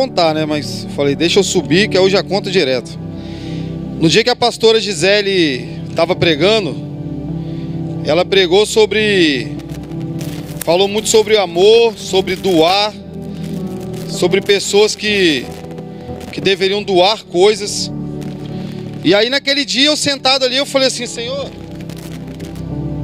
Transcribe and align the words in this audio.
contar, 0.00 0.32
né? 0.32 0.46
Mas 0.46 0.86
falei, 0.96 1.14
deixa 1.14 1.38
eu 1.38 1.44
subir, 1.44 1.86
que 1.86 1.98
hoje 1.98 2.12
já 2.12 2.22
conta 2.22 2.50
direto. 2.50 2.98
No 4.00 4.08
dia 4.08 4.24
que 4.24 4.30
a 4.30 4.34
pastora 4.34 4.80
Gisele 4.80 5.82
estava 5.90 6.16
pregando, 6.16 6.74
ela 8.02 8.24
pregou 8.24 8.64
sobre. 8.64 9.54
Falou 10.64 10.88
muito 10.88 11.10
sobre 11.10 11.36
amor, 11.36 11.92
sobre 11.98 12.36
doar, 12.36 12.94
sobre 14.08 14.40
pessoas 14.40 14.96
que, 14.96 15.44
que 16.32 16.40
deveriam 16.40 16.82
doar 16.82 17.22
coisas. 17.24 17.92
E 19.04 19.14
aí 19.14 19.28
naquele 19.28 19.62
dia 19.62 19.88
eu 19.88 19.96
sentado 19.96 20.46
ali, 20.46 20.56
eu 20.56 20.64
falei 20.64 20.88
assim, 20.88 21.04
Senhor, 21.04 21.50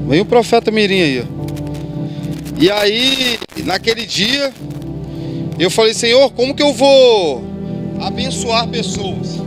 vem 0.09 0.23
o 0.23 0.25
profeta 0.25 0.71
Mirim 0.71 1.03
aí. 1.03 1.21
ó. 1.21 1.39
E 2.59 2.71
aí, 2.71 3.39
naquele 3.63 4.07
dia, 4.07 4.51
eu 5.65 5.71
falei, 5.71 5.93
Senhor, 5.93 6.31
como 6.33 6.55
que 6.55 6.63
eu 6.63 6.73
vou 6.73 7.43
abençoar 8.01 8.69
pessoas? 8.69 9.39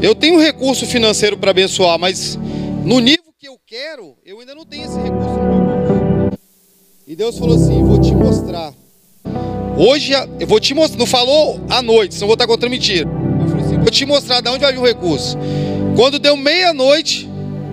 Eu 0.00 0.14
tenho 0.14 0.40
recurso 0.40 0.86
financeiro 0.86 1.36
para 1.36 1.50
abençoar, 1.50 1.98
mas 1.98 2.38
no 2.84 3.00
nível 3.00 3.32
que 3.38 3.48
eu 3.48 3.58
quero, 3.66 4.14
eu 4.24 4.38
ainda 4.38 4.54
não 4.54 4.64
tenho 4.64 4.84
esse 4.84 4.96
recurso 4.96 5.38
no 5.38 6.28
meu. 6.28 6.30
E 7.06 7.16
Deus 7.16 7.38
falou 7.38 7.56
assim: 7.56 7.82
vou 7.82 8.00
te 8.00 8.14
mostrar. 8.14 8.72
Hoje 9.76 10.12
eu 10.38 10.46
vou 10.46 10.60
te 10.60 10.74
mostrar. 10.74 10.98
Não 10.98 11.06
falou 11.06 11.60
à 11.68 11.82
noite, 11.82 12.14
senão 12.14 12.28
vou 12.28 12.34
estar 12.34 12.46
contando 12.46 12.70
mentira. 12.70 13.08
Eu 13.40 13.48
falei 13.48 13.64
assim, 13.64 13.78
vou 13.78 13.90
te 13.90 14.06
mostrar 14.06 14.40
de 14.40 14.48
onde 14.48 14.60
vai 14.60 14.72
vir 14.72 14.78
o 14.78 14.86
recurso. 14.86 15.36
Quando 15.96 16.18
deu 16.18 16.36
meia-noite, 16.36 17.28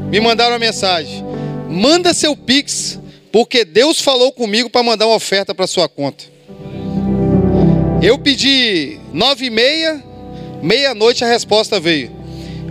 me 0.09 0.19
mandaram 0.19 0.53
uma 0.53 0.59
mensagem: 0.59 1.23
manda 1.69 2.13
seu 2.13 2.35
Pix, 2.35 2.99
porque 3.31 3.65
Deus 3.65 4.01
falou 4.01 4.31
comigo 4.31 4.69
para 4.69 4.81
mandar 4.81 5.05
uma 5.05 5.15
oferta 5.15 5.53
para 5.53 5.67
sua 5.67 5.87
conta. 5.89 6.32
Eu 8.03 8.17
pedi 8.17 8.99
nove 9.13 9.45
e 9.45 9.49
meia, 9.49 10.03
meia-noite 10.61 11.23
a 11.23 11.27
resposta 11.27 11.79
veio. 11.79 12.11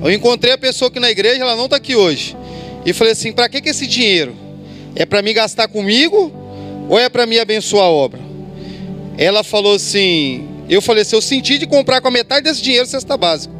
Eu 0.05 0.13
encontrei 0.13 0.53
a 0.53 0.59
pessoa 0.59 0.91
aqui 0.91 1.01
na 1.01 1.11
igreja, 1.11 1.41
ela 1.41 1.57
não 1.57 1.65
está 1.65 1.77
aqui 1.77 1.97
hoje. 1.97 2.37
E 2.85 2.93
falei 2.93 3.15
assim: 3.15 3.33
para 3.33 3.49
que, 3.49 3.63
que 3.63 3.71
esse 3.71 3.87
dinheiro? 3.87 4.37
É 4.95 5.07
para 5.07 5.23
me 5.23 5.33
gastar 5.33 5.69
comigo 5.69 6.31
ou 6.87 6.99
é 6.99 7.09
para 7.09 7.25
me 7.25 7.41
abençoar 7.41 7.87
a 7.87 7.89
obra? 7.89 8.21
Ela 9.17 9.43
falou 9.43 9.77
assim: 9.77 10.47
eu 10.69 10.83
falei 10.83 11.01
assim, 11.01 11.17
eu 11.17 11.23
senti 11.23 11.57
de 11.57 11.67
comprar 11.67 12.03
com 12.03 12.09
a 12.09 12.11
metade 12.11 12.45
desse 12.45 12.61
dinheiro 12.61 12.87
cesta 12.87 13.17
básica. 13.17 13.55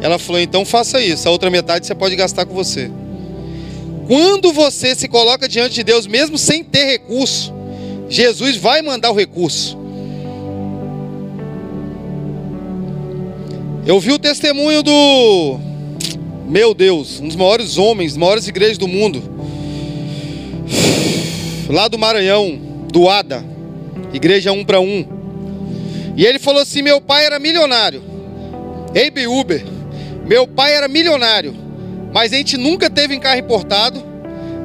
Ela 0.00 0.16
falou: 0.16 0.40
então 0.40 0.64
faça 0.64 1.00
isso, 1.00 1.28
a 1.28 1.32
outra 1.32 1.50
metade 1.50 1.88
você 1.88 1.94
pode 1.96 2.14
gastar 2.14 2.46
com 2.46 2.54
você. 2.54 2.88
Quando 4.06 4.52
você 4.52 4.94
se 4.94 5.08
coloca 5.08 5.48
diante 5.48 5.74
de 5.74 5.82
Deus, 5.82 6.06
mesmo 6.06 6.38
sem 6.38 6.62
ter 6.62 6.84
recurso, 6.84 7.52
Jesus 8.08 8.56
vai 8.56 8.80
mandar 8.80 9.10
o 9.10 9.14
recurso. 9.14 9.82
Eu 13.86 14.00
vi 14.00 14.12
o 14.12 14.18
testemunho 14.18 14.82
do, 14.82 15.58
meu 16.48 16.72
Deus, 16.72 17.20
um 17.20 17.26
dos 17.26 17.36
maiores 17.36 17.76
homens, 17.76 18.16
maiores 18.16 18.48
igrejas 18.48 18.78
do 18.78 18.88
mundo, 18.88 19.22
lá 21.68 21.86
do 21.86 21.98
Maranhão, 21.98 22.58
do 22.90 23.10
ADA, 23.10 23.44
igreja 24.14 24.52
um 24.52 24.64
para 24.64 24.80
um. 24.80 25.04
E 26.16 26.24
ele 26.24 26.38
falou 26.38 26.62
assim: 26.62 26.80
meu 26.80 26.98
pai 26.98 27.26
era 27.26 27.38
milionário, 27.38 28.02
Abe 28.88 29.26
Uber, 29.26 29.62
meu 30.26 30.48
pai 30.48 30.72
era 30.72 30.88
milionário, 30.88 31.54
mas 32.10 32.32
a 32.32 32.36
gente 32.36 32.56
nunca 32.56 32.88
teve 32.88 33.14
em 33.14 33.20
carro 33.20 33.40
importado, 33.40 34.02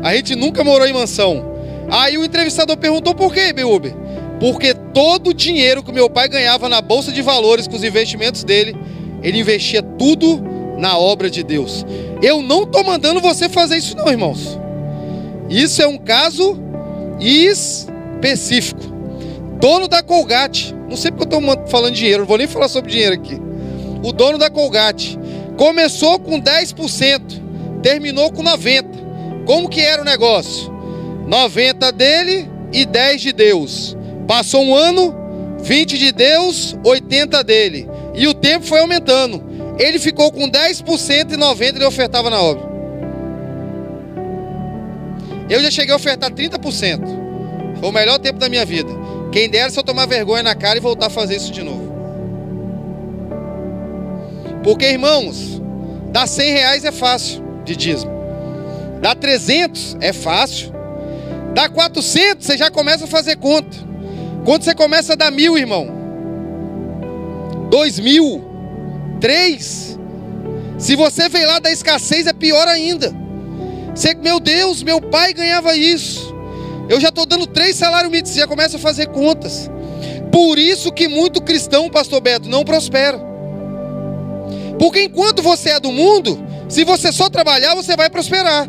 a 0.01 0.15
gente 0.15 0.33
nunca 0.33 0.63
morou 0.63 0.87
em 0.87 0.93
mansão. 0.93 1.43
Aí 1.91 2.17
o 2.17 2.23
entrevistador 2.23 2.77
perguntou 2.77 3.13
por 3.13 3.33
que, 3.33 3.41
Abe 3.41 3.65
Uber? 3.65 3.93
Porque 4.39 4.73
todo 4.73 5.31
o 5.31 5.33
dinheiro 5.33 5.83
que 5.83 5.91
meu 5.91 6.09
pai 6.09 6.29
ganhava 6.29 6.69
na 6.69 6.79
bolsa 6.79 7.11
de 7.11 7.21
valores 7.21 7.67
com 7.67 7.75
os 7.75 7.83
investimentos 7.83 8.45
dele, 8.45 8.77
ele 9.23 9.39
investia 9.39 9.81
tudo 9.81 10.41
na 10.77 10.97
obra 10.97 11.29
de 11.29 11.43
Deus. 11.43 11.85
Eu 12.21 12.41
não 12.41 12.63
estou 12.63 12.83
mandando 12.83 13.19
você 13.19 13.49
fazer 13.49 13.77
isso, 13.77 13.95
não, 13.95 14.07
irmãos. 14.07 14.59
Isso 15.49 15.81
é 15.81 15.87
um 15.87 15.97
caso 15.97 16.57
específico. 17.19 18.81
Dono 19.59 19.87
da 19.87 20.01
Colgate, 20.01 20.73
não 20.89 20.95
sei 20.95 21.11
porque 21.11 21.35
eu 21.35 21.39
estou 21.39 21.67
falando 21.67 21.93
dinheiro, 21.93 22.19
não 22.19 22.27
vou 22.27 22.37
nem 22.37 22.47
falar 22.47 22.69
sobre 22.69 22.91
dinheiro 22.91 23.15
aqui. 23.15 23.39
O 24.01 24.13
dono 24.13 24.37
da 24.37 24.49
Colgate 24.49 25.19
começou 25.57 26.17
com 26.19 26.39
10%, 26.39 27.81
terminou 27.81 28.31
com 28.31 28.43
90%. 28.43 28.99
Como 29.45 29.67
que 29.67 29.81
era 29.81 30.01
o 30.01 30.05
negócio? 30.05 30.71
90 31.27 31.91
dele 31.91 32.47
e 32.71 32.85
10 32.85 33.21
de 33.21 33.33
Deus. 33.33 33.97
Passou 34.27 34.63
um 34.63 34.75
ano, 34.75 35.13
20 35.59 35.97
de 35.97 36.11
Deus, 36.11 36.77
80 36.83 37.43
dele. 37.43 37.88
E 38.19 38.27
o 38.27 38.33
tempo 38.33 38.65
foi 38.65 38.81
aumentando. 38.81 39.41
Ele 39.79 39.97
ficou 39.97 40.29
com 40.29 40.51
10% 40.51 41.31
e 41.31 41.37
90% 41.37 41.75
ele 41.77 41.85
ofertava 41.85 42.29
na 42.29 42.41
obra. 42.41 42.69
Eu 45.49 45.63
já 45.63 45.71
cheguei 45.71 45.93
a 45.93 45.95
ofertar 45.95 46.29
30%. 46.29 46.99
Foi 47.79 47.89
o 47.89 47.93
melhor 47.93 48.19
tempo 48.19 48.37
da 48.37 48.49
minha 48.49 48.65
vida. 48.65 48.89
Quem 49.31 49.49
dera 49.49 49.69
se 49.69 49.79
eu 49.79 49.83
tomar 49.83 50.05
vergonha 50.05 50.43
na 50.43 50.53
cara 50.53 50.77
e 50.77 50.81
voltar 50.81 51.05
a 51.05 51.09
fazer 51.09 51.37
isso 51.37 51.49
de 51.53 51.63
novo. 51.63 51.87
Porque, 54.65 54.85
irmãos, 54.85 55.61
dar 56.11 56.27
100 56.27 56.51
reais 56.51 56.83
é 56.83 56.91
fácil 56.91 57.41
de 57.63 57.73
dízimo. 57.73 58.11
Dar 59.01 59.15
300 59.15 59.95
é 60.01 60.11
fácil. 60.11 60.73
Dar 61.53 61.69
400 61.69 62.45
você 62.45 62.57
já 62.57 62.69
começa 62.69 63.05
a 63.05 63.07
fazer 63.07 63.37
conta. 63.37 63.77
Quando 64.43 64.63
você 64.63 64.75
começa 64.75 65.13
a 65.13 65.15
dar 65.15 65.31
mil, 65.31 65.57
irmão, 65.57 65.98
dois 67.69 67.99
mil, 67.99 68.43
três. 69.19 69.97
Se 70.77 70.95
você 70.95 71.29
vem 71.29 71.45
lá 71.45 71.59
da 71.59 71.71
escassez, 71.71 72.25
é 72.27 72.33
pior 72.33 72.67
ainda. 72.67 73.13
Você, 73.93 74.13
meu 74.15 74.39
Deus, 74.39 74.81
meu 74.81 75.01
pai 75.01 75.33
ganhava 75.33 75.75
isso. 75.75 76.33
Eu 76.87 76.99
já 76.99 77.09
estou 77.09 77.25
dando 77.25 77.45
três 77.45 77.75
salários 77.75 78.11
mínimos, 78.11 78.33
já 78.33 78.47
começa 78.47 78.77
a 78.77 78.79
fazer 78.79 79.07
contas. 79.07 79.69
Por 80.31 80.57
isso 80.57 80.91
que 80.91 81.07
muito 81.07 81.41
cristão, 81.41 81.89
pastor 81.89 82.21
Beto, 82.21 82.49
não 82.49 82.63
prospera. 82.63 83.19
Porque 84.79 85.03
enquanto 85.03 85.41
você 85.41 85.71
é 85.71 85.79
do 85.79 85.91
mundo, 85.91 86.41
se 86.69 86.83
você 86.83 87.11
só 87.11 87.29
trabalhar, 87.29 87.75
você 87.75 87.95
vai 87.95 88.09
prosperar. 88.09 88.67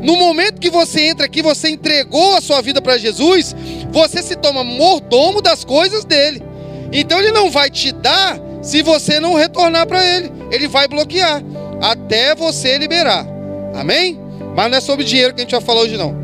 No 0.00 0.16
momento 0.16 0.60
que 0.60 0.70
você 0.70 1.02
entra 1.02 1.26
aqui, 1.26 1.42
você 1.42 1.68
entregou 1.68 2.34
a 2.34 2.40
sua 2.40 2.62
vida 2.62 2.80
para 2.80 2.96
Jesus, 2.96 3.54
você 3.92 4.22
se 4.22 4.34
toma 4.34 4.64
mordomo 4.64 5.42
das 5.42 5.62
coisas 5.62 6.04
dele. 6.04 6.42
Então 6.92 7.18
ele 7.18 7.32
não 7.32 7.50
vai 7.50 7.70
te 7.70 7.92
dar 7.92 8.38
se 8.62 8.82
você 8.82 9.20
não 9.20 9.34
retornar 9.34 9.86
para 9.86 10.04
ele. 10.04 10.30
Ele 10.50 10.68
vai 10.68 10.88
bloquear 10.88 11.42
até 11.80 12.34
você 12.34 12.76
liberar. 12.78 13.26
Amém? 13.74 14.18
Mas 14.54 14.70
não 14.70 14.78
é 14.78 14.80
sobre 14.80 15.04
dinheiro 15.04 15.34
que 15.34 15.40
a 15.40 15.44
gente 15.44 15.52
vai 15.52 15.60
falar 15.60 15.82
hoje 15.82 15.96
não. 15.96 16.14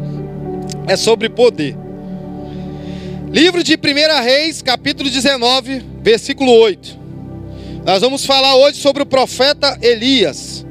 É 0.87 0.97
sobre 0.97 1.29
poder. 1.29 1.77
Livro 3.31 3.63
de 3.63 3.75
1 3.75 4.23
Reis, 4.23 4.63
capítulo 4.63 5.11
19, 5.11 5.83
versículo 6.03 6.53
8. 6.53 6.99
Nós 7.85 8.01
vamos 8.01 8.25
falar 8.25 8.57
hoje 8.57 8.79
sobre 8.79 9.03
o 9.03 9.07
profeta 9.07 9.79
Elias. 9.81 10.67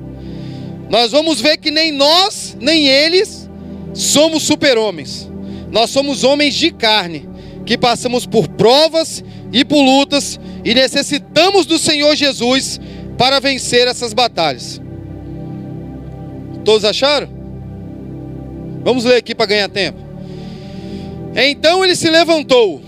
Nós 0.89 1.11
vamos 1.11 1.41
ver 1.41 1.57
que 1.57 1.71
nem 1.71 1.91
nós, 1.91 2.57
nem 2.59 2.87
eles 2.87 3.49
somos 3.93 4.43
super-homens. 4.43 5.29
Nós 5.71 5.89
somos 5.89 6.23
homens 6.23 6.53
de 6.55 6.71
carne, 6.71 7.27
que 7.65 7.77
passamos 7.77 8.25
por 8.25 8.47
provas 8.47 9.23
e 9.55 9.63
por 9.63 9.81
lutas 9.81 10.37
e 10.65 10.73
necessitamos 10.73 11.65
do 11.65 11.79
Senhor 11.79 12.13
Jesus 12.13 12.77
para 13.17 13.39
vencer 13.39 13.87
essas 13.87 14.13
batalhas. 14.13 14.81
Todos 16.65 16.83
acharam? 16.83 17.29
Vamos 18.83 19.05
ler 19.05 19.15
aqui 19.15 19.33
para 19.33 19.45
ganhar 19.45 19.69
tempo. 19.69 19.97
Então 21.37 21.85
ele 21.85 21.95
se 21.95 22.09
levantou, 22.09 22.81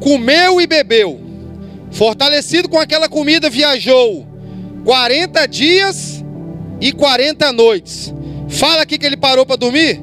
comeu 0.00 0.58
e 0.58 0.66
bebeu, 0.66 1.20
fortalecido 1.90 2.66
com 2.66 2.78
aquela 2.78 3.10
comida, 3.10 3.50
viajou 3.50 4.26
40 4.86 5.46
dias 5.46 6.24
e 6.80 6.92
40 6.92 7.52
noites. 7.52 8.14
Fala 8.48 8.82
aqui 8.82 8.96
que 8.96 9.04
ele 9.04 9.18
parou 9.18 9.44
para 9.44 9.56
dormir? 9.56 10.00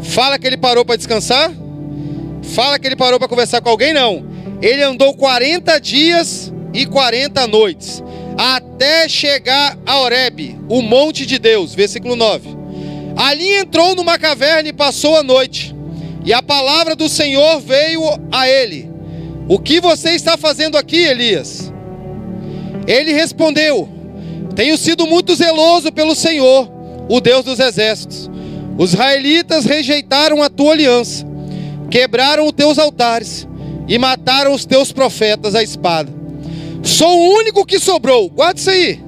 Fala 0.00 0.38
que 0.38 0.46
ele 0.46 0.56
parou 0.56 0.86
para 0.86 0.96
descansar? 0.96 1.52
Fala 2.54 2.78
que 2.78 2.86
ele 2.86 2.96
parou 2.96 3.18
para 3.18 3.28
conversar 3.28 3.60
com 3.60 3.68
alguém? 3.68 3.92
Não. 3.92 4.31
Ele 4.60 4.82
andou 4.82 5.14
40 5.14 5.78
dias 5.80 6.52
e 6.72 6.86
40 6.86 7.46
noites, 7.46 8.02
até 8.36 9.08
chegar 9.08 9.76
a 9.84 10.00
Oreb, 10.00 10.58
o 10.68 10.80
monte 10.80 11.26
de 11.26 11.38
Deus. 11.38 11.74
Versículo 11.74 12.16
9. 12.16 12.56
Ali 13.16 13.56
entrou 13.56 13.94
numa 13.94 14.18
caverna 14.18 14.68
e 14.68 14.72
passou 14.72 15.16
a 15.16 15.22
noite. 15.22 15.74
E 16.24 16.32
a 16.32 16.42
palavra 16.42 16.94
do 16.94 17.08
Senhor 17.08 17.60
veio 17.60 18.02
a 18.30 18.48
ele: 18.48 18.90
O 19.48 19.58
que 19.58 19.80
você 19.80 20.10
está 20.10 20.36
fazendo 20.36 20.78
aqui, 20.78 20.98
Elias? 20.98 21.72
Ele 22.86 23.12
respondeu: 23.12 23.88
Tenho 24.54 24.78
sido 24.78 25.06
muito 25.06 25.34
zeloso 25.34 25.92
pelo 25.92 26.14
Senhor, 26.14 26.70
o 27.08 27.20
Deus 27.20 27.44
dos 27.44 27.58
exércitos. 27.58 28.30
Os 28.78 28.92
israelitas 28.92 29.64
rejeitaram 29.64 30.42
a 30.42 30.48
tua 30.48 30.72
aliança, 30.72 31.26
quebraram 31.90 32.46
os 32.46 32.52
teus 32.52 32.78
altares 32.78 33.46
e 33.88 33.98
mataram 33.98 34.52
os 34.52 34.64
teus 34.64 34.92
profetas 34.92 35.54
à 35.54 35.62
espada. 35.62 36.12
Sou 36.82 37.08
o 37.08 37.38
único 37.38 37.64
que 37.64 37.78
sobrou. 37.78 38.28
Guarda 38.30 38.58
isso 38.58 38.70
aí. 38.70 39.00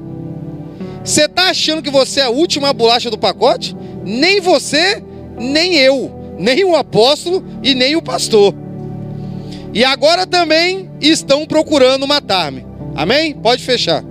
Você 1.04 1.24
está 1.24 1.50
achando 1.50 1.82
que 1.82 1.90
você 1.90 2.20
é 2.20 2.24
a 2.24 2.30
última 2.30 2.72
bolacha 2.72 3.10
do 3.10 3.18
pacote? 3.18 3.76
Nem 4.04 4.40
você, 4.40 5.02
nem 5.38 5.74
eu, 5.74 6.34
nem 6.38 6.64
o 6.64 6.74
apóstolo 6.74 7.44
e 7.62 7.74
nem 7.74 7.96
o 7.96 8.02
pastor. 8.02 8.54
E 9.72 9.84
agora 9.84 10.26
também 10.26 10.90
estão 11.00 11.44
procurando 11.46 12.06
matar-me. 12.06 12.64
Amém? 12.94 13.34
Pode 13.34 13.62
fechar. 13.62 14.04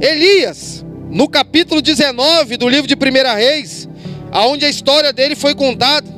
Elias, 0.00 0.84
no 1.10 1.28
capítulo 1.28 1.82
19 1.82 2.56
do 2.56 2.68
livro 2.68 2.86
de 2.86 2.94
1 2.94 3.36
Reis, 3.36 3.88
aonde 4.30 4.64
a 4.64 4.70
história 4.70 5.12
dele 5.12 5.34
foi 5.34 5.54
contada, 5.54 6.08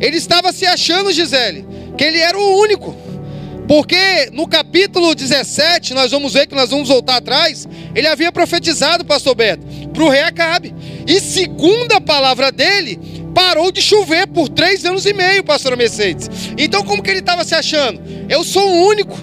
ele 0.00 0.16
estava 0.16 0.52
se 0.52 0.66
achando, 0.66 1.12
Gisele, 1.12 1.64
que 1.96 2.04
ele 2.04 2.18
era 2.18 2.38
o 2.38 2.60
único. 2.60 2.94
Porque 3.66 4.28
no 4.32 4.46
capítulo 4.46 5.14
17, 5.14 5.94
nós 5.94 6.10
vamos 6.10 6.34
ver 6.34 6.46
que 6.46 6.54
nós 6.54 6.70
vamos 6.70 6.88
voltar 6.88 7.16
atrás, 7.16 7.66
ele 7.94 8.06
havia 8.06 8.32
profetizado, 8.32 9.04
pastor 9.04 9.34
Beto, 9.34 9.64
para 9.92 10.02
o 10.02 10.08
rei 10.08 10.22
Acabe. 10.22 10.74
E 11.06 11.20
segundo 11.20 11.92
a 11.92 12.00
palavra 12.00 12.50
dele, 12.50 12.98
parou 13.34 13.72
de 13.72 13.80
chover 13.80 14.26
por 14.26 14.48
três 14.48 14.84
anos 14.84 15.06
e 15.06 15.12
meio, 15.12 15.44
pastor 15.44 15.76
Mercedes. 15.76 16.28
Então 16.58 16.84
como 16.84 17.02
que 17.02 17.10
ele 17.10 17.20
estava 17.20 17.44
se 17.44 17.54
achando? 17.54 18.00
Eu 18.28 18.44
sou 18.44 18.68
o 18.68 18.86
único, 18.88 19.16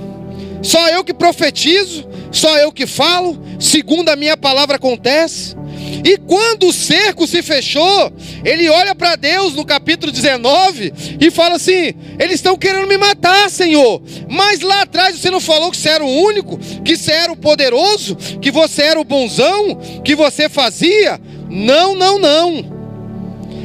só 0.62 0.88
eu 0.90 1.04
que 1.04 1.14
profetizo, 1.14 2.08
só 2.32 2.58
eu 2.58 2.72
que 2.72 2.86
falo, 2.86 3.42
segundo 3.60 4.10
a 4.10 4.16
minha 4.16 4.38
palavra 4.38 4.76
acontece. 4.76 5.56
E 6.04 6.18
quando 6.18 6.68
o 6.68 6.74
cerco 6.74 7.28
se 7.28 7.42
fechou, 7.42 8.12
ele 8.46 8.70
olha 8.70 8.94
para 8.94 9.16
Deus 9.16 9.54
no 9.54 9.66
capítulo 9.66 10.12
19 10.12 10.94
e 11.20 11.32
fala 11.32 11.56
assim: 11.56 11.94
Eles 12.20 12.36
estão 12.36 12.58
querendo 12.58 12.88
me 12.88 12.98
matar, 12.98 13.50
Senhor. 13.50 14.02
Mas 14.30 14.62
lá 14.62 14.84
atrás 14.84 15.18
você 15.18 15.32
não 15.32 15.42
falou 15.42 15.72
que 15.72 15.78
você 15.78 15.90
era 15.90 16.04
o 16.04 16.24
único, 16.24 16.58
que 16.84 16.96
você 16.96 17.12
era 17.12 17.32
o 17.32 17.38
poderoso, 17.38 18.16
que 18.16 18.52
você 18.52 18.84
era 18.84 19.00
o 19.00 19.04
bonzão, 19.04 19.80
que 20.04 20.16
você 20.16 20.48
fazia? 20.48 21.20
Não, 21.50 21.96
não, 21.96 22.20
não. 22.20 22.79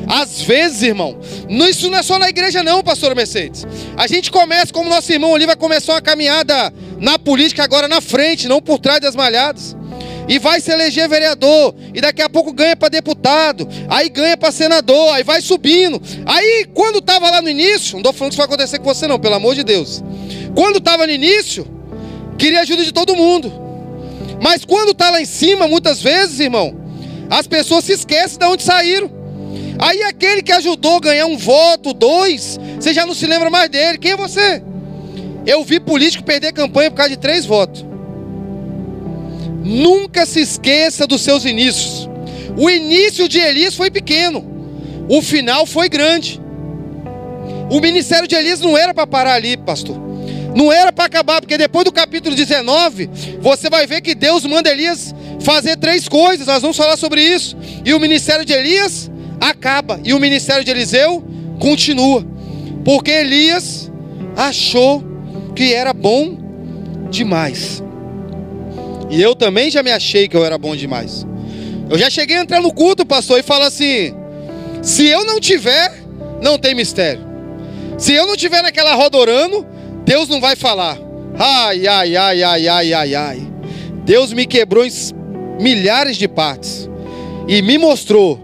Às 0.06 0.42
vezes, 0.42 0.82
irmão, 0.82 1.18
isso 1.48 1.90
não 1.90 1.98
é 1.98 2.02
só 2.02 2.18
na 2.18 2.28
igreja, 2.28 2.62
não, 2.62 2.82
pastor 2.82 3.14
Mercedes. 3.14 3.66
A 3.96 4.06
gente 4.06 4.30
começa, 4.30 4.72
como 4.72 4.88
nosso 4.88 5.12
irmão 5.12 5.34
ali 5.34 5.46
vai 5.46 5.56
começar 5.56 5.94
uma 5.94 6.02
caminhada 6.02 6.72
na 6.98 7.18
política 7.18 7.64
agora 7.64 7.88
na 7.88 8.00
frente, 8.00 8.48
não 8.48 8.60
por 8.60 8.78
trás 8.78 9.00
das 9.00 9.16
malhadas 9.16 9.76
e 10.28 10.38
vai 10.38 10.60
se 10.60 10.70
eleger 10.70 11.08
vereador, 11.08 11.74
e 11.92 12.00
daqui 12.00 12.22
a 12.22 12.28
pouco 12.28 12.52
ganha 12.52 12.76
para 12.76 12.88
deputado, 12.88 13.68
aí 13.88 14.08
ganha 14.08 14.36
para 14.36 14.50
senador, 14.50 15.12
aí 15.12 15.22
vai 15.22 15.40
subindo. 15.40 16.00
Aí, 16.24 16.66
quando 16.72 16.98
estava 16.98 17.30
lá 17.30 17.42
no 17.42 17.48
início, 17.48 17.92
não 17.92 18.00
estou 18.00 18.12
falando 18.12 18.30
que 18.30 18.34
isso 18.34 18.38
vai 18.38 18.46
acontecer 18.46 18.78
com 18.78 18.84
você, 18.84 19.06
não, 19.06 19.18
pelo 19.18 19.34
amor 19.34 19.54
de 19.54 19.62
Deus. 19.62 20.02
Quando 20.54 20.78
estava 20.78 21.06
no 21.06 21.12
início, 21.12 21.66
queria 22.38 22.60
ajuda 22.60 22.84
de 22.84 22.92
todo 22.92 23.14
mundo, 23.14 23.52
mas 24.42 24.64
quando 24.64 24.92
está 24.92 25.10
lá 25.10 25.20
em 25.20 25.26
cima, 25.26 25.68
muitas 25.68 26.00
vezes, 26.00 26.40
irmão, 26.40 26.74
as 27.30 27.46
pessoas 27.46 27.84
se 27.84 27.92
esquecem 27.92 28.38
de 28.38 28.46
onde 28.46 28.62
saíram. 28.62 29.10
Aí 29.84 30.02
aquele 30.02 30.42
que 30.42 30.50
ajudou 30.50 30.96
a 30.96 31.00
ganhar 31.00 31.26
um 31.26 31.36
voto, 31.36 31.92
dois, 31.92 32.58
você 32.80 32.94
já 32.94 33.04
não 33.04 33.12
se 33.12 33.26
lembra 33.26 33.50
mais 33.50 33.68
dele. 33.68 33.98
Quem 33.98 34.12
é 34.12 34.16
você? 34.16 34.62
Eu 35.46 35.62
vi 35.62 35.78
político 35.78 36.24
perder 36.24 36.54
campanha 36.54 36.90
por 36.90 36.96
causa 36.96 37.10
de 37.10 37.18
três 37.18 37.44
votos. 37.44 37.84
Nunca 39.62 40.24
se 40.24 40.40
esqueça 40.40 41.06
dos 41.06 41.20
seus 41.20 41.44
inícios. 41.44 42.08
O 42.56 42.70
início 42.70 43.28
de 43.28 43.38
Elias 43.38 43.74
foi 43.74 43.90
pequeno, 43.90 44.42
o 45.06 45.20
final 45.20 45.66
foi 45.66 45.90
grande. 45.90 46.40
O 47.70 47.78
ministério 47.78 48.26
de 48.26 48.34
Elias 48.34 48.60
não 48.60 48.78
era 48.78 48.94
para 48.94 49.06
parar 49.06 49.34
ali, 49.34 49.54
pastor. 49.54 50.00
Não 50.56 50.72
era 50.72 50.92
para 50.92 51.04
acabar, 51.04 51.42
porque 51.42 51.58
depois 51.58 51.84
do 51.84 51.92
capítulo 51.92 52.34
19, 52.34 53.10
você 53.38 53.68
vai 53.68 53.86
ver 53.86 54.00
que 54.00 54.14
Deus 54.14 54.46
manda 54.46 54.70
Elias 54.70 55.14
fazer 55.40 55.76
três 55.76 56.08
coisas. 56.08 56.46
Nós 56.46 56.62
vamos 56.62 56.76
falar 56.76 56.96
sobre 56.96 57.20
isso. 57.20 57.54
E 57.84 57.92
o 57.92 58.00
ministério 58.00 58.46
de 58.46 58.54
Elias 58.54 59.10
acaba, 59.50 60.00
e 60.02 60.14
o 60.14 60.20
ministério 60.20 60.64
de 60.64 60.70
Eliseu 60.70 61.22
continua. 61.58 62.24
Porque 62.84 63.10
Elias 63.10 63.90
achou 64.36 65.02
que 65.54 65.72
era 65.72 65.92
bom 65.92 66.36
demais. 67.10 67.82
E 69.10 69.20
eu 69.20 69.34
também 69.34 69.70
já 69.70 69.82
me 69.82 69.90
achei 69.90 70.28
que 70.28 70.36
eu 70.36 70.44
era 70.44 70.58
bom 70.58 70.74
demais. 70.74 71.26
Eu 71.88 71.98
já 71.98 72.08
cheguei 72.10 72.36
a 72.36 72.42
entrar 72.42 72.60
no 72.60 72.72
culto, 72.72 73.04
pastor, 73.04 73.38
e 73.38 73.42
falar 73.42 73.66
assim: 73.66 74.14
se 74.82 75.06
eu 75.06 75.24
não 75.24 75.38
tiver, 75.38 75.92
não 76.42 76.58
tem 76.58 76.74
mistério. 76.74 77.22
Se 77.98 78.12
eu 78.12 78.26
não 78.26 78.36
tiver 78.36 78.62
naquela 78.62 78.94
roda 78.94 79.16
orando, 79.16 79.66
Deus 80.04 80.28
não 80.28 80.40
vai 80.40 80.56
falar. 80.56 80.98
Ai, 81.38 81.86
ai, 81.86 82.16
ai, 82.16 82.42
ai, 82.42 82.68
ai, 82.68 82.92
ai, 82.92 83.14
ai. 83.14 83.52
Deus 84.04 84.32
me 84.32 84.46
quebrou 84.46 84.84
em 84.84 84.90
milhares 85.60 86.16
de 86.16 86.26
partes 86.26 86.88
e 87.46 87.62
me 87.62 87.78
mostrou 87.78 88.43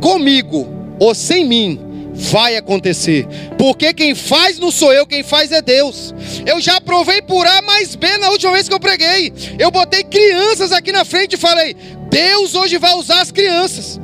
comigo 0.00 0.68
ou 0.98 1.14
sem 1.14 1.44
mim 1.44 1.88
vai 2.12 2.56
acontecer. 2.56 3.26
Porque 3.56 3.94
quem 3.94 4.14
faz 4.14 4.58
não 4.58 4.70
sou 4.70 4.92
eu, 4.92 5.06
quem 5.06 5.22
faz 5.22 5.52
é 5.52 5.62
Deus. 5.62 6.14
Eu 6.44 6.60
já 6.60 6.80
provei 6.80 7.22
por 7.22 7.46
A 7.46 7.62
mais 7.62 7.94
B 7.94 8.18
na 8.18 8.30
última 8.30 8.52
vez 8.52 8.68
que 8.68 8.74
eu 8.74 8.80
preguei. 8.80 9.32
Eu 9.58 9.70
botei 9.70 10.02
crianças 10.02 10.72
aqui 10.72 10.90
na 10.90 11.04
frente 11.04 11.34
e 11.34 11.38
falei: 11.38 11.76
Deus 12.10 12.54
hoje 12.54 12.78
vai 12.78 12.94
usar 12.94 13.20
as 13.20 13.30
crianças. 13.30 14.00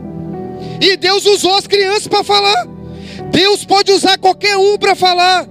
E 0.80 0.96
Deus 0.96 1.24
usou 1.26 1.56
as 1.56 1.66
crianças 1.66 2.06
para 2.06 2.22
falar. 2.22 2.66
Deus 3.30 3.64
pode 3.64 3.90
usar 3.90 4.18
qualquer 4.18 4.56
um 4.56 4.78
para 4.78 4.94
falar. 4.94 5.48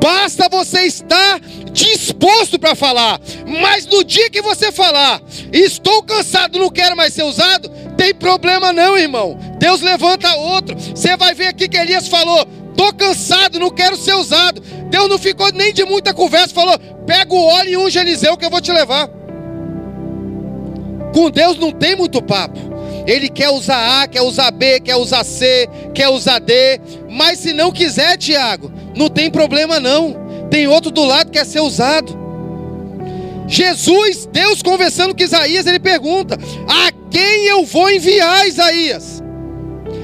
Basta 0.00 0.48
você 0.48 0.82
estar 0.82 1.40
disposto 1.72 2.58
para 2.58 2.74
falar. 2.74 3.20
Mas 3.46 3.86
no 3.86 4.04
dia 4.04 4.30
que 4.30 4.40
você 4.40 4.70
falar, 4.70 5.20
estou 5.52 6.02
cansado, 6.02 6.58
não 6.58 6.70
quero 6.70 6.96
mais 6.96 7.12
ser 7.12 7.24
usado, 7.24 7.68
tem 7.96 8.14
problema 8.14 8.72
não, 8.72 8.96
irmão. 8.96 9.38
Deus 9.58 9.80
levanta 9.80 10.32
outro. 10.36 10.76
Você 10.78 11.16
vai 11.16 11.34
ver 11.34 11.48
aqui 11.48 11.68
que 11.68 11.76
Elias 11.76 12.08
falou: 12.08 12.46
"Tô 12.76 12.92
cansado, 12.92 13.58
não 13.58 13.70
quero 13.70 13.96
ser 13.96 14.14
usado". 14.14 14.60
Deus 14.90 15.08
não 15.08 15.18
ficou 15.18 15.52
nem 15.52 15.72
de 15.72 15.84
muita 15.84 16.14
conversa, 16.14 16.54
falou: 16.54 16.78
"Pega 17.06 17.34
o 17.34 17.44
óleo 17.44 17.70
e 17.70 17.76
unge 17.76 17.98
Eliseu 17.98 18.36
que 18.36 18.44
eu 18.44 18.50
vou 18.50 18.60
te 18.60 18.72
levar". 18.72 19.08
Com 21.12 21.30
Deus 21.30 21.58
não 21.58 21.72
tem 21.72 21.96
muito 21.96 22.22
papo. 22.22 22.58
Ele 23.06 23.28
quer 23.28 23.48
usar 23.48 24.02
A, 24.02 24.06
quer 24.06 24.20
usar 24.20 24.50
B, 24.50 24.80
quer 24.80 24.96
usar 24.96 25.24
C, 25.24 25.68
quer 25.94 26.08
usar 26.10 26.38
D. 26.38 26.78
Mas 27.08 27.38
se 27.38 27.54
não 27.54 27.72
quiser, 27.72 28.18
Tiago, 28.18 28.70
não 28.98 29.08
tem 29.08 29.30
problema 29.30 29.78
não. 29.78 30.14
Tem 30.50 30.66
outro 30.66 30.90
do 30.90 31.04
lado 31.04 31.30
que 31.30 31.38
quer 31.38 31.46
ser 31.46 31.60
usado. 31.60 32.18
Jesus, 33.46 34.28
Deus 34.30 34.62
conversando 34.62 35.14
com 35.14 35.22
Isaías, 35.22 35.66
ele 35.66 35.78
pergunta: 35.78 36.36
A 36.68 36.92
quem 37.10 37.46
eu 37.46 37.64
vou 37.64 37.90
enviar, 37.90 38.46
Isaías? 38.46 39.22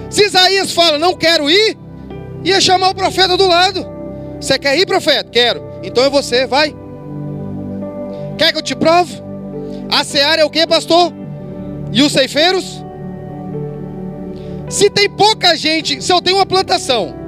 Se 0.09 0.25
Isaías 0.25 0.73
fala, 0.73 0.97
não 0.97 1.15
quero 1.15 1.51
ir, 1.51 1.77
ia 2.45 2.61
chamar 2.61 2.91
o 2.91 2.95
profeta 2.95 3.37
do 3.37 3.47
lado. 3.47 3.85
Você 4.41 4.59
quer 4.59 4.79
ir, 4.79 4.87
profeta? 4.87 5.29
Quero. 5.29 5.63
Então 5.83 6.05
é 6.05 6.09
você, 6.09 6.47
vai. 6.47 6.75
Quer 8.39 8.53
que 8.53 8.59
eu 8.59 8.63
te 8.63 8.77
prove? 8.77 9.21
A 9.91 10.05
seara 10.05 10.43
é 10.43 10.45
o 10.45 10.51
que, 10.51 10.67
pastor? 10.67 11.13
E 11.93 12.03
os 12.03 12.13
ceifeiros? 12.13 12.83
Se 14.69 14.89
tem 14.89 15.09
pouca 15.11 15.57
gente, 15.57 16.03
se 16.03 16.13
eu 16.13 16.23
tenho 16.23 16.37
uma 16.37 16.47
plantação, 16.47 17.24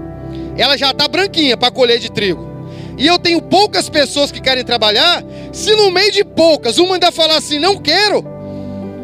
ela 0.57 0.77
já 0.77 0.91
está 0.91 1.07
branquinha 1.09 1.57
para 1.57 1.71
colher 1.71 1.99
de 1.99 2.11
trigo 2.11 2.57
e 2.99 3.07
eu 3.07 3.19
tenho 3.19 3.43
poucas 3.43 3.89
pessoas 3.89 4.33
que 4.33 4.41
querem 4.41 4.65
trabalhar, 4.65 5.23
se 5.53 5.75
no 5.77 5.91
meio 5.91 6.11
de 6.11 6.25
poucas 6.25 6.79
uma 6.79 6.95
ainda 6.95 7.13
falar 7.13 7.37
assim, 7.37 7.59
não 7.59 7.77
quero, 7.77 8.25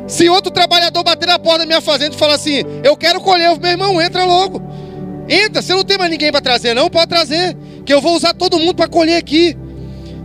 se 0.06 0.28
outro 0.28 0.50
trabalhador 0.50 1.02
bater 1.02 1.26
na 1.26 1.38
porta 1.38 1.61
da 1.61 1.66
minha 1.66 1.80
fazenda 1.80 2.14
e 2.14 2.18
falar 2.18 2.35
assim, 2.35 2.62
eu 2.82 2.97
quero 2.97 3.21
colher, 3.21 3.59
meu 3.59 3.71
irmão, 3.71 4.00
entra 4.00 4.25
logo. 4.25 4.62
Entra, 5.28 5.62
você 5.62 5.73
não 5.73 5.85
tem 5.85 5.99
mais 5.99 6.11
ninguém 6.11 6.32
para 6.32 6.40
trazer, 6.40 6.75
não, 6.75 6.90
pode 6.90 7.09
trazer, 7.09 7.56
que 7.85 7.92
eu 7.92 8.00
vou 8.00 8.16
usar 8.16 8.35
todo 8.35 8.59
mundo 8.59 8.75
para 8.75 8.88
colher 8.88 9.16
aqui. 9.16 9.56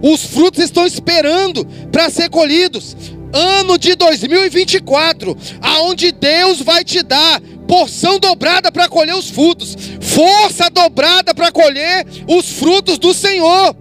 Os 0.02 0.24
frutos 0.24 0.64
estão 0.64 0.86
esperando 0.86 1.66
para 1.92 2.10
ser 2.10 2.30
colhidos. 2.30 2.96
Ano 3.34 3.78
de 3.78 3.96
2024, 3.96 5.38
aonde 5.62 6.12
Deus 6.12 6.62
vai 6.62 6.84
te 6.84 7.04
dar 7.04 7.42
porção 7.68 8.18
dobrada 8.20 8.72
para 8.72 8.88
colher 8.88 9.16
os 9.16 9.30
frutos, 9.30 9.76
força 10.02 10.70
dobrada 10.70 11.36
para 11.36 11.52
colher 11.52 12.06
os 12.28 12.54
frutos 12.54 12.98
do 12.98 13.14
Senhor. 13.14 13.76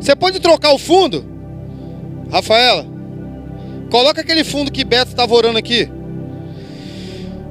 Você 0.00 0.16
pode 0.16 0.40
trocar 0.40 0.72
o 0.72 0.78
fundo? 0.78 1.24
Rafaela, 2.30 2.86
coloca 3.90 4.22
aquele 4.22 4.42
fundo 4.42 4.72
que 4.72 4.84
Beto 4.84 5.10
estava 5.10 5.34
orando 5.34 5.58
aqui. 5.58 5.88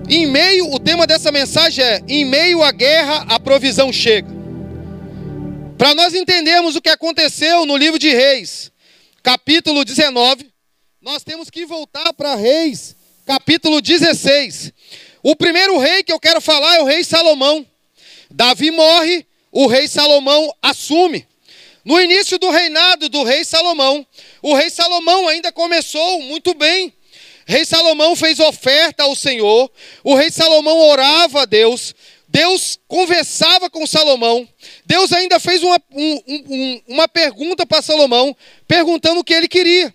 Em 0.09 0.25
meio, 0.25 0.73
o 0.73 0.79
tema 0.79 1.07
dessa 1.07 1.31
mensagem 1.31 1.85
é: 1.85 2.01
em 2.07 2.25
meio 2.25 2.61
à 2.61 2.71
guerra, 2.71 3.25
a 3.29 3.39
provisão 3.39 3.93
chega. 3.93 4.27
Para 5.77 5.95
nós 5.95 6.13
entendermos 6.13 6.75
o 6.75 6.81
que 6.81 6.89
aconteceu 6.89 7.65
no 7.65 7.77
livro 7.77 7.97
de 7.97 8.09
Reis, 8.09 8.71
capítulo 9.23 9.85
19, 9.85 10.51
nós 11.01 11.23
temos 11.23 11.49
que 11.49 11.65
voltar 11.65 12.13
para 12.13 12.35
Reis, 12.35 12.95
capítulo 13.25 13.81
16. 13.81 14.73
O 15.23 15.35
primeiro 15.35 15.77
rei 15.77 16.03
que 16.03 16.11
eu 16.11 16.19
quero 16.19 16.41
falar 16.41 16.77
é 16.77 16.81
o 16.81 16.85
rei 16.85 17.03
Salomão. 17.03 17.65
Davi 18.29 18.71
morre, 18.71 19.25
o 19.51 19.67
rei 19.67 19.87
Salomão 19.87 20.53
assume. 20.61 21.27
no 21.83 21.99
início 21.99 22.37
do 22.37 22.49
reinado 22.51 23.09
do 23.09 23.23
rei 23.23 23.43
Salomão, 23.43 24.05
o 24.41 24.53
rei 24.53 24.69
Salomão 24.69 25.27
ainda 25.27 25.51
começou 25.51 26.21
muito 26.21 26.53
bem. 26.53 26.93
Rei 27.45 27.65
Salomão 27.65 28.15
fez 28.15 28.39
oferta 28.39 29.03
ao 29.03 29.15
Senhor, 29.15 29.69
o 30.03 30.15
rei 30.15 30.29
Salomão 30.29 30.77
orava 30.77 31.41
a 31.41 31.45
Deus, 31.45 31.95
Deus 32.27 32.79
conversava 32.87 33.69
com 33.69 33.85
Salomão, 33.87 34.47
Deus 34.85 35.11
ainda 35.11 35.39
fez 35.39 35.63
uma, 35.63 35.81
um, 35.91 36.21
um, 36.27 36.81
uma 36.87 37.07
pergunta 37.07 37.65
para 37.65 37.81
Salomão, 37.81 38.35
perguntando 38.67 39.19
o 39.19 39.23
que 39.23 39.33
ele 39.33 39.47
queria. 39.47 39.93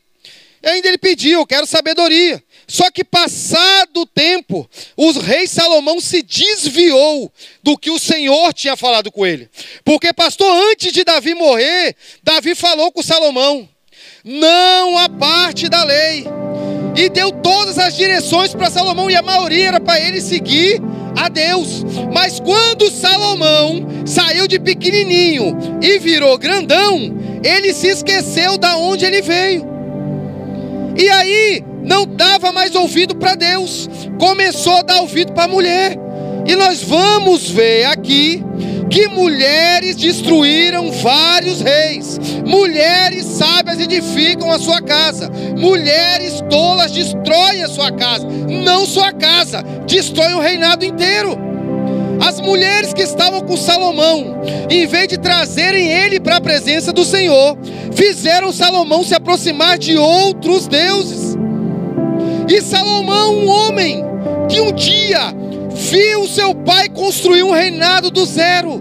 E 0.63 0.69
ainda 0.69 0.89
ele 0.89 0.99
pediu, 0.99 1.41
eu 1.41 1.47
quero 1.47 1.67
sabedoria. 1.67 2.43
Só 2.67 2.91
que 2.91 3.05
passado 3.05 4.01
o 4.01 4.07
tempo, 4.07 4.69
o 4.97 5.13
rei 5.13 5.47
Salomão 5.47 6.01
se 6.01 6.23
desviou 6.23 7.31
do 7.63 7.79
que 7.79 7.91
o 7.91 7.99
Senhor 7.99 8.53
tinha 8.53 8.77
falado 8.77 9.11
com 9.13 9.25
ele. 9.25 9.49
Porque, 9.85 10.13
pastor, 10.13 10.51
antes 10.71 10.93
de 10.93 11.05
Davi 11.05 11.35
morrer, 11.35 11.95
Davi 12.23 12.55
falou 12.55 12.91
com 12.91 13.03
Salomão: 13.03 13.69
não 14.25 14.99
a 14.99 15.09
parte 15.09 15.69
da 15.69 15.85
lei. 15.85 16.27
E 16.97 17.09
deu 17.09 17.31
todas 17.31 17.79
as 17.79 17.95
direções 17.95 18.55
para 18.55 18.71
Salomão, 18.71 19.11
e 19.11 19.15
a 19.15 19.23
maioria 19.23 19.69
era 19.69 19.81
para 19.81 20.01
ele 20.01 20.21
seguir 20.21 20.81
a 21.17 21.29
Deus. 21.29 21.85
Mas 22.13 22.41
quando 22.41 22.91
Salomão 22.91 23.87
saiu 24.07 24.49
de 24.49 24.59
pequenininho 24.59 25.79
e 25.83 25.99
virou 25.99 26.37
grandão, 26.39 27.15
ele 27.45 27.73
se 27.73 27.89
esqueceu 27.89 28.59
da 28.59 28.77
onde 28.77 29.05
ele 29.05 29.23
veio. 29.23 29.76
E 30.99 31.09
aí 31.11 31.65
não 31.83 32.07
dava 32.07 32.53
mais 32.53 32.75
ouvido 32.75 33.15
para 33.15 33.35
Deus, 33.35 33.89
começou 34.19 34.79
a 34.79 34.83
dar 34.83 35.01
ouvido 35.01 35.33
para 35.33 35.45
a 35.45 35.49
mulher. 35.49 35.97
E 36.47 36.55
nós 36.55 36.83
vamos 36.83 37.51
ver 37.51 37.85
aqui 37.85 38.43
que 38.91 39.09
mulheres 39.09 39.97
destruíram 39.97 40.93
vários 40.93 41.61
reis, 41.61 42.19
mulheres 42.47 43.25
sábias 43.25 43.81
edificam 43.81 44.51
a 44.51 44.59
sua 44.59 44.81
casa, 44.81 45.31
mulheres 45.59 46.41
tolas 46.49 46.93
destroem 46.93 47.63
a 47.63 47.69
sua 47.69 47.91
casa, 47.91 48.27
não 48.49 48.87
sua 48.87 49.13
casa, 49.13 49.63
destroem 49.87 50.35
o 50.35 50.41
reinado 50.41 50.85
inteiro. 50.85 51.37
As 52.21 52.41
mulheres 52.41 52.93
que 52.93 53.03
estavam 53.03 53.41
com 53.41 53.57
Salomão, 53.57 54.41
em 54.71 54.87
vez 54.87 55.09
de 55.09 55.19
trazerem 55.19 55.91
ele 55.91 56.19
para 56.19 56.37
a 56.37 56.41
presença 56.41 56.93
do 56.93 57.05
Senhor, 57.05 57.57
fizeram 57.93 58.53
Salomão 58.53 59.03
se 59.03 59.15
aproximar 59.15 59.79
de 59.79 59.97
outros 59.97 60.67
deuses. 60.67 61.37
E 62.49 62.61
Salomão, 62.61 63.35
um 63.35 63.49
homem 63.49 64.05
que 64.49 64.61
um 64.61 64.73
dia 64.73 65.35
viu 65.71 66.27
seu 66.27 66.55
pai 66.55 66.89
construir 66.89 67.43
um 67.43 67.53
reinado 67.53 68.11
do 68.11 68.25
zero, 68.25 68.81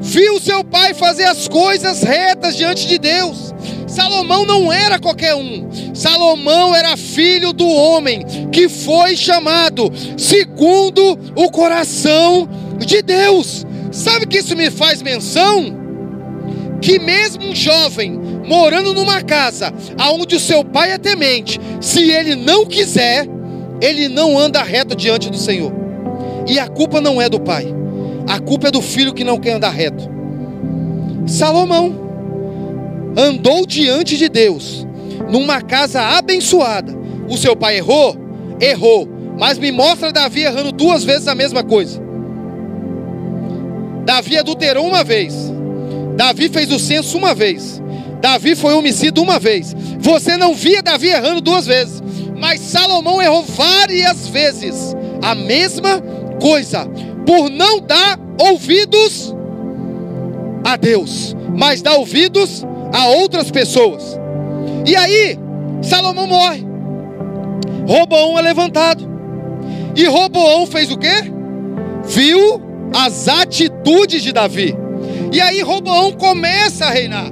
viu 0.00 0.38
seu 0.40 0.62
pai 0.62 0.92
fazer 0.92 1.24
as 1.24 1.48
coisas 1.48 2.02
retas 2.02 2.56
diante 2.56 2.86
de 2.86 2.98
Deus. 2.98 3.45
Salomão 3.86 4.44
não 4.44 4.72
era 4.72 4.98
qualquer 4.98 5.34
um, 5.34 5.68
Salomão 5.94 6.74
era 6.74 6.96
filho 6.96 7.52
do 7.52 7.68
homem 7.68 8.24
que 8.50 8.68
foi 8.68 9.16
chamado 9.16 9.92
segundo 10.16 11.18
o 11.34 11.50
coração 11.50 12.48
de 12.78 13.02
Deus. 13.02 13.64
Sabe 13.92 14.26
que 14.26 14.38
isso 14.38 14.56
me 14.56 14.70
faz 14.70 15.00
menção? 15.02 15.74
Que 16.80 16.98
mesmo 16.98 17.46
um 17.46 17.54
jovem 17.54 18.12
morando 18.46 18.92
numa 18.92 19.22
casa 19.22 19.72
aonde 19.98 20.36
o 20.36 20.40
seu 20.40 20.64
pai 20.64 20.92
é 20.92 20.98
temente, 20.98 21.60
se 21.80 22.10
ele 22.10 22.34
não 22.34 22.66
quiser, 22.66 23.26
ele 23.80 24.08
não 24.08 24.38
anda 24.38 24.62
reto 24.62 24.94
diante 24.94 25.30
do 25.30 25.36
Senhor. 25.36 25.72
E 26.46 26.58
a 26.58 26.68
culpa 26.68 27.00
não 27.00 27.20
é 27.20 27.28
do 27.28 27.40
pai, 27.40 27.66
a 28.28 28.38
culpa 28.38 28.68
é 28.68 28.70
do 28.70 28.82
filho 28.82 29.14
que 29.14 29.24
não 29.24 29.38
quer 29.38 29.54
andar 29.54 29.70
reto. 29.70 30.08
Salomão 31.26 32.05
andou 33.16 33.66
diante 33.66 34.16
de 34.16 34.28
Deus, 34.28 34.86
numa 35.30 35.62
casa 35.62 36.02
abençoada. 36.02 36.94
O 37.28 37.36
seu 37.36 37.56
pai 37.56 37.78
errou? 37.78 38.16
Errou. 38.60 39.08
Mas 39.38 39.58
me 39.58 39.70
mostra 39.72 40.12
Davi 40.12 40.42
errando 40.42 40.72
duas 40.72 41.04
vezes 41.04 41.28
a 41.28 41.34
mesma 41.34 41.62
coisa. 41.62 42.00
Davi 44.04 44.36
adulterou 44.38 44.86
uma 44.86 45.02
vez. 45.02 45.34
Davi 46.16 46.48
fez 46.48 46.70
o 46.70 46.78
censo 46.78 47.18
uma 47.18 47.34
vez. 47.34 47.82
Davi 48.20 48.54
foi 48.54 48.72
homicida 48.72 49.20
uma 49.20 49.38
vez. 49.38 49.74
Você 49.98 50.36
não 50.36 50.54
via 50.54 50.82
Davi 50.82 51.08
errando 51.08 51.40
duas 51.40 51.66
vezes. 51.66 52.02
Mas 52.38 52.60
Salomão 52.60 53.20
errou 53.20 53.42
várias 53.42 54.28
vezes 54.28 54.94
a 55.22 55.34
mesma 55.34 56.00
coisa, 56.40 56.86
por 57.26 57.50
não 57.50 57.80
dar 57.80 58.18
ouvidos 58.38 59.34
a 60.64 60.76
Deus, 60.76 61.34
mas 61.56 61.80
dar 61.80 61.94
ouvidos 61.94 62.64
a 62.96 63.08
outras 63.08 63.50
pessoas. 63.50 64.18
E 64.86 64.96
aí, 64.96 65.38
Salomão 65.82 66.26
morre. 66.26 66.66
Roboão 67.86 68.38
é 68.38 68.42
levantado. 68.42 69.06
E 69.94 70.06
Roboão 70.06 70.66
fez 70.66 70.90
o 70.90 70.96
quê? 70.96 71.30
Viu 72.06 72.62
as 72.94 73.28
atitudes 73.28 74.22
de 74.22 74.32
Davi. 74.32 74.74
E 75.30 75.42
aí 75.42 75.60
Roboão 75.60 76.12
começa 76.12 76.86
a 76.86 76.90
reinar. 76.90 77.30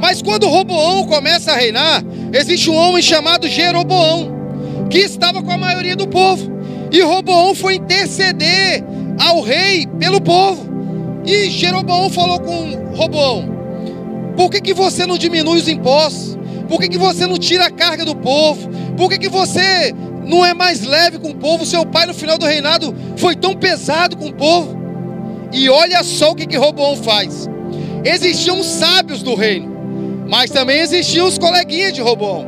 Mas 0.00 0.22
quando 0.22 0.48
Roboão 0.48 1.06
começa 1.06 1.52
a 1.52 1.56
reinar, 1.56 2.02
existe 2.32 2.70
um 2.70 2.74
homem 2.74 3.02
chamado 3.02 3.46
Jeroboão 3.46 4.32
que 4.88 4.98
estava 4.98 5.42
com 5.42 5.50
a 5.50 5.58
maioria 5.58 5.94
do 5.94 6.08
povo. 6.08 6.50
E 6.90 7.02
Roboão 7.02 7.54
foi 7.54 7.74
interceder 7.74 8.82
ao 9.20 9.42
rei 9.42 9.86
pelo 9.98 10.22
povo. 10.22 10.72
E 11.26 11.50
Jeroboão 11.50 12.08
falou 12.08 12.40
com 12.40 12.94
Roboão: 12.94 13.61
Por 14.36 14.50
que, 14.50 14.60
que 14.60 14.74
você 14.74 15.06
não 15.06 15.18
diminui 15.18 15.58
os 15.58 15.68
impostos? 15.68 16.38
Por 16.68 16.80
que, 16.80 16.88
que 16.88 16.98
você 16.98 17.26
não 17.26 17.38
tira 17.38 17.66
a 17.66 17.70
carga 17.70 18.04
do 18.04 18.16
povo? 18.16 18.68
Por 18.96 19.10
que, 19.10 19.18
que 19.18 19.28
você 19.28 19.94
não 20.24 20.44
é 20.44 20.54
mais 20.54 20.82
leve 20.82 21.18
com 21.18 21.30
o 21.30 21.34
povo? 21.34 21.66
Seu 21.66 21.84
pai, 21.84 22.06
no 22.06 22.14
final 22.14 22.38
do 22.38 22.46
reinado, 22.46 22.94
foi 23.16 23.36
tão 23.36 23.54
pesado 23.54 24.16
com 24.16 24.28
o 24.28 24.34
povo. 24.34 24.76
E 25.52 25.68
olha 25.68 26.02
só 26.02 26.30
o 26.30 26.34
que, 26.34 26.46
que 26.46 26.56
Roboão 26.56 26.96
faz: 26.96 27.48
existiam 28.04 28.62
sábios 28.62 29.22
do 29.22 29.34
reino, 29.34 30.24
mas 30.28 30.50
também 30.50 30.80
existiam 30.80 31.26
os 31.26 31.36
coleguinhas 31.38 31.92
de 31.92 32.00
Roboão. 32.00 32.46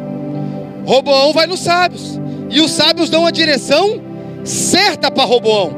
Roboão 0.87 1.33
vai 1.33 1.47
nos 1.47 1.61
sábios. 1.61 2.21
E 2.51 2.61
os 2.61 2.71
sábios 2.71 3.11
dão 3.11 3.27
a 3.27 3.31
direção 3.31 4.01
certa 4.45 5.11
para 5.11 5.25
Roboão. 5.25 5.73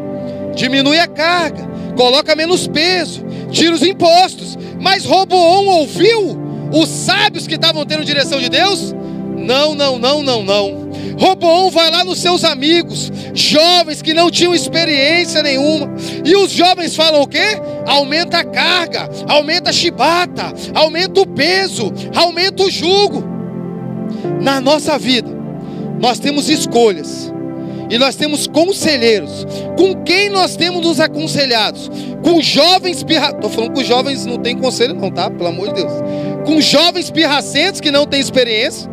Diminui 0.54 0.98
a 0.98 1.06
carga, 1.06 1.66
coloca 1.96 2.34
menos 2.34 2.66
peso, 2.66 3.24
tira 3.50 3.74
os 3.74 3.82
impostos. 3.82 4.58
Mas 4.80 5.04
Roboão 5.04 5.66
ouviu 5.66 6.38
os 6.72 6.88
sábios 6.88 7.46
que 7.46 7.54
estavam 7.54 7.84
tendo 7.84 8.04
direção 8.04 8.40
de 8.40 8.48
Deus? 8.48 8.94
Não, 9.36 9.74
não, 9.74 9.98
não, 9.98 10.22
não, 10.22 10.42
não. 10.42 10.86
Roboão 11.18 11.70
vai 11.70 11.90
lá 11.90 12.04
nos 12.04 12.18
seus 12.18 12.44
amigos, 12.44 13.10
jovens 13.32 14.02
que 14.02 14.12
não 14.12 14.30
tinham 14.30 14.54
experiência 14.54 15.42
nenhuma, 15.42 15.94
e 16.24 16.36
os 16.36 16.50
jovens 16.50 16.94
falam 16.94 17.22
o 17.22 17.26
quê? 17.26 17.58
Aumenta 17.86 18.38
a 18.38 18.44
carga, 18.44 19.08
aumenta 19.26 19.70
a 19.70 19.72
chibata, 19.72 20.52
aumenta 20.74 21.20
o 21.20 21.26
peso, 21.26 21.92
aumenta 22.14 22.64
o 22.64 22.70
jugo. 22.70 23.24
Na 24.42 24.60
nossa 24.60 24.98
vida, 24.98 25.30
nós 25.98 26.18
temos 26.18 26.50
escolhas. 26.50 27.32
E 27.88 27.98
nós 27.98 28.16
temos 28.16 28.46
conselheiros. 28.46 29.46
Com 29.76 29.94
quem 30.02 30.28
nós 30.28 30.56
temos 30.56 30.84
nos 30.84 31.00
aconselhados? 31.00 31.90
Com 32.22 32.40
jovens 32.40 33.02
pirracentos. 33.02 33.36
Estou 33.36 33.50
falando 33.50 33.74
com 33.74 33.84
jovens 33.84 34.26
não 34.26 34.38
tem 34.38 34.56
conselho, 34.56 34.94
não, 34.94 35.10
tá? 35.10 35.30
Pelo 35.30 35.48
amor 35.48 35.68
de 35.68 35.82
Deus. 35.82 35.92
Com 36.44 36.60
jovens 36.60 37.10
pirracentos 37.10 37.80
que 37.80 37.90
não 37.90 38.06
têm 38.06 38.20
experiência. 38.20 38.90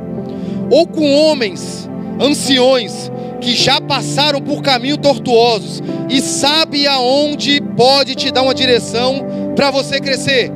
Ou 0.69 0.87
com 0.87 1.13
homens, 1.13 1.89
anciões, 2.19 3.11
que 3.41 3.53
já 3.53 3.81
passaram 3.81 4.41
por 4.41 4.61
caminhos 4.61 4.99
tortuosos 4.99 5.81
e 6.09 6.21
sabe 6.21 6.87
aonde 6.87 7.61
pode 7.75 8.15
te 8.15 8.31
dar 8.31 8.41
uma 8.41 8.53
direção 8.53 9.25
para 9.55 9.69
você 9.69 9.99
crescer. 9.99 10.51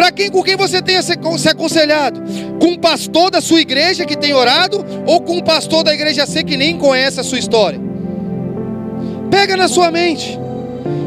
Para 0.00 0.12
quem 0.12 0.30
com 0.30 0.42
quem 0.42 0.56
você 0.56 0.80
tem 0.80 0.96
se 1.02 1.12
aconselhado? 1.50 2.22
Com 2.58 2.68
um 2.68 2.78
pastor 2.78 3.30
da 3.30 3.38
sua 3.38 3.60
igreja 3.60 4.06
que 4.06 4.16
tem 4.16 4.32
orado 4.32 4.82
ou 5.04 5.20
com 5.20 5.36
um 5.36 5.42
pastor 5.42 5.84
da 5.84 5.92
igreja 5.92 6.24
C 6.24 6.42
que 6.42 6.56
nem 6.56 6.78
conhece 6.78 7.20
a 7.20 7.22
sua 7.22 7.38
história? 7.38 7.78
Pega 9.30 9.58
na 9.58 9.68
sua 9.68 9.90
mente. 9.90 10.38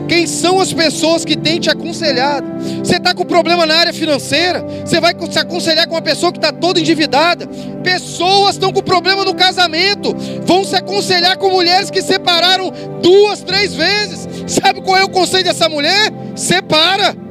Quem 0.07 0.27
são 0.27 0.61
as 0.61 0.71
pessoas 0.71 1.25
que 1.25 1.35
têm 1.35 1.59
te 1.59 1.71
aconselhado? 1.71 2.45
Você 2.83 2.97
está 2.97 3.15
com 3.15 3.25
problema 3.25 3.65
na 3.65 3.73
área 3.77 3.91
financeira? 3.91 4.63
Você 4.85 4.99
vai 4.99 5.15
se 5.27 5.39
aconselhar 5.39 5.87
com 5.87 5.95
uma 5.95 6.01
pessoa 6.03 6.31
que 6.31 6.37
está 6.37 6.51
toda 6.51 6.79
endividada? 6.79 7.47
Pessoas 7.81 8.53
estão 8.53 8.71
com 8.71 8.83
problema 8.83 9.25
no 9.25 9.33
casamento, 9.33 10.15
vão 10.45 10.63
se 10.63 10.75
aconselhar 10.75 11.35
com 11.39 11.49
mulheres 11.49 11.89
que 11.89 12.03
separaram 12.03 12.71
duas, 13.01 13.41
três 13.41 13.73
vezes. 13.73 14.27
Sabe 14.45 14.83
qual 14.83 14.97
é 14.97 15.03
o 15.03 15.09
conselho 15.09 15.45
dessa 15.45 15.67
mulher? 15.67 16.13
Separa. 16.35 17.22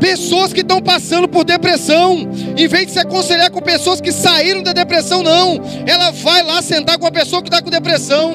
Pessoas 0.00 0.52
que 0.52 0.62
estão 0.62 0.80
passando 0.80 1.28
por 1.28 1.44
depressão, 1.44 2.26
em 2.56 2.66
vez 2.66 2.86
de 2.86 2.92
se 2.92 2.98
aconselhar 2.98 3.50
com 3.50 3.60
pessoas 3.60 4.00
que 4.00 4.10
saíram 4.10 4.62
da 4.62 4.72
depressão, 4.72 5.22
não. 5.22 5.60
Ela 5.86 6.10
vai 6.10 6.42
lá 6.42 6.62
sentar 6.62 6.98
com 6.98 7.06
a 7.06 7.10
pessoa 7.10 7.42
que 7.42 7.48
está 7.48 7.62
com 7.62 7.70
depressão. 7.70 8.34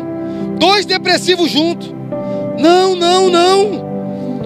Dois 0.59 0.85
depressivos 0.85 1.49
juntos. 1.51 1.91
Não, 2.59 2.95
não, 2.95 3.29
não. 3.29 3.85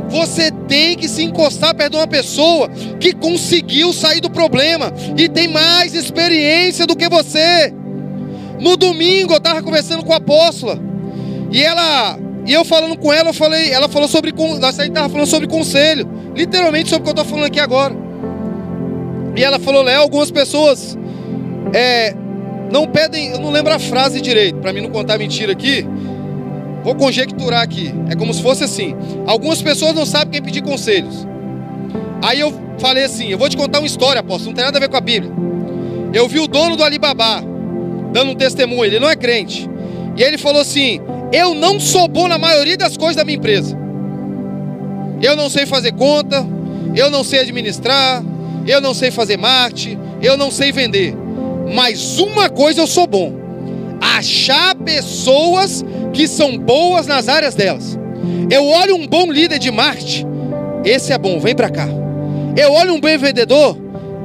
Você 0.10 0.50
tem 0.68 0.98
que 0.98 1.08
se 1.08 1.22
encostar 1.24 1.76
perto 1.76 1.92
de 1.92 1.98
uma 1.98 2.08
pessoa 2.08 2.70
que 3.00 3.14
conseguiu 3.14 3.94
sair 3.94 4.20
do 4.22 4.30
problema 4.30 4.92
e 5.16 5.30
tem 5.30 5.48
mais 5.48 5.94
experiência 5.94 6.88
do 6.88 6.96
que 6.96 7.08
você. 7.08 7.72
No 8.60 8.76
domingo 8.76 9.34
eu 9.34 9.38
estava 9.38 9.62
conversando 9.62 10.04
com 10.04 10.14
a 10.14 10.18
apóstola 10.18 10.80
e 11.52 11.62
ela 11.62 12.18
e 12.46 12.54
eu 12.54 12.66
falando 12.66 12.98
com 12.98 13.12
ela, 13.12 13.30
eu 13.30 13.34
falei, 13.34 13.72
ela 13.72 13.88
falou 13.88 14.08
sobre 14.08 14.32
nós 14.32 14.78
estava 14.78 15.10
falando 15.10 15.28
sobre 15.28 15.48
conselho, 15.48 16.08
literalmente 16.36 16.90
sobre 16.90 17.02
o 17.02 17.04
que 17.04 17.10
eu 17.10 17.22
estou 17.22 17.26
falando 17.26 17.46
aqui 17.46 17.60
agora. 17.60 17.96
E 19.36 19.44
ela 19.44 19.60
falou, 19.60 19.84
Léo, 19.84 20.02
algumas 20.02 20.32
pessoas 20.32 20.98
é, 21.74 22.16
não 22.72 22.88
pedem, 22.88 23.32
eu 23.32 23.40
não 23.40 23.52
lembro 23.52 23.74
a 23.74 23.80
frase 23.80 24.22
direito, 24.22 24.60
para 24.60 24.74
mim 24.74 24.82
não 24.82 24.90
contar 24.90 25.18
mentira 25.18 25.52
aqui. 25.52 25.86
Vou 26.84 26.96
conjecturar 26.96 27.62
aqui. 27.62 27.94
É 28.10 28.16
como 28.16 28.34
se 28.34 28.42
fosse 28.42 28.64
assim. 28.64 28.96
Algumas 29.28 29.62
pessoas 29.62 29.94
não 29.94 30.06
sabem 30.06 30.32
quem 30.32 30.42
pedir 30.42 30.62
conselhos. 30.62 31.28
Aí 32.22 32.40
eu 32.40 32.54
falei 32.80 33.04
assim: 33.04 33.28
eu 33.28 33.38
vou 33.38 33.50
te 33.50 33.58
contar 33.58 33.80
uma 33.80 33.88
história, 33.88 34.22
apóstolo, 34.22 34.52
não 34.52 34.56
tem 34.56 34.66
nada 34.66 34.78
a 34.78 34.82
ver 34.82 34.90
com 34.90 34.98
a 34.98 35.02
Bíblia. 35.02 35.32
Eu 36.14 36.28
vi 36.28 36.40
o 36.40 36.48
dono 36.48 36.76
do 36.76 36.84
Alibaba 36.84 37.44
dando 38.12 38.32
um 38.32 38.36
testemunho, 38.36 38.86
ele 38.86 39.00
não 39.00 39.10
é 39.10 39.16
crente. 39.16 39.70
E 40.18 40.24
ele 40.24 40.38
falou 40.38 40.62
assim: 40.62 41.02
Eu 41.32 41.54
não 41.54 41.80
sou 41.80 42.08
bom 42.08 42.28
na 42.28 42.38
maioria 42.38 42.78
das 42.78 42.98
coisas 42.98 43.16
da 43.16 43.24
minha 43.24 43.38
empresa. 43.38 43.78
Eu 45.22 45.36
não 45.36 45.50
sei 45.50 45.66
fazer 45.66 45.92
conta, 45.94 46.46
eu 46.96 47.10
não 47.10 47.24
sei 47.24 47.42
administrar, 47.42 48.24
eu 48.66 48.82
não 48.82 48.94
sei 48.94 49.12
fazer 49.12 49.38
marketing, 49.38 50.00
eu 50.22 50.38
não 50.38 50.50
sei 50.50 50.72
vender. 50.72 51.16
Mas 51.74 52.18
uma 52.20 52.50
coisa 52.50 52.82
eu 52.82 52.88
sou 52.88 53.06
bom: 53.06 53.34
achar 54.02 54.76
pessoas 54.76 55.84
que 56.14 56.28
são 56.28 56.58
boas 56.58 57.06
nas 57.06 57.28
áreas 57.28 57.54
delas. 57.54 57.98
Eu 58.50 58.66
olho 58.66 58.96
um 58.96 59.06
bom 59.06 59.32
líder 59.32 59.60
de 59.60 59.70
marketing, 59.70 60.26
esse 60.84 61.14
é 61.14 61.18
bom, 61.18 61.40
vem 61.40 61.56
para 61.56 61.70
cá. 61.70 61.88
Eu 62.58 62.74
olho 62.74 62.94
um 62.94 63.00
bom 63.00 63.18
vendedor, 63.18 63.78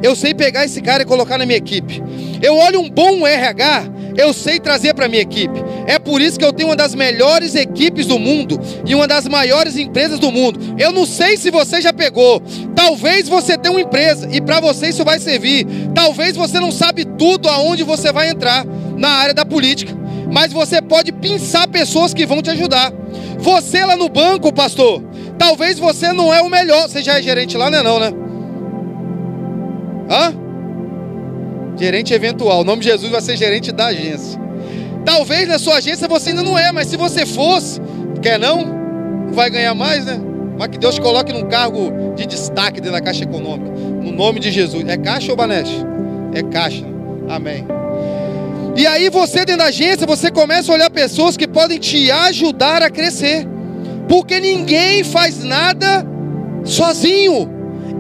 eu 0.03 0.17
sei 0.17 0.33
pegar 0.33 0.65
esse 0.65 0.81
cara 0.81 1.03
e 1.03 1.07
colocar 1.07 1.37
na 1.37 1.45
minha 1.45 1.59
equipe. 1.59 2.03
Eu 2.41 2.57
olho 2.57 2.81
um 2.81 2.89
bom 2.89 3.27
RH, 3.27 3.85
eu 4.17 4.33
sei 4.33 4.59
trazer 4.59 4.95
para 4.95 5.09
minha 5.09 5.23
equipe. 5.23 5.63
É 5.87 5.99
por 5.99 6.21
isso 6.21 6.39
que 6.39 6.45
eu 6.45 6.53
tenho 6.53 6.71
uma 6.71 6.77
das 6.77 6.95
melhores 6.95 7.55
equipes 7.55 8.07
do 8.07 8.19
mundo 8.19 8.59
e 8.87 8.95
uma 8.95 9.07
das 9.07 9.27
maiores 9.27 9.77
empresas 9.77 10.19
do 10.19 10.31
mundo. 10.31 10.59
Eu 10.79 10.93
não 10.93 11.07
sei 11.07 11.37
se 11.37 11.51
você 11.51 11.81
já 11.81 11.93
pegou. 11.93 12.43
Talvez 12.75 13.29
você 13.29 13.59
tenha 13.59 13.73
uma 13.73 13.81
empresa 13.81 14.29
e 14.31 14.41
para 14.41 14.61
você 14.61 14.89
isso 14.89 15.05
vai 15.05 15.19
servir. 15.19 15.67
Talvez 15.95 16.37
você 16.37 16.59
não 16.59 16.73
sabe 16.73 17.05
tudo 17.05 17.49
aonde 17.49 17.83
você 17.83 18.13
vai 18.13 18.29
entrar 18.31 18.65
na 18.97 19.09
área 19.09 19.35
da 19.35 19.45
política, 19.45 19.93
mas 20.33 20.53
você 20.53 20.81
pode 20.81 21.13
pensar 21.13 21.69
pessoas 21.69 22.15
que 22.15 22.27
vão 22.27 22.41
te 22.41 22.51
ajudar. 22.51 22.93
Você 23.39 23.85
lá 23.85 23.97
no 23.97 24.09
banco, 24.09 24.53
pastor, 24.53 25.03
talvez 25.39 25.79
você 25.79 26.13
não 26.13 26.33
é 26.33 26.41
o 26.41 26.49
melhor. 26.49 26.89
Você 26.89 27.03
já 27.03 27.19
é 27.19 27.23
gerente 27.23 27.57
lá, 27.57 27.71
não 27.71 27.79
é 27.79 27.83
não, 27.83 28.01
né? 28.01 28.13
Hã? 30.11 30.35
Gerente 31.77 32.15
eventual. 32.15 32.61
O 32.61 32.65
nome 32.65 32.83
de 32.83 32.89
Jesus 32.89 33.11
vai 33.11 33.21
ser 33.21 33.37
gerente 33.37 33.73
da 33.73 33.87
agência. 33.87 34.44
Talvez 35.05 35.47
na 35.47 35.59
sua 35.59 35.77
agência 35.77 36.09
você 36.09 36.31
ainda 36.31 36.43
não 36.43 36.59
é, 36.59 36.73
mas 36.73 36.89
se 36.89 36.97
você 36.97 37.27
fosse, 37.27 37.81
quer 38.23 38.39
não? 38.39 38.65
Não 39.27 39.33
vai 39.33 39.51
ganhar 39.51 39.75
mais, 39.75 40.07
né? 40.07 40.21
Mas 40.59 40.69
que 40.69 40.79
Deus 40.79 40.99
coloque 40.99 41.33
num 41.33 41.49
cargo 41.49 42.15
de 42.15 42.27
destaque 42.27 42.81
dentro 42.81 42.93
da 42.93 43.01
Caixa 43.01 43.25
Econômica. 43.25 43.71
No 43.71 44.13
nome 44.13 44.41
de 44.41 44.51
Jesus. 44.51 44.85
É 44.87 44.97
caixa 44.97 45.31
ou 45.31 45.37
Baneste? 45.37 45.85
É 46.33 46.43
caixa. 46.43 46.85
Amém. 47.29 47.67
E 48.77 48.87
aí 48.87 49.09
você 49.09 49.45
dentro 49.45 49.59
da 49.59 49.65
agência, 49.67 50.07
você 50.07 50.31
começa 50.31 50.71
a 50.71 50.75
olhar 50.75 50.91
pessoas 50.91 51.37
que 51.37 51.47
podem 51.47 51.79
te 51.79 52.11
ajudar 52.11 52.83
a 52.83 52.91
crescer. 52.91 53.47
Porque 54.09 54.41
ninguém 54.41 55.05
faz 55.05 55.43
nada 55.43 56.07
sozinho. 56.65 57.51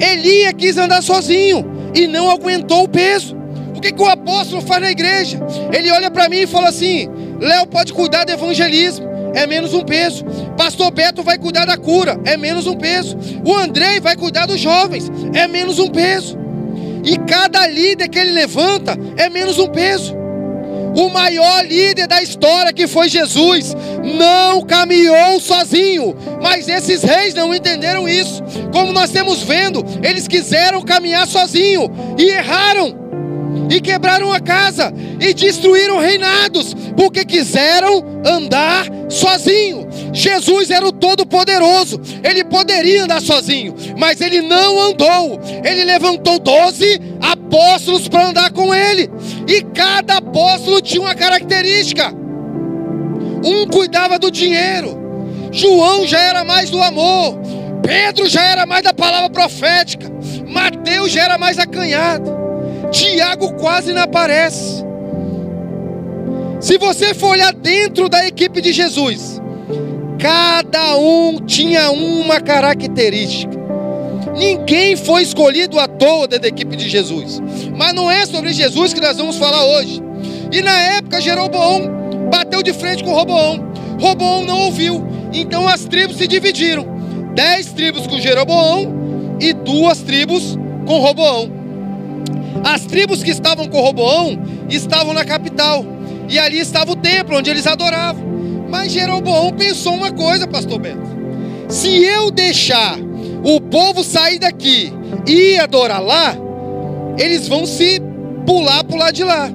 Elia 0.01 0.53
quis 0.53 0.77
andar 0.77 1.03
sozinho 1.03 1.65
e 1.95 2.07
não 2.07 2.31
aguentou 2.31 2.85
o 2.85 2.89
peso. 2.89 3.37
Que, 3.85 3.93
que 3.93 4.03
o 4.03 4.07
apóstolo 4.07 4.63
faz 4.63 4.81
na 4.81 4.91
igreja? 4.91 5.39
Ele 5.71 5.91
olha 5.91 6.11
para 6.11 6.27
mim 6.27 6.39
e 6.39 6.47
fala 6.47 6.71
assim: 6.71 7.07
Léo 7.39 7.67
pode 7.67 7.93
cuidar 7.93 8.25
do 8.25 8.33
evangelismo, 8.33 9.07
é 9.35 9.47
menos 9.47 9.75
um 9.75 9.85
peso. 9.85 10.25
Pastor 10.57 10.91
Beto 10.91 11.23
vai 11.23 11.37
cuidar 11.37 11.67
da 11.67 11.77
cura, 11.77 12.19
é 12.25 12.35
menos 12.35 12.67
um 12.67 12.77
peso. 12.77 13.15
O 13.45 13.55
Andrei 13.55 14.01
vai 14.01 14.17
cuidar 14.17 14.47
dos 14.47 14.59
jovens, 14.59 15.13
é 15.35 15.47
menos 15.47 15.79
um 15.79 15.91
peso. 15.91 16.39
E 17.05 17.19
cada 17.29 17.67
líder 17.67 18.09
que 18.09 18.19
ele 18.19 18.31
levanta 18.31 18.97
é 19.19 19.29
menos 19.29 19.59
um 19.59 19.69
peso. 19.69 20.17
O 20.97 21.11
maior 21.11 21.63
líder 21.67 22.07
da 22.07 22.23
história, 22.23 22.73
que 22.73 22.87
foi 22.87 23.11
Jesus, 23.11 23.77
não 24.03 24.63
caminhou 24.63 25.39
sozinho. 25.41 26.17
Mas 26.41 26.69
esses 26.69 27.03
reis 27.03 27.35
não 27.35 27.55
entenderam 27.55 28.09
isso. 28.09 28.43
Como 28.73 28.93
nós 28.93 29.11
temos 29.11 29.43
vendo, 29.43 29.85
eles 30.03 30.27
quiseram 30.27 30.81
caminhar 30.81 31.27
sozinho 31.27 31.91
e 32.17 32.31
erraram. 32.31 33.04
E 33.71 33.81
quebraram 33.81 34.33
a 34.33 34.41
casa 34.41 34.93
e 35.21 35.33
destruíram 35.33 35.99
reinados, 35.99 36.75
porque 36.97 37.25
quiseram 37.25 38.05
andar 38.25 38.87
sozinho. 39.09 39.89
Jesus 40.13 40.71
era 40.71 40.87
o 40.87 40.93
Todo-Poderoso, 40.93 42.01
ele 42.23 42.45
poderia 42.45 43.05
andar 43.05 43.21
sozinho, 43.21 43.75
mas 43.99 44.21
ele 44.21 44.43
não 44.43 44.81
andou. 44.81 45.41
Ele 45.65 45.85
levantou 45.85 46.39
doze 46.39 47.01
apóstolos 47.21 48.07
para 48.07 48.29
andar 48.29 48.53
com 48.53 48.75
ele, 48.75 49.11
e 49.49 49.63
cada 49.63 50.19
apóstolo 50.19 50.81
tinha 50.81 51.03
uma 51.03 51.15
característica. 51.15 52.13
Um 53.45 53.67
cuidava 53.67 54.19
do 54.19 54.31
dinheiro, 54.31 54.99
João 55.53 56.07
já 56.07 56.19
era 56.21 56.45
mais 56.45 56.71
do 56.71 56.81
amor, 56.81 57.39
Pedro 57.83 58.29
já 58.29 58.43
era 58.45 58.67
mais 58.67 58.83
da 58.83 58.95
palavra 58.95 59.29
profética, 59.31 60.11
Mateus 60.49 61.13
já 61.13 61.25
era 61.25 61.39
mais 61.39 61.59
acanhado, 61.59 62.44
Tiago 62.91 63.55
quase 63.55 63.93
não 63.93 64.03
aparece. 64.03 64.85
Se 66.61 66.79
você 66.79 67.15
for 67.15 67.33
olhar 67.33 67.53
dentro 67.53 68.09
da 68.09 68.27
equipe 68.27 68.61
de 68.61 68.73
Jesus, 68.73 69.41
cada 70.19 70.97
um 70.97 71.39
tinha 71.45 71.91
uma 71.91 72.41
característica. 72.41 73.55
Ninguém 74.37 74.97
foi 74.97 75.23
escolhido 75.23 75.79
à 75.79 75.87
toa 75.87 76.27
da 76.27 76.37
equipe 76.49 76.77
de 76.77 76.89
Jesus. 76.89 77.41
Mas 77.77 77.95
não 77.95 78.11
é 78.11 78.27
sobre 78.27 78.53
Jesus 78.53 78.93
que 78.93 79.01
nós 79.01 79.17
vamos 79.17 79.37
falar 79.37 79.65
hoje. 79.65 80.03
E 80.51 80.61
na 80.63 80.79
época, 80.97 81.21
Jeroboão 81.21 82.29
bateu 82.31 82.63
de 82.63 82.73
frente 82.73 83.05
com 83.05 83.13
Roboão. 83.13 83.73
Roboão 84.01 84.45
não 84.45 84.61
ouviu. 84.63 85.07
Então 85.33 85.69
as 85.69 85.85
tribos 85.85 86.17
se 86.17 86.27
dividiram: 86.27 86.87
dez 87.35 87.73
tribos 87.73 88.07
com 88.07 88.19
Jeroboão 88.19 89.37
e 89.41 89.53
duas 89.53 89.99
tribos 89.99 90.59
com 90.87 90.99
Roboão. 90.99 91.64
As 92.63 92.85
tribos 92.87 93.23
que 93.23 93.31
estavam 93.31 93.67
com 93.69 93.81
Roboão 93.81 94.39
estavam 94.69 95.13
na 95.13 95.25
capital. 95.25 95.85
E 96.29 96.39
ali 96.39 96.59
estava 96.59 96.93
o 96.93 96.97
templo 96.97 97.37
onde 97.37 97.51
eles 97.51 97.67
adoravam. 97.67 98.25
Mas 98.69 98.93
Jeroboão 98.93 99.53
pensou 99.53 99.95
uma 99.95 100.13
coisa, 100.13 100.47
pastor 100.47 100.79
Beto. 100.79 101.15
Se 101.69 101.89
eu 102.05 102.31
deixar 102.31 102.99
o 103.43 103.61
povo 103.61 104.03
sair 104.03 104.39
daqui 104.39 104.93
e 105.27 105.59
adorar 105.59 106.03
lá, 106.03 106.37
eles 107.19 107.49
vão 107.49 107.67
se 107.67 108.01
pular 108.47 108.85
para 108.85 108.97
o 108.97 108.99
lado 108.99 109.15
de 109.15 109.25
lá. 109.25 109.51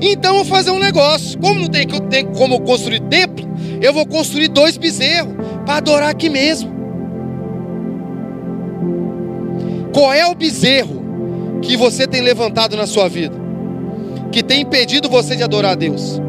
Então 0.00 0.36
eu 0.36 0.44
vou 0.44 0.56
fazer 0.56 0.70
um 0.70 0.78
negócio. 0.78 1.38
Como 1.38 1.60
não 1.60 1.68
tem, 1.68 1.86
tem 1.86 2.26
como 2.32 2.60
construir 2.60 3.00
templo, 3.02 3.46
eu 3.80 3.92
vou 3.92 4.06
construir 4.06 4.48
dois 4.48 4.76
bezerros 4.76 5.34
para 5.64 5.76
adorar 5.76 6.10
aqui 6.10 6.28
mesmo. 6.28 6.72
Qual 9.92 10.12
é 10.12 10.26
o 10.26 10.34
bezerro 10.34 11.01
que 11.62 11.76
você 11.76 12.06
tem 12.06 12.20
levantado 12.20 12.76
na 12.76 12.86
sua 12.86 13.08
vida? 13.08 13.36
Que 14.30 14.42
tem 14.42 14.62
impedido 14.62 15.08
você 15.08 15.36
de 15.36 15.42
adorar 15.42 15.72
a 15.72 15.74
Deus? 15.74 16.20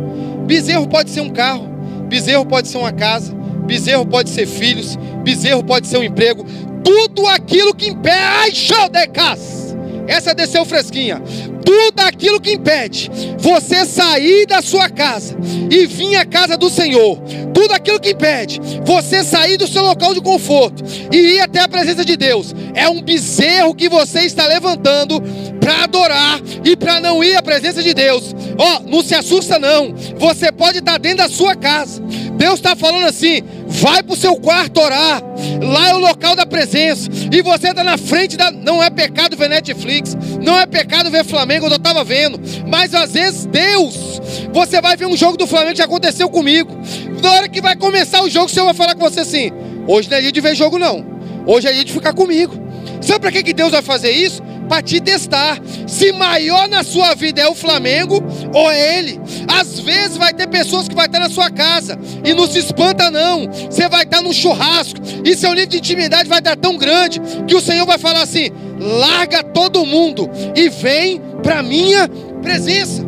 Bezerro 0.46 0.88
pode 0.88 1.10
ser 1.10 1.22
um 1.22 1.30
carro, 1.30 1.67
bezerro 2.08 2.46
pode 2.46 2.67
ser 2.67 2.78
uma 2.78 2.91
casa, 2.91 3.34
bezerro 3.65 4.06
pode 4.06 4.30
ser 4.30 4.46
filhos, 4.46 4.96
bezerro 5.24 5.63
pode 5.63 5.88
ser 5.88 5.98
um 5.98 6.04
emprego, 6.04 6.46
tudo 6.84 7.26
aquilo 7.28 7.74
que 7.74 7.89
impede. 7.89 8.15
Ai, 8.15 8.52
show 8.54 8.89
de 8.89 9.08
casa! 9.08 9.78
Essa 10.08 10.34
desceu 10.34 10.65
fresquinha 10.65 11.22
tudo 11.65 11.99
aquilo 12.02 12.39
que 12.39 12.54
impede 12.54 13.10
você 13.38 13.86
sair 13.86 14.45
da 14.45 14.62
sua 14.62 14.89
casa 14.89 15.38
e 15.69 15.86
vir 15.86 16.15
à 16.15 16.26
casa 16.26 16.58
do 16.58 16.69
Senhor, 16.69 17.17
tudo 17.54 17.73
aquilo 17.73 17.99
que 17.99 18.12
impede 18.12 18.60
você 18.86 19.23
sair 19.23 19.58
do 19.58 19.67
seu 19.67 19.84
local 19.84 20.13
de 20.13 20.21
conforto 20.21 20.84
e 21.12 21.36
ir 21.36 21.39
até 21.41 21.62
a 21.62 21.67
presença 21.67 22.04
de 22.04 22.15
Deus, 22.15 22.54
é 22.73 22.88
um 22.89 23.02
bezerro 23.02 23.76
que 23.76 23.89
você 23.89 24.21
está 24.21 24.45
levantando 24.45 25.21
para 25.60 25.84
adorar 25.86 26.41
e 26.65 26.76
para 26.76 26.99
não 26.99 27.23
ir 27.23 27.36
à 27.36 27.41
presença 27.41 27.82
de 27.82 27.93
Deus. 27.93 28.36
Ó, 28.58 28.78
oh, 28.78 28.89
não 28.89 29.02
se 29.02 29.15
assusta 29.15 29.58
não. 29.58 29.93
Você 30.17 30.52
pode 30.52 30.80
estar 30.80 30.99
dentro 30.99 31.19
da 31.19 31.30
sua 31.30 31.56
casa. 31.56 32.02
Deus 32.36 32.56
está 32.56 32.76
falando 32.76 33.06
assim: 33.06 33.41
vai 33.67 34.04
para 34.04 34.13
o 34.13 34.17
seu 34.17 34.36
quarto 34.38 34.80
orar. 34.80 35.21
Lá 35.62 35.89
é 35.89 35.93
o 35.93 35.99
local 35.99 36.36
da 36.36 36.45
presença. 36.45 37.10
E 37.32 37.41
você 37.41 37.69
está 37.69 37.84
na 37.84 37.97
frente 37.97 38.38
da. 38.38 38.52
Não 38.52 38.82
é 38.82 38.89
pecado 38.89 39.36
ver 39.36 39.49
Netflix. 39.49 40.15
Não 40.41 40.58
é 40.58 40.65
pecado 40.65 41.10
ver 41.10 41.26
Flamengo, 41.26 41.67
eu 41.67 41.76
estava 41.76 42.04
vendo. 42.04 42.39
Mas 42.67 42.93
às 42.93 43.13
vezes, 43.13 43.45
Deus, 43.45 44.21
você 44.52 44.82
vai 44.82 44.95
ver 44.95 45.08
um 45.08 45.17
jogo 45.17 45.38
do 45.38 45.47
Flamengo 45.47 45.76
que 45.76 45.82
aconteceu 45.82 46.30
comigo. 46.30 46.76
Na 47.21 47.32
hora 47.32 47.49
que 47.49 47.62
vai 47.62 47.76
começar 47.76 48.21
o 48.21 48.30
jogo, 48.30 48.45
o 48.45 48.49
Senhor 48.49 48.65
vai 48.65 48.73
falar 48.73 48.95
com 48.95 49.02
você 49.02 49.21
assim: 49.21 49.52
hoje 49.88 50.10
não 50.10 50.17
é 50.17 50.21
dia 50.21 50.32
de 50.32 50.41
ver 50.41 50.56
jogo, 50.56 50.78
não. 50.78 51.06
Hoje 51.45 51.67
é 51.67 51.73
dia 51.73 51.84
de 51.84 51.91
ficar 51.91 52.13
comigo. 52.13 52.54
Sabe 53.02 53.19
para 53.19 53.32
que 53.32 53.54
Deus 53.54 53.71
vai 53.71 53.82
fazer 53.82 54.12
isso? 54.12 54.41
Para 54.67 54.82
te 54.82 54.99
testar. 54.99 55.60
Se 55.88 56.12
maior 56.12 56.67
na 56.67 56.84
sua 56.84 57.13
vida 57.15 57.41
é 57.41 57.47
o 57.47 57.56
Flamengo 57.56 58.23
ou 58.54 58.71
é 58.71 58.97
ele. 58.99 59.19
Às 59.47 59.80
vezes 59.80 60.17
vai 60.17 60.34
ter 60.34 60.47
pessoas 60.47 60.88
que 60.88 60.95
vai 60.95 61.06
estar 61.06 61.19
na 61.19 61.30
sua 61.30 61.49
casa 61.49 61.97
e 62.23 62.34
não 62.34 62.47
se 62.47 62.60
espanta 62.60 63.12
não. 63.12 63.47
Você 63.47 63.88
vai 63.88 64.04
estar 64.04 64.21
no 64.21 64.34
churrasco 64.34 64.99
e 65.23 65.36
seu 65.36 65.52
nível 65.52 65.67
de 65.67 65.78
intimidade 65.78 66.30
vai 66.30 66.39
estar 66.39 66.56
tão 66.56 66.78
grande 66.78 67.19
que 67.47 67.56
o 67.56 67.62
Senhor 67.62 67.86
vai 67.86 67.97
falar 67.97 68.21
assim: 68.21 68.49
larga 68.80 69.43
todo 69.43 69.86
mundo 69.86 70.30
e 70.56 70.69
vem 70.69 71.21
para 71.41 71.62
minha 71.62 72.10
presença. 72.41 73.04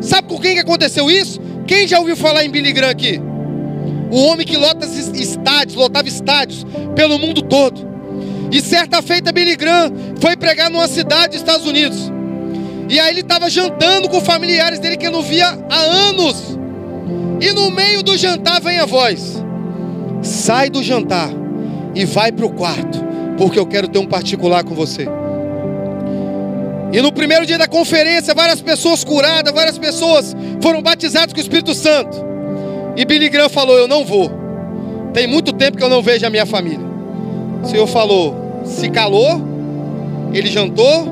Sabe 0.00 0.28
com 0.28 0.38
quem 0.38 0.54
que 0.54 0.60
aconteceu 0.60 1.10
isso? 1.10 1.40
Quem 1.66 1.86
já 1.86 1.98
ouviu 1.98 2.16
falar 2.16 2.44
em 2.44 2.50
Billy 2.50 2.72
Graham 2.72 2.90
aqui? 2.90 3.20
O 4.10 4.22
homem 4.24 4.46
que 4.46 4.56
lota 4.56 4.86
estádios, 4.86 5.76
lotava 5.76 6.08
estádios 6.08 6.64
pelo 6.94 7.18
mundo 7.18 7.42
todo. 7.42 7.87
E 8.50 8.60
certa 8.60 9.02
feita 9.02 9.32
Billy 9.32 9.56
Graham 9.56 9.92
foi 10.20 10.36
pregar 10.36 10.70
numa 10.70 10.88
cidade 10.88 11.32
dos 11.32 11.36
Estados 11.36 11.66
Unidos. 11.66 12.10
E 12.88 12.98
aí 12.98 13.10
ele 13.10 13.20
estava 13.20 13.50
jantando 13.50 14.08
com 14.08 14.20
familiares 14.20 14.78
dele 14.78 14.96
que 14.96 15.10
não 15.10 15.22
via 15.22 15.58
há 15.70 15.80
anos. 15.80 16.58
E 17.40 17.52
no 17.52 17.70
meio 17.70 18.02
do 18.02 18.16
jantar 18.16 18.60
vem 18.60 18.78
a 18.78 18.86
voz: 18.86 19.42
Sai 20.22 20.70
do 20.70 20.82
jantar 20.82 21.30
e 21.94 22.04
vai 22.04 22.32
para 22.32 22.46
o 22.46 22.50
quarto, 22.50 22.98
porque 23.36 23.58
eu 23.58 23.66
quero 23.66 23.88
ter 23.88 23.98
um 23.98 24.06
particular 24.06 24.64
com 24.64 24.74
você. 24.74 25.06
E 26.90 27.02
no 27.02 27.12
primeiro 27.12 27.44
dia 27.44 27.58
da 27.58 27.68
conferência, 27.68 28.34
várias 28.34 28.62
pessoas 28.62 29.04
curadas, 29.04 29.52
várias 29.52 29.76
pessoas 29.76 30.34
foram 30.62 30.80
batizadas 30.80 31.34
com 31.34 31.38
o 31.38 31.42
Espírito 31.42 31.74
Santo. 31.74 32.16
E 32.96 33.04
Billy 33.04 33.28
Graham 33.28 33.50
falou: 33.50 33.76
Eu 33.76 33.86
não 33.86 34.04
vou. 34.06 34.30
Tem 35.12 35.26
muito 35.26 35.52
tempo 35.52 35.76
que 35.76 35.84
eu 35.84 35.88
não 35.88 36.02
vejo 36.02 36.26
a 36.26 36.30
minha 36.30 36.46
família. 36.46 36.87
O 37.62 37.66
Senhor 37.66 37.86
falou, 37.86 38.62
se 38.64 38.88
calou, 38.88 39.40
ele 40.32 40.48
jantou, 40.48 41.06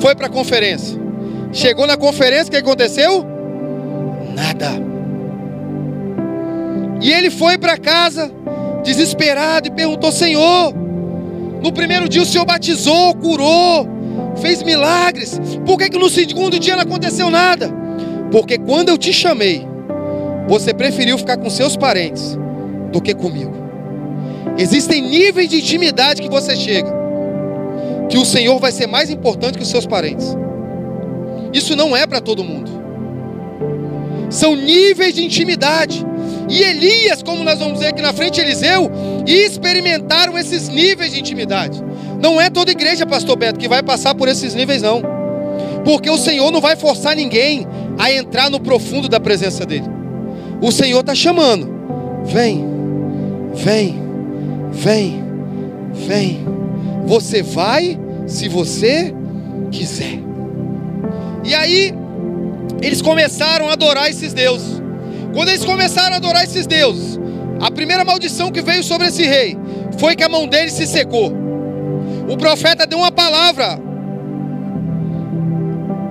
foi 0.00 0.14
para 0.14 0.26
a 0.26 0.30
conferência. 0.30 0.98
Chegou 1.52 1.86
na 1.86 1.96
conferência, 1.96 2.48
o 2.48 2.50
que 2.50 2.56
aconteceu? 2.56 3.24
Nada. 4.34 4.70
E 7.00 7.12
ele 7.12 7.30
foi 7.30 7.58
para 7.58 7.76
casa, 7.76 8.30
desesperado, 8.82 9.68
e 9.68 9.70
perguntou: 9.70 10.10
Senhor, 10.10 10.74
no 11.62 11.72
primeiro 11.72 12.08
dia 12.08 12.22
o 12.22 12.26
Senhor 12.26 12.44
batizou, 12.44 13.14
curou, 13.14 13.86
fez 14.36 14.62
milagres, 14.62 15.40
por 15.64 15.78
que, 15.78 15.90
que 15.90 15.98
no 15.98 16.08
segundo 16.08 16.58
dia 16.58 16.74
não 16.74 16.82
aconteceu 16.82 17.30
nada? 17.30 17.70
Porque 18.30 18.58
quando 18.58 18.88
eu 18.88 18.98
te 18.98 19.12
chamei, 19.12 19.66
você 20.48 20.74
preferiu 20.74 21.16
ficar 21.16 21.36
com 21.36 21.48
seus 21.48 21.76
parentes 21.76 22.38
do 22.90 23.00
que 23.00 23.14
comigo. 23.14 23.63
Existem 24.58 25.02
níveis 25.02 25.48
de 25.48 25.58
intimidade 25.58 26.22
que 26.22 26.28
você 26.28 26.54
chega, 26.56 26.92
que 28.08 28.18
o 28.18 28.24
Senhor 28.24 28.58
vai 28.58 28.72
ser 28.72 28.86
mais 28.86 29.10
importante 29.10 29.56
que 29.56 29.64
os 29.64 29.70
seus 29.70 29.86
parentes. 29.86 30.36
Isso 31.52 31.76
não 31.76 31.96
é 31.96 32.06
para 32.06 32.20
todo 32.20 32.44
mundo. 32.44 32.70
São 34.30 34.56
níveis 34.56 35.14
de 35.14 35.24
intimidade. 35.24 36.04
E 36.48 36.62
Elias, 36.62 37.22
como 37.22 37.42
nós 37.44 37.58
vamos 37.58 37.78
ver 37.78 37.86
aqui 37.86 38.02
na 38.02 38.12
frente, 38.12 38.40
Eliseu, 38.40 38.90
experimentaram 39.26 40.36
esses 40.36 40.68
níveis 40.68 41.12
de 41.12 41.20
intimidade. 41.20 41.82
Não 42.20 42.40
é 42.40 42.50
toda 42.50 42.70
igreja, 42.70 43.06
pastor 43.06 43.36
Beto, 43.36 43.58
que 43.58 43.68
vai 43.68 43.82
passar 43.82 44.14
por 44.14 44.28
esses 44.28 44.54
níveis, 44.54 44.82
não. 44.82 45.02
Porque 45.84 46.10
o 46.10 46.18
Senhor 46.18 46.50
não 46.50 46.60
vai 46.60 46.76
forçar 46.76 47.14
ninguém 47.14 47.66
a 47.98 48.10
entrar 48.12 48.50
no 48.50 48.60
profundo 48.60 49.08
da 49.08 49.20
presença 49.20 49.64
dEle. 49.64 49.88
O 50.60 50.72
Senhor 50.72 51.00
está 51.00 51.14
chamando. 51.14 51.72
Vem, 52.24 52.64
vem, 53.54 54.03
Vem, 54.74 55.22
vem. 55.92 56.44
Você 57.06 57.42
vai 57.42 57.98
se 58.26 58.48
você 58.48 59.14
quiser. 59.70 60.18
E 61.44 61.54
aí, 61.54 61.92
eles 62.82 63.00
começaram 63.00 63.68
a 63.68 63.72
adorar 63.72 64.10
esses 64.10 64.32
deuses. 64.32 64.82
Quando 65.32 65.48
eles 65.48 65.64
começaram 65.64 66.14
a 66.14 66.16
adorar 66.16 66.44
esses 66.44 66.66
deuses, 66.66 67.18
a 67.60 67.70
primeira 67.70 68.04
maldição 68.04 68.50
que 68.50 68.60
veio 68.60 68.82
sobre 68.82 69.08
esse 69.08 69.22
rei 69.22 69.56
foi 69.98 70.16
que 70.16 70.22
a 70.22 70.28
mão 70.28 70.46
dele 70.46 70.70
se 70.70 70.86
secou. 70.86 71.32
O 72.28 72.36
profeta 72.36 72.86
deu 72.86 72.98
uma 72.98 73.12
palavra. 73.12 73.78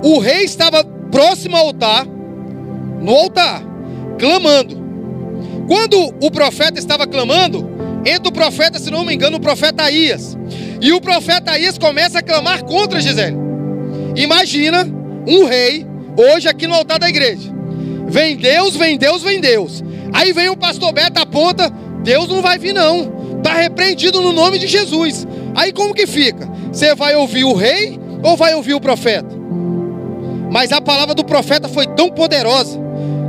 O 0.02 0.18
rei 0.18 0.44
estava 0.44 0.84
próximo 1.10 1.56
ao 1.56 1.66
altar, 1.66 2.06
no 3.00 3.12
altar, 3.14 3.62
clamando. 4.18 4.82
Quando 5.66 6.14
o 6.20 6.30
profeta 6.30 6.78
estava 6.78 7.06
clamando, 7.06 7.73
entra 8.04 8.28
o 8.28 8.32
profeta, 8.32 8.78
se 8.78 8.90
não 8.90 9.04
me 9.04 9.14
engano, 9.14 9.36
o 9.36 9.40
profeta 9.40 9.84
Aías. 9.84 10.36
E 10.80 10.92
o 10.92 11.00
profeta 11.00 11.52
Aías 11.52 11.78
começa 11.78 12.18
a 12.18 12.22
clamar 12.22 12.64
contra 12.64 13.00
Gisele. 13.00 13.36
Imagina 14.16 14.86
um 15.26 15.44
rei, 15.44 15.86
hoje 16.16 16.48
aqui 16.48 16.66
no 16.66 16.74
altar 16.74 16.98
da 16.98 17.08
igreja. 17.08 17.52
Vem 18.06 18.36
Deus, 18.36 18.76
vem 18.76 18.96
Deus, 18.96 19.22
vem 19.22 19.40
Deus. 19.40 19.82
Aí 20.12 20.32
vem 20.32 20.48
o 20.48 20.56
pastor 20.56 20.92
Beto, 20.92 21.20
aponta, 21.20 21.70
Deus 22.02 22.28
não 22.28 22.40
vai 22.42 22.58
vir 22.58 22.72
não. 22.72 23.12
Está 23.38 23.54
repreendido 23.54 24.20
no 24.20 24.32
nome 24.32 24.58
de 24.58 24.66
Jesus. 24.66 25.26
Aí 25.54 25.72
como 25.72 25.94
que 25.94 26.06
fica? 26.06 26.48
Você 26.72 26.94
vai 26.94 27.16
ouvir 27.16 27.44
o 27.44 27.54
rei 27.54 27.98
ou 28.22 28.36
vai 28.36 28.54
ouvir 28.54 28.74
o 28.74 28.80
profeta? 28.80 29.34
Mas 30.50 30.70
a 30.70 30.80
palavra 30.80 31.14
do 31.14 31.24
profeta 31.24 31.68
foi 31.68 31.86
tão 31.86 32.10
poderosa 32.10 32.78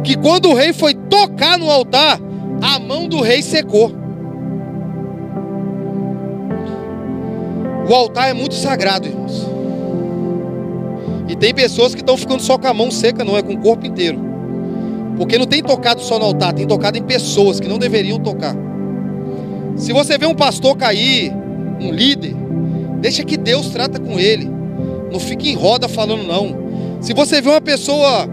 que 0.03 0.15
quando 0.15 0.49
o 0.49 0.53
rei 0.53 0.73
foi 0.73 0.93
tocar 0.93 1.57
no 1.57 1.71
altar, 1.71 2.19
a 2.61 2.77
mão 2.79 3.07
do 3.07 3.21
rei 3.21 3.41
secou. 3.41 4.04
O 7.87 7.93
altar 7.93 8.29
é 8.29 8.33
muito 8.33 8.55
sagrado, 8.55 9.07
irmãos. 9.07 9.47
E 11.27 11.35
tem 11.35 11.53
pessoas 11.53 11.93
que 11.93 12.01
estão 12.01 12.17
ficando 12.17 12.41
só 12.41 12.57
com 12.57 12.67
a 12.67 12.73
mão 12.73 12.89
seca, 12.89 13.23
não 13.23 13.37
é 13.37 13.41
com 13.41 13.53
o 13.53 13.57
corpo 13.59 13.85
inteiro. 13.85 14.19
Porque 15.17 15.37
não 15.37 15.45
tem 15.45 15.61
tocado 15.61 16.01
só 16.01 16.19
no 16.19 16.25
altar, 16.25 16.53
tem 16.53 16.65
tocado 16.65 16.97
em 16.97 17.03
pessoas 17.03 17.59
que 17.59 17.67
não 17.67 17.77
deveriam 17.77 18.19
tocar. 18.19 18.55
Se 19.75 19.93
você 19.93 20.17
vê 20.17 20.25
um 20.25 20.35
pastor 20.35 20.75
cair, 20.77 21.31
um 21.79 21.91
líder, 21.91 22.35
deixa 22.99 23.23
que 23.23 23.37
Deus 23.37 23.69
trata 23.69 23.99
com 23.99 24.19
ele. 24.19 24.49
Não 25.11 25.19
fique 25.19 25.49
em 25.49 25.55
roda 25.55 25.87
falando 25.87 26.23
não. 26.23 26.99
Se 27.01 27.13
você 27.13 27.41
vê 27.41 27.49
uma 27.49 27.61
pessoa 27.61 28.27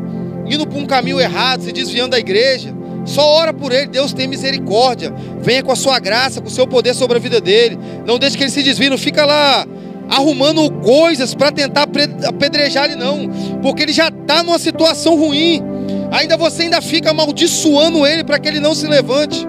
indo 0.47 0.67
por 0.67 0.79
um 0.79 0.87
caminho 0.87 1.21
errado, 1.21 1.63
se 1.63 1.73
desviando 1.73 2.11
da 2.11 2.19
igreja, 2.19 2.75
só 3.05 3.27
ora 3.27 3.53
por 3.53 3.73
ele, 3.73 3.87
Deus 3.87 4.13
tem 4.13 4.27
misericórdia. 4.27 5.13
Venha 5.41 5.63
com 5.63 5.73
a 5.73 5.77
sua 5.77 5.99
graça, 5.99 6.41
com 6.41 6.49
o 6.49 6.51
seu 6.51 6.67
poder 6.67 6.95
sobre 6.95 7.17
a 7.17 7.21
vida 7.21 7.41
dele. 7.41 7.79
Não 8.07 8.19
deixe 8.19 8.37
que 8.37 8.45
ele 8.45 8.51
se 8.51 8.63
desvie, 8.63 8.89
não 8.89 8.99
fica 8.99 9.25
lá 9.25 9.67
arrumando 10.09 10.71
coisas 10.83 11.35
para 11.35 11.51
tentar 11.51 11.89
apedrejar 12.27 12.85
ele 12.85 12.97
não, 12.97 13.31
porque 13.63 13.83
ele 13.83 13.93
já 13.93 14.09
está 14.09 14.43
numa 14.43 14.59
situação 14.59 15.17
ruim. 15.17 15.63
Ainda 16.11 16.37
você 16.37 16.65
ainda 16.65 16.83
fica 16.83 17.11
amaldiçoando 17.11 18.07
ele 18.07 18.23
para 18.23 18.39
que 18.39 18.49
ele 18.49 18.61
não 18.61 18.75
se 18.75 18.87
levante. 18.87 19.47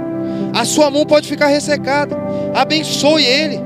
A 0.54 0.63
sua 0.66 0.89
mão 0.89 1.06
pode 1.06 1.28
ficar 1.28 1.48
ressecada. 1.48 2.16
Abençoe 2.54 3.26
ele. 3.26 3.60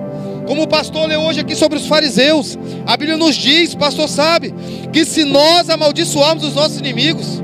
Como 0.48 0.64
o 0.64 0.68
pastor 0.68 1.08
leu 1.08 1.22
hoje 1.22 1.42
aqui 1.42 1.56
sobre 1.56 1.78
os 1.78 1.86
fariseus, 1.86 2.58
a 2.86 2.96
Bíblia 2.96 3.18
nos 3.18 3.36
diz, 3.36 3.74
o 3.74 3.78
pastor 3.78 4.08
sabe, 4.08 4.56
que 4.94 5.04
se 5.04 5.26
nós 5.26 5.70
amaldiçoarmos 5.70 6.44
os 6.46 6.56
nossos 6.56 6.80
inimigos, 6.80 7.44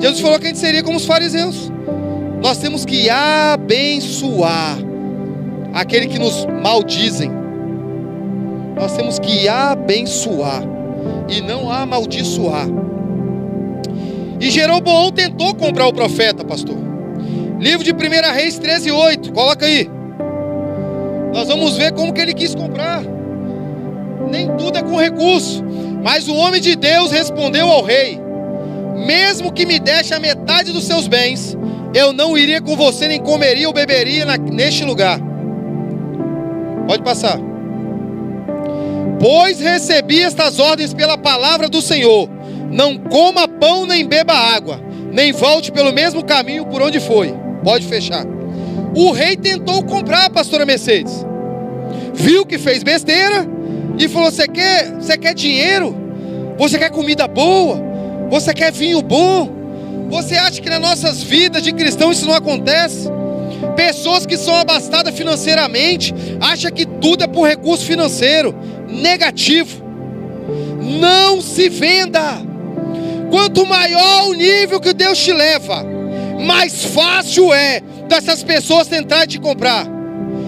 Jesus 0.00 0.20
falou 0.20 0.38
que 0.38 0.46
a 0.46 0.48
gente 0.48 0.58
seria 0.58 0.82
como 0.82 0.96
os 0.96 1.06
fariseus. 1.06 1.70
Nós 2.42 2.58
temos 2.58 2.84
que 2.84 3.08
abençoar 3.10 4.78
aquele 5.74 6.06
que 6.06 6.18
nos 6.18 6.46
maldizem. 6.62 7.30
Nós 8.74 8.96
temos 8.96 9.18
que 9.18 9.46
abençoar 9.46 10.62
e 11.28 11.40
não 11.42 11.70
amaldiçoar. 11.70 12.66
E 14.40 14.50
Jeroboão 14.50 15.12
tentou 15.12 15.54
comprar 15.54 15.86
o 15.86 15.92
profeta, 15.92 16.42
pastor. 16.42 16.76
Livro 17.58 17.84
de 17.84 17.92
1 17.92 17.96
Reis 18.34 18.58
13, 18.58 18.90
8. 18.90 19.32
Coloca 19.34 19.66
aí. 19.66 19.88
Nós 21.34 21.46
vamos 21.46 21.76
ver 21.76 21.92
como 21.92 22.12
que 22.12 22.22
ele 22.22 22.32
quis 22.32 22.54
comprar. 22.54 23.02
Nem 24.30 24.48
tudo 24.56 24.78
é 24.78 24.82
com 24.82 24.96
recurso. 24.96 25.62
Mas 26.02 26.26
o 26.26 26.34
homem 26.34 26.60
de 26.60 26.74
Deus 26.74 27.10
respondeu 27.10 27.68
ao 27.68 27.82
rei: 27.82 28.18
Mesmo 29.06 29.52
que 29.52 29.66
me 29.66 29.78
deixe 29.78 30.14
a 30.14 30.18
metade 30.18 30.72
dos 30.72 30.84
seus 30.84 31.06
bens, 31.06 31.56
eu 31.94 32.12
não 32.12 32.36
iria 32.36 32.60
com 32.60 32.76
você, 32.76 33.08
nem 33.08 33.20
comeria 33.20 33.66
ou 33.66 33.74
beberia 33.74 34.24
na, 34.24 34.36
neste 34.36 34.84
lugar. 34.84 35.20
Pode 36.86 37.02
passar. 37.02 37.38
Pois 39.20 39.60
recebi 39.60 40.22
estas 40.22 40.58
ordens 40.58 40.94
pela 40.94 41.18
palavra 41.18 41.68
do 41.68 41.82
Senhor: 41.82 42.28
não 42.70 42.96
coma 42.96 43.46
pão 43.46 43.86
nem 43.86 44.06
beba 44.06 44.32
água, 44.32 44.80
nem 45.12 45.32
volte 45.32 45.70
pelo 45.70 45.92
mesmo 45.92 46.24
caminho 46.24 46.66
por 46.66 46.80
onde 46.80 47.00
foi. 47.00 47.34
Pode 47.62 47.86
fechar. 47.86 48.24
O 48.94 49.12
rei 49.12 49.36
tentou 49.36 49.84
comprar 49.84 50.26
a 50.26 50.30
pastora 50.30 50.64
Mercedes. 50.64 51.26
Viu 52.14 52.46
que 52.46 52.58
fez 52.58 52.82
besteira 52.82 53.46
e 53.98 54.08
falou: 54.08 54.30
Você 54.30 54.48
quer, 54.48 54.98
quer 55.20 55.34
dinheiro? 55.34 55.94
Você 56.58 56.78
quer 56.78 56.90
comida 56.90 57.28
boa? 57.28 57.80
Você 58.30 58.54
quer 58.54 58.72
vinho 58.72 59.02
bom? 59.02 59.59
Você 60.10 60.34
acha 60.36 60.60
que 60.60 60.68
nas 60.68 60.80
nossas 60.80 61.22
vidas 61.22 61.62
de 61.62 61.72
cristão 61.72 62.10
isso 62.10 62.26
não 62.26 62.34
acontece? 62.34 63.08
Pessoas 63.76 64.26
que 64.26 64.36
são 64.36 64.56
abastadas 64.56 65.14
financeiramente 65.14 66.12
acham 66.40 66.70
que 66.70 66.84
tudo 66.84 67.24
é 67.24 67.26
por 67.26 67.46
recurso 67.46 67.84
financeiro 67.84 68.54
negativo. 68.88 69.82
Não 71.00 71.40
se 71.40 71.68
venda. 71.68 72.42
Quanto 73.30 73.64
maior 73.64 74.28
o 74.28 74.32
nível 74.32 74.80
que 74.80 74.92
Deus 74.92 75.18
te 75.18 75.32
leva, 75.32 75.84
mais 76.44 76.84
fácil 76.86 77.54
é 77.54 77.80
dessas 78.08 78.42
pessoas 78.42 78.88
tentar 78.88 79.26
te 79.26 79.38
comprar. 79.38 79.86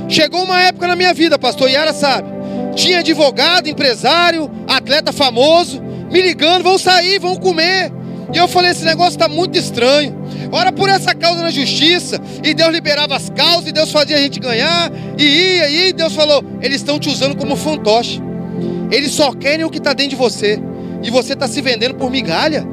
Chegou 0.09 0.43
uma 0.43 0.61
época 0.61 0.89
na 0.89 0.97
minha 0.97 1.15
vida, 1.15 1.39
pastor 1.39 1.71
Yara 1.71 1.93
sabe. 1.93 2.29
Tinha 2.75 2.99
advogado, 2.99 3.69
empresário, 3.69 4.51
atleta 4.67 5.13
famoso, 5.13 5.81
me 6.11 6.21
ligando, 6.21 6.65
vão 6.65 6.77
sair, 6.77 7.21
vão 7.21 7.37
comer. 7.37 7.93
E 8.33 8.39
eu 8.39 8.49
falei, 8.49 8.71
esse 8.71 8.85
negócio 8.85 9.13
está 9.13 9.29
muito 9.29 9.59
estranho. 9.59 10.17
Ora 10.51 10.73
por 10.73 10.89
essa 10.89 11.15
causa 11.15 11.43
na 11.43 11.51
justiça. 11.51 12.21
E 12.43 12.55
Deus 12.55 12.71
liberava 12.71 13.17
as 13.17 13.29
causas, 13.31 13.69
e 13.69 13.73
Deus 13.73 13.91
fazia 13.91 14.17
a 14.17 14.21
gente 14.21 14.39
ganhar. 14.39 14.91
E 15.19 15.25
ia, 15.25 15.71
e 15.71 15.93
Deus 15.93 16.15
falou, 16.15 16.45
eles 16.61 16.77
estão 16.77 16.99
te 16.99 17.09
usando 17.09 17.37
como 17.37 17.57
fantoche. 17.57 18.21
Eles 18.91 19.13
só 19.13 19.33
querem 19.33 19.65
o 19.65 19.71
que 19.71 19.79
está 19.79 19.93
dentro 19.93 20.11
de 20.11 20.17
você. 20.17 20.61
E 21.03 21.11
você 21.11 21.33
está 21.33 21.49
se 21.49 21.61
vendendo 21.61 21.95
por 21.95 22.11
migalha. 22.11 22.65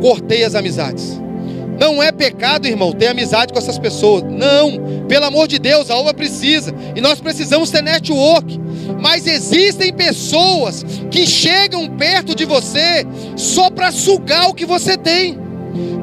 Cortei 0.00 0.44
as 0.44 0.54
amizades. 0.54 1.21
Não 1.82 2.00
é 2.00 2.12
pecado, 2.12 2.68
irmão, 2.68 2.92
ter 2.92 3.08
amizade 3.08 3.52
com 3.52 3.58
essas 3.58 3.76
pessoas. 3.76 4.22
Não. 4.22 5.04
Pelo 5.08 5.24
amor 5.24 5.48
de 5.48 5.58
Deus, 5.58 5.90
a 5.90 5.96
obra 5.96 6.14
precisa. 6.14 6.72
E 6.94 7.00
nós 7.00 7.20
precisamos 7.20 7.72
ter 7.72 7.82
network. 7.82 8.56
Mas 9.00 9.26
existem 9.26 9.92
pessoas 9.92 10.86
que 11.10 11.26
chegam 11.26 11.88
perto 11.88 12.36
de 12.36 12.44
você 12.44 13.04
só 13.36 13.68
para 13.68 13.90
sugar 13.90 14.48
o 14.48 14.54
que 14.54 14.64
você 14.64 14.96
tem. 14.96 15.36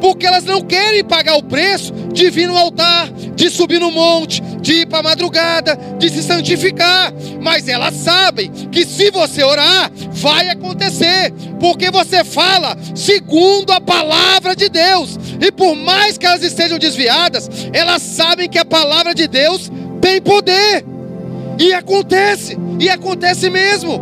Porque 0.01 0.25
elas 0.25 0.43
não 0.43 0.61
querem 0.61 1.03
pagar 1.03 1.35
o 1.35 1.43
preço 1.43 1.93
de 2.11 2.29
vir 2.29 2.47
no 2.47 2.57
altar, 2.57 3.09
de 3.11 3.49
subir 3.49 3.79
no 3.79 3.91
monte, 3.91 4.41
de 4.61 4.81
ir 4.81 4.85
para 4.87 4.99
a 4.99 5.03
madrugada, 5.03 5.77
de 5.97 6.09
se 6.09 6.23
santificar. 6.23 7.13
Mas 7.41 7.67
elas 7.67 7.93
sabem 7.95 8.51
que 8.71 8.85
se 8.85 9.11
você 9.11 9.43
orar, 9.43 9.91
vai 10.11 10.49
acontecer. 10.49 11.31
Porque 11.59 11.91
você 11.91 12.23
fala 12.23 12.77
segundo 12.95 13.71
a 13.71 13.81
palavra 13.81 14.55
de 14.55 14.69
Deus. 14.69 15.17
E 15.39 15.51
por 15.51 15.75
mais 15.75 16.17
que 16.17 16.25
elas 16.25 16.43
estejam 16.43 16.77
desviadas, 16.77 17.49
elas 17.73 18.01
sabem 18.01 18.49
que 18.49 18.57
a 18.57 18.65
palavra 18.65 19.13
de 19.13 19.27
Deus 19.27 19.71
tem 20.01 20.21
poder. 20.21 20.85
E 21.57 21.73
acontece, 21.73 22.57
e 22.79 22.89
acontece 22.89 23.49
mesmo. 23.49 24.01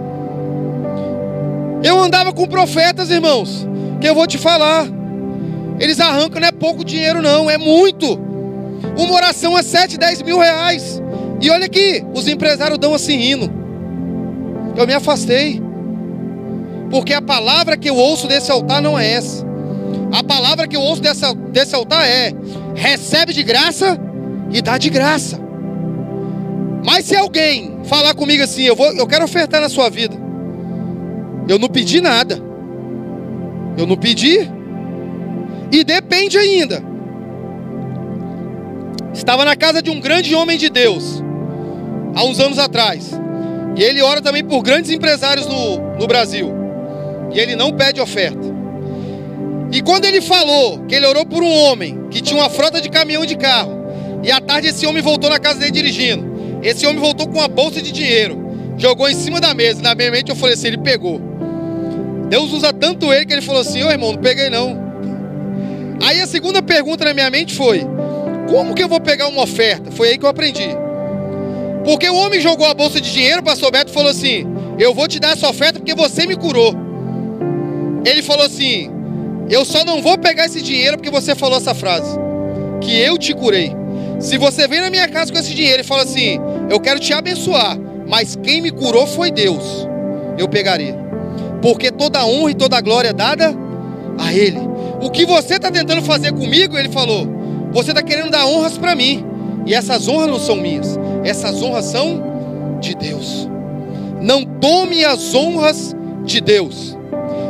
Eu 1.83 1.99
andava 1.99 2.33
com 2.33 2.47
profetas, 2.47 3.09
irmãos, 3.09 3.67
que 3.99 4.07
eu 4.07 4.15
vou 4.15 4.27
te 4.27 4.37
falar. 4.37 4.96
Eles 5.79 5.99
arrancam, 5.99 6.41
não 6.41 6.47
é 6.47 6.51
pouco 6.51 6.83
dinheiro, 6.83 7.21
não, 7.21 7.49
é 7.49 7.57
muito. 7.57 8.19
Uma 8.97 9.13
oração 9.13 9.57
é 9.57 9.61
7, 9.61 9.97
10 9.97 10.21
mil 10.23 10.39
reais. 10.39 11.01
E 11.39 11.49
olha 11.49 11.65
aqui, 11.65 12.03
os 12.13 12.27
empresários 12.27 12.79
dão 12.79 12.93
assim 12.93 13.15
rindo. 13.15 13.51
Eu 14.75 14.87
me 14.87 14.93
afastei. 14.93 15.61
Porque 16.89 17.13
a 17.13 17.21
palavra 17.21 17.77
que 17.77 17.89
eu 17.89 17.95
ouço 17.95 18.27
desse 18.27 18.51
altar 18.51 18.81
não 18.81 18.97
é 18.97 19.11
essa. 19.11 19.45
A 20.11 20.23
palavra 20.23 20.67
que 20.67 20.75
eu 20.75 20.81
ouço 20.81 21.01
dessa, 21.01 21.33
desse 21.33 21.75
altar 21.75 22.05
é: 22.07 22.33
recebe 22.75 23.33
de 23.33 23.43
graça 23.43 23.99
e 24.51 24.61
dá 24.61 24.77
de 24.77 24.89
graça. 24.89 25.39
Mas 26.85 27.05
se 27.05 27.15
alguém 27.15 27.79
falar 27.83 28.13
comigo 28.13 28.43
assim, 28.43 28.63
eu, 28.63 28.75
vou, 28.75 28.93
eu 28.93 29.05
quero 29.05 29.25
ofertar 29.25 29.59
na 29.59 29.67
sua 29.67 29.89
vida, 29.89 30.15
eu 31.47 31.59
não 31.59 31.67
pedi 31.67 31.99
nada, 31.99 32.41
eu 33.77 33.85
não 33.85 33.97
pedi, 33.97 34.49
e 35.71 35.83
depende 35.83 36.37
ainda. 36.37 36.83
Estava 39.13 39.43
na 39.43 39.55
casa 39.55 39.81
de 39.81 39.89
um 39.89 39.99
grande 39.99 40.35
homem 40.35 40.57
de 40.57 40.69
Deus, 40.69 41.23
há 42.15 42.23
uns 42.23 42.39
anos 42.39 42.59
atrás, 42.59 43.11
e 43.75 43.83
ele 43.83 44.01
ora 44.01 44.21
também 44.21 44.43
por 44.43 44.61
grandes 44.61 44.91
empresários 44.91 45.47
no, 45.47 45.97
no 45.97 46.07
Brasil, 46.07 46.53
e 47.33 47.39
ele 47.39 47.55
não 47.55 47.73
pede 47.73 47.99
oferta. 47.99 48.55
E 49.71 49.81
quando 49.81 50.05
ele 50.05 50.21
falou 50.21 50.85
que 50.85 50.95
ele 50.95 51.05
orou 51.05 51.25
por 51.25 51.43
um 51.43 51.51
homem 51.51 52.07
que 52.09 52.21
tinha 52.21 52.39
uma 52.39 52.49
frota 52.49 52.79
de 52.79 52.89
caminhão 52.89 53.25
de 53.25 53.35
carro, 53.35 53.85
e 54.23 54.31
à 54.31 54.39
tarde 54.39 54.67
esse 54.67 54.85
homem 54.85 55.01
voltou 55.01 55.29
na 55.29 55.39
casa 55.39 55.59
dele 55.59 55.71
dirigindo, 55.71 56.59
esse 56.63 56.85
homem 56.85 56.99
voltou 56.99 57.27
com 57.27 57.39
uma 57.39 57.47
bolsa 57.47 57.81
de 57.81 57.91
dinheiro, 57.91 58.47
jogou 58.77 59.09
em 59.09 59.13
cima 59.13 59.39
da 59.39 59.53
mesa. 59.53 59.81
Na 59.81 59.93
minha 59.93 60.11
mente 60.11 60.29
eu 60.29 60.35
falei 60.35 60.53
assim: 60.55 60.67
ele 60.67 60.77
pegou. 60.77 61.19
Deus 62.29 62.51
usa 62.51 62.73
tanto 62.73 63.11
ele 63.11 63.25
que 63.25 63.33
ele 63.33 63.41
falou 63.41 63.61
assim: 63.61 63.83
ô 63.83 63.91
irmão, 63.91 64.13
não 64.13 64.19
peguei 64.19 64.49
não. 64.49 64.86
Aí 66.01 66.21
a 66.21 66.27
segunda 66.27 66.61
pergunta 66.61 67.05
na 67.05 67.13
minha 67.13 67.29
mente 67.29 67.55
foi: 67.55 67.85
como 68.49 68.73
que 68.73 68.83
eu 68.83 68.87
vou 68.87 68.99
pegar 68.99 69.27
uma 69.27 69.43
oferta? 69.43 69.91
Foi 69.91 70.09
aí 70.09 70.17
que 70.17 70.25
eu 70.25 70.29
aprendi. 70.29 70.69
Porque 71.83 72.09
o 72.09 72.15
homem 72.15 72.39
jogou 72.39 72.67
a 72.67 72.73
bolsa 72.73 72.99
de 72.99 73.11
dinheiro, 73.11 73.41
o 73.41 73.43
pastor 73.43 73.71
Beto 73.71 73.91
falou 73.91 74.11
assim: 74.11 74.45
Eu 74.77 74.93
vou 74.93 75.07
te 75.07 75.19
dar 75.19 75.31
essa 75.31 75.49
oferta 75.49 75.79
porque 75.79 75.95
você 75.95 76.25
me 76.25 76.35
curou. 76.35 76.73
Ele 78.05 78.21
falou 78.21 78.45
assim: 78.45 78.91
Eu 79.49 79.65
só 79.65 79.83
não 79.83 80.01
vou 80.01 80.17
pegar 80.17 80.45
esse 80.45 80.61
dinheiro 80.61 80.97
porque 80.97 81.09
você 81.09 81.35
falou 81.35 81.57
essa 81.57 81.73
frase. 81.73 82.17
Que 82.81 82.99
eu 82.99 83.17
te 83.17 83.33
curei. 83.33 83.73
Se 84.19 84.37
você 84.37 84.67
vem 84.67 84.81
na 84.81 84.89
minha 84.89 85.07
casa 85.07 85.31
com 85.31 85.37
esse 85.37 85.53
dinheiro 85.53 85.81
e 85.81 85.85
fala 85.85 86.03
assim: 86.03 86.39
Eu 86.69 86.79
quero 86.79 86.99
te 86.99 87.13
abençoar, 87.13 87.77
mas 88.07 88.35
quem 88.35 88.61
me 88.61 88.71
curou 88.71 89.07
foi 89.07 89.31
Deus, 89.31 89.87
eu 90.37 90.47
pegaria. 90.47 90.95
Porque 91.61 91.91
toda 91.91 92.25
honra 92.25 92.51
e 92.51 92.55
toda 92.55 92.81
glória 92.81 93.09
é 93.09 93.13
dada 93.13 93.55
a 94.19 94.33
Ele. 94.33 94.59
O 95.01 95.11
que 95.11 95.25
você 95.25 95.55
está 95.55 95.71
tentando 95.71 96.01
fazer 96.01 96.31
comigo, 96.33 96.77
Ele 96.77 96.89
falou: 96.89 97.27
Você 97.71 97.91
está 97.91 98.01
querendo 98.01 98.31
dar 98.31 98.45
honras 98.45 98.77
para 98.77 98.95
mim, 98.95 99.23
e 99.65 99.73
essas 99.73 100.07
honras 100.07 100.27
não 100.27 100.39
são 100.39 100.55
minhas, 100.55 100.97
essas 101.23 101.61
honras 101.61 101.85
são 101.85 102.77
de 102.79 102.95
Deus. 102.95 103.47
Não 104.21 104.43
tome 104.43 105.05
as 105.05 105.33
honras 105.35 105.95
de 106.25 106.41
Deus. 106.41 106.97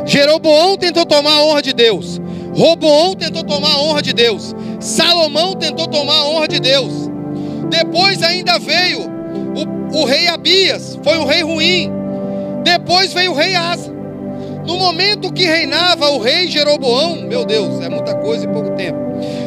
Jeroboão 0.04 0.76
tentou 0.76 1.04
tomar 1.04 1.32
a 1.32 1.42
honra 1.42 1.62
de 1.62 1.72
Deus. 1.72 2.20
Roboão 2.54 3.14
tentou 3.14 3.44
tomar 3.44 3.72
a 3.72 3.78
honra 3.78 4.02
de 4.02 4.12
Deus. 4.12 4.54
Salomão 4.80 5.54
tentou 5.54 5.86
tomar 5.86 6.14
a 6.14 6.28
honra 6.28 6.48
de 6.48 6.60
Deus. 6.60 7.10
Depois 7.70 8.22
ainda 8.22 8.58
veio 8.58 9.00
o, 9.92 10.00
o 10.00 10.04
rei 10.04 10.28
Abias, 10.28 10.98
foi 11.02 11.18
um 11.18 11.24
rei 11.24 11.42
ruim. 11.42 11.90
Depois 12.64 13.12
veio 13.12 13.32
o 13.32 13.34
rei 13.34 13.54
Asa. 13.54 13.97
No 14.68 14.76
momento 14.76 15.32
que 15.32 15.46
reinava 15.46 16.10
o 16.10 16.18
rei 16.18 16.46
Jeroboão, 16.46 17.22
meu 17.22 17.46
Deus, 17.46 17.80
é 17.80 17.88
muita 17.88 18.14
coisa 18.16 18.44
em 18.44 18.52
pouco 18.52 18.76
tempo. 18.76 18.98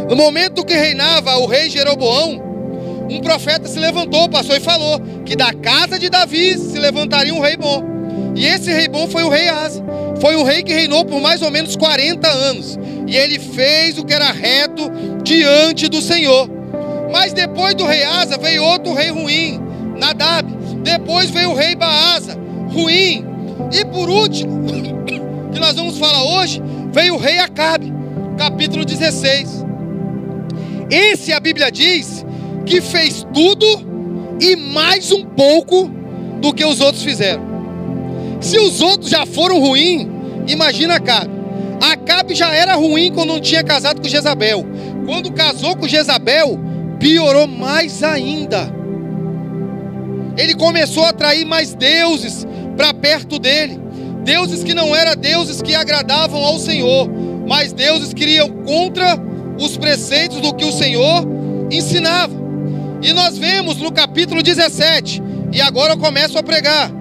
No 0.10 0.15
momento 0.15 0.65
que 0.65 0.73
reinava 0.73 1.38
o 1.38 1.45
rei 1.45 1.69
Jeroboão, 1.69 2.41
um 3.07 3.21
profeta 3.21 3.67
se 3.67 3.77
levantou, 3.77 4.27
passou 4.27 4.55
e 4.55 4.60
falou 4.60 4.99
que 5.23 5.36
da 5.36 5.53
casa 5.53 5.99
de 5.99 6.10
Davi 6.10 6.57
se 6.57 6.79
levantaria 6.79 7.31
um 7.36 7.39
rei 7.39 7.55
bom. 7.55 7.84
E 8.36 8.47
esse 8.47 8.71
rei 8.71 8.88
bom 8.88 9.07
foi 9.07 9.21
o 9.21 9.29
rei 9.29 9.47
Asa. 9.47 9.84
Foi 10.19 10.36
um 10.36 10.41
rei 10.41 10.63
que 10.63 10.73
reinou 10.73 11.05
por 11.05 11.21
mais 11.21 11.43
ou 11.43 11.51
menos 11.51 11.75
40 11.75 12.27
anos. 12.27 12.79
E 13.05 13.15
ele 13.15 13.38
fez 13.38 13.99
o 13.99 14.03
que 14.03 14.15
era 14.15 14.31
reto 14.31 14.89
diante 15.23 15.88
do 15.88 16.01
Senhor. 16.01 16.49
Mas 17.13 17.31
depois 17.31 17.75
do 17.75 17.86
rei 17.86 18.03
Asa 18.03 18.39
veio 18.39 18.63
outro 18.63 18.91
rei 18.95 19.12
ruim, 19.12 19.62
Nadab. 19.99 20.51
Depois 20.81 21.29
veio 21.29 21.51
o 21.51 21.55
rei 21.55 21.75
Baasa, 21.75 22.36
ruim. 22.73 23.31
E 23.71 23.86
por 23.86 24.10
último, 24.10 24.63
que 25.52 25.60
nós 25.60 25.76
vamos 25.76 25.97
falar 25.97 26.24
hoje, 26.24 26.62
veio 26.91 27.15
o 27.15 27.17
rei 27.17 27.39
Acabe, 27.39 27.91
capítulo 28.38 28.86
16. 28.86 29.65
Esse 30.89 31.32
a 31.32 31.39
Bíblia 31.39 31.71
diz 31.71 32.26
que 32.65 32.82
fez 32.82 33.26
tudo 33.34 33.65
e 34.39 34.56
mais 34.56 35.12
um 35.12 35.26
pouco 35.26 35.89
do 36.41 36.54
que 36.54 36.65
os 36.65 36.82
outros 36.82 37.04
fizeram. 37.04 37.43
Se 38.41 38.58
os 38.58 38.82
outros 38.82 39.10
já 39.10 39.26
foram 39.26 39.60
ruins, 39.60 40.08
imagina 40.47 40.95
Acabe. 40.95 41.30
Acabe 41.82 42.36
já 42.36 42.54
era 42.54 42.76
ruim 42.76 43.12
quando 43.12 43.30
não 43.30 43.39
tinha 43.39 43.63
casado 43.63 44.02
com 44.02 44.08
Jezabel. 44.08 44.65
Quando 45.06 45.32
casou 45.32 45.76
com 45.76 45.88
Jezabel, 45.88 46.60
piorou 47.00 47.47
mais 47.47 48.04
ainda. 48.04 48.71
Ele 50.38 50.56
começou 50.56 51.04
a 51.06 51.10
atrair 51.10 51.45
mais 51.45 51.74
deuses 51.74 52.45
para 52.75 52.93
perto 52.93 53.39
dele. 53.39 53.79
Deuses 54.23 54.63
que 54.63 54.73
não 54.73 54.95
eram 54.95 55.15
deuses 55.15 55.62
que 55.62 55.73
agradavam 55.73 56.43
ao 56.43 56.60
Senhor, 56.60 57.10
mas 57.47 57.73
deuses 57.73 58.13
que 58.13 58.25
iam 58.25 58.49
contra 58.63 59.17
os 59.60 59.77
preceitos 59.77 60.39
do 60.41 60.53
que 60.53 60.65
o 60.65 60.71
Senhor 60.71 61.25
ensinava. 61.71 62.34
E 63.01 63.13
nós 63.13 63.38
vemos 63.38 63.77
no 63.77 63.91
capítulo 63.91 64.43
17, 64.43 65.21
e 65.51 65.60
agora 65.60 65.93
eu 65.93 65.97
começo 65.97 66.38
a 66.38 66.43
pregar. 66.43 66.91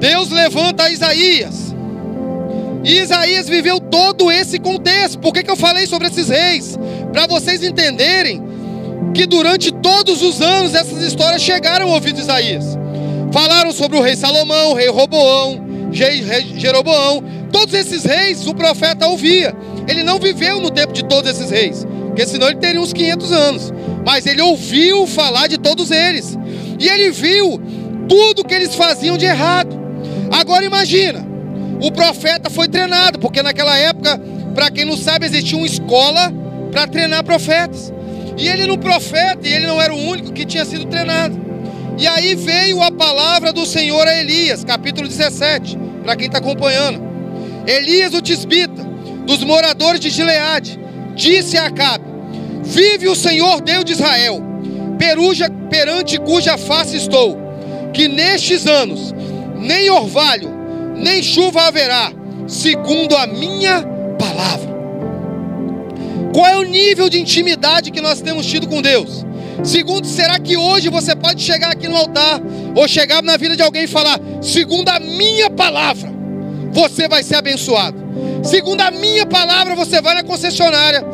Deus 0.00 0.30
levanta 0.30 0.90
Isaías. 0.90 1.74
E 2.84 2.98
Isaías 2.98 3.48
viveu 3.48 3.78
todo 3.78 4.30
esse 4.30 4.58
contexto. 4.58 5.18
Por 5.20 5.32
que, 5.32 5.42
que 5.42 5.50
eu 5.50 5.56
falei 5.56 5.86
sobre 5.86 6.08
esses 6.08 6.28
reis? 6.28 6.76
Para 7.12 7.26
vocês 7.26 7.62
entenderem 7.62 8.42
que 9.14 9.26
durante 9.26 9.70
todos 9.70 10.22
os 10.22 10.40
anos 10.40 10.74
essas 10.74 11.02
histórias 11.02 11.42
chegaram 11.42 11.86
ao 11.86 11.94
ouvido 11.94 12.16
de 12.16 12.22
Isaías. 12.22 12.76
Falaram 13.32 13.72
sobre 13.72 13.96
o 13.96 14.02
rei 14.02 14.14
Salomão, 14.14 14.72
o 14.72 14.74
rei 14.74 14.88
Roboão, 14.88 15.58
Jeroboão. 15.90 17.24
Todos 17.50 17.72
esses 17.74 18.04
reis 18.04 18.46
o 18.46 18.54
profeta 18.54 19.06
ouvia. 19.06 19.54
Ele 19.88 20.02
não 20.02 20.18
viveu 20.18 20.60
no 20.60 20.70
tempo 20.70 20.92
de 20.92 21.04
todos 21.04 21.30
esses 21.30 21.50
reis, 21.50 21.86
porque 22.06 22.26
senão 22.26 22.48
ele 22.48 22.58
teria 22.58 22.80
uns 22.80 22.92
500 22.92 23.32
anos. 23.32 23.72
Mas 24.04 24.26
ele 24.26 24.42
ouviu 24.42 25.06
falar 25.06 25.46
de 25.46 25.58
todos 25.58 25.90
eles. 25.90 26.38
E 26.78 26.88
ele 26.88 27.10
viu 27.10 27.60
tudo 28.08 28.44
que 28.44 28.54
eles 28.54 28.74
faziam 28.74 29.16
de 29.16 29.24
errado. 29.24 29.80
Agora 30.30 30.64
imagina, 30.64 31.26
o 31.80 31.90
profeta 31.90 32.50
foi 32.50 32.68
treinado, 32.68 33.18
porque 33.18 33.42
naquela 33.42 33.76
época, 33.76 34.20
para 34.54 34.70
quem 34.70 34.84
não 34.84 34.96
sabe, 34.96 35.26
existia 35.26 35.56
uma 35.56 35.66
escola 35.66 36.32
para 36.70 36.86
treinar 36.86 37.24
profetas. 37.24 37.92
E 38.36 38.48
ele 38.48 38.66
no 38.66 38.78
profeta, 38.78 39.46
e 39.46 39.52
ele 39.52 39.66
não 39.66 39.80
era 39.80 39.94
o 39.94 39.98
único 39.98 40.32
que 40.32 40.44
tinha 40.44 40.64
sido 40.64 40.86
treinado. 40.86 41.51
E 42.02 42.06
aí 42.08 42.34
veio 42.34 42.82
a 42.82 42.90
palavra 42.90 43.52
do 43.52 43.64
Senhor 43.64 44.08
a 44.08 44.18
Elias, 44.18 44.64
capítulo 44.64 45.06
17, 45.06 45.78
para 46.02 46.16
quem 46.16 46.26
está 46.26 46.38
acompanhando. 46.38 47.00
Elias, 47.64 48.12
o 48.12 48.20
tisbita, 48.20 48.82
dos 49.24 49.44
moradores 49.44 50.00
de 50.00 50.10
Gileade, 50.10 50.80
disse 51.14 51.56
a 51.56 51.66
Acabe: 51.66 52.04
Vive 52.64 53.06
o 53.06 53.14
Senhor 53.14 53.60
Deus 53.60 53.84
de 53.84 53.92
Israel, 53.92 54.42
peruja, 54.98 55.48
perante 55.70 56.18
cuja 56.18 56.58
face 56.58 56.96
estou, 56.96 57.38
que 57.94 58.08
nestes 58.08 58.66
anos 58.66 59.14
nem 59.60 59.88
orvalho, 59.88 60.50
nem 60.96 61.22
chuva 61.22 61.68
haverá, 61.68 62.10
segundo 62.48 63.16
a 63.16 63.28
minha 63.28 63.80
palavra. 64.18 64.74
Qual 66.34 66.46
é 66.48 66.56
o 66.56 66.64
nível 66.64 67.08
de 67.08 67.20
intimidade 67.20 67.92
que 67.92 68.00
nós 68.00 68.20
temos 68.20 68.44
tido 68.44 68.66
com 68.66 68.82
Deus? 68.82 69.24
Segundo, 69.62 70.06
será 70.06 70.38
que 70.38 70.56
hoje 70.56 70.88
você 70.88 71.14
pode 71.14 71.42
chegar 71.42 71.72
aqui 71.72 71.88
no 71.88 71.96
altar 71.96 72.40
ou 72.74 72.88
chegar 72.88 73.22
na 73.22 73.36
vida 73.36 73.56
de 73.56 73.62
alguém 73.62 73.84
e 73.84 73.88
falar: 73.88 74.18
segundo 74.40 74.88
a 74.88 74.98
minha 74.98 75.50
palavra, 75.50 76.10
você 76.72 77.06
vai 77.06 77.22
ser 77.22 77.36
abençoado. 77.36 77.96
Segundo 78.42 78.80
a 78.80 78.90
minha 78.90 79.24
palavra, 79.26 79.74
você 79.74 80.00
vai 80.00 80.14
na 80.14 80.22
concessionária. 80.22 81.04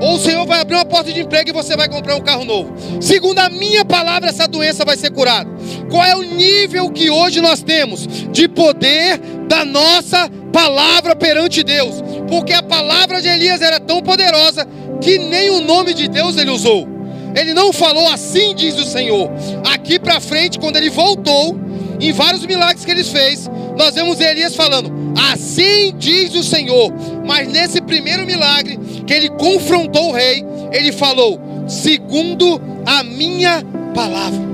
Ou 0.00 0.16
o 0.16 0.18
Senhor 0.18 0.44
vai 0.46 0.60
abrir 0.60 0.74
uma 0.74 0.84
porta 0.84 1.10
de 1.10 1.20
emprego 1.20 1.48
e 1.48 1.52
você 1.52 1.74
vai 1.74 1.88
comprar 1.88 2.16
um 2.16 2.20
carro 2.20 2.44
novo. 2.44 2.74
Segundo 3.00 3.38
a 3.38 3.48
minha 3.48 3.84
palavra, 3.84 4.28
essa 4.28 4.46
doença 4.46 4.84
vai 4.84 4.96
ser 4.96 5.10
curada. 5.10 5.50
Qual 5.90 6.04
é 6.04 6.14
o 6.14 6.22
nível 6.22 6.90
que 6.90 7.08
hoje 7.10 7.40
nós 7.40 7.62
temos 7.62 8.06
de 8.30 8.46
poder 8.46 9.18
da 9.48 9.64
nossa 9.64 10.30
palavra 10.52 11.16
perante 11.16 11.62
Deus? 11.62 12.02
Porque 12.28 12.52
a 12.52 12.62
palavra 12.62 13.22
de 13.22 13.28
Elias 13.28 13.62
era 13.62 13.80
tão 13.80 14.02
poderosa 14.02 14.66
que 15.00 15.18
nem 15.18 15.50
o 15.50 15.62
nome 15.62 15.94
de 15.94 16.08
Deus 16.08 16.36
ele 16.36 16.50
usou. 16.50 16.95
Ele 17.36 17.52
não 17.52 17.72
falou 17.72 18.08
assim, 18.08 18.54
diz 18.54 18.78
o 18.78 18.84
Senhor. 18.84 19.30
Aqui 19.72 19.98
para 19.98 20.18
frente, 20.20 20.58
quando 20.58 20.76
ele 20.76 20.88
voltou, 20.88 21.56
em 22.00 22.12
vários 22.12 22.44
milagres 22.44 22.84
que 22.84 22.90
ele 22.90 23.04
fez, 23.04 23.48
nós 23.76 23.94
vemos 23.94 24.20
Elias 24.20 24.54
falando: 24.54 24.90
Assim 25.32 25.94
diz 25.96 26.34
o 26.34 26.42
Senhor. 26.42 26.92
Mas 27.24 27.48
nesse 27.48 27.80
primeiro 27.80 28.26
milagre, 28.26 28.78
que 29.06 29.12
ele 29.12 29.30
confrontou 29.30 30.10
o 30.10 30.12
rei, 30.12 30.44
ele 30.72 30.92
falou: 30.92 31.38
Segundo 31.68 32.60
a 32.84 33.02
minha 33.02 33.62
palavra. 33.94 34.46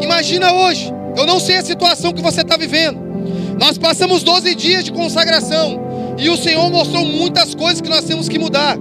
Imagina 0.00 0.52
hoje, 0.52 0.92
eu 1.16 1.26
não 1.26 1.40
sei 1.40 1.56
a 1.56 1.62
situação 1.62 2.12
que 2.12 2.22
você 2.22 2.42
está 2.42 2.56
vivendo. 2.56 3.02
Nós 3.58 3.78
passamos 3.78 4.22
12 4.22 4.54
dias 4.54 4.84
de 4.84 4.92
consagração 4.92 5.80
e 6.18 6.28
o 6.28 6.36
Senhor 6.36 6.70
mostrou 6.70 7.04
muitas 7.04 7.54
coisas 7.54 7.80
que 7.80 7.88
nós 7.88 8.04
temos 8.04 8.28
que 8.28 8.38
mudar. 8.38 8.76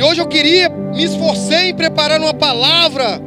E 0.00 0.02
hoje 0.02 0.18
eu 0.18 0.26
queria, 0.26 0.70
me 0.70 1.04
esforcei 1.04 1.68
em 1.68 1.74
preparar 1.74 2.18
uma 2.18 2.32
palavra 2.32 3.20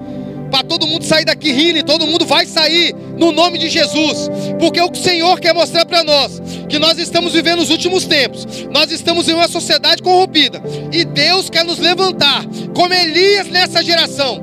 para 0.50 0.64
todo 0.64 0.88
mundo 0.88 1.06
sair 1.06 1.24
daqui 1.24 1.52
rindo, 1.52 1.78
e 1.78 1.84
todo 1.84 2.08
mundo 2.08 2.26
vai 2.26 2.48
sair 2.48 2.96
no 3.16 3.32
nome 3.32 3.60
de 3.60 3.70
Jesus, 3.70 4.28
porque 4.60 4.82
que 4.90 5.00
o 5.00 5.04
Senhor 5.04 5.40
quer 5.40 5.54
mostrar 5.54 5.86
para 5.86 6.04
nós, 6.04 6.42
que 6.68 6.80
nós 6.80 6.98
estamos 6.98 7.34
vivendo 7.34 7.60
os 7.60 7.70
últimos 7.70 8.08
tempos, 8.08 8.48
nós 8.72 8.92
estamos 8.92 9.30
em 9.30 9.34
uma 9.34 9.48
sociedade 9.48 10.02
corrompida, 10.02 10.64
e 10.92 11.06
Deus 11.06 11.48
quer 11.48 11.64
nos 11.64 11.78
levantar, 11.78 12.44
como 12.76 12.92
Elias 12.92 13.50
nessa 13.50 13.84
geração, 13.84 14.42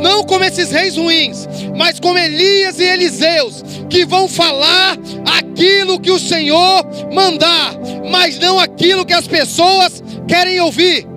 não 0.00 0.22
como 0.22 0.44
esses 0.44 0.70
reis 0.70 0.96
ruins, 0.96 1.48
mas 1.76 1.98
como 1.98 2.16
Elias 2.16 2.78
e 2.78 2.84
Eliseus, 2.84 3.64
que 3.90 4.04
vão 4.04 4.28
falar 4.28 4.96
aquilo 5.36 5.98
que 5.98 6.12
o 6.12 6.18
Senhor 6.20 6.86
mandar, 7.12 7.74
mas 8.08 8.38
não 8.38 8.56
aquilo 8.56 9.04
que 9.04 9.12
as 9.12 9.26
pessoas 9.26 10.00
querem 10.28 10.60
ouvir. 10.60 11.12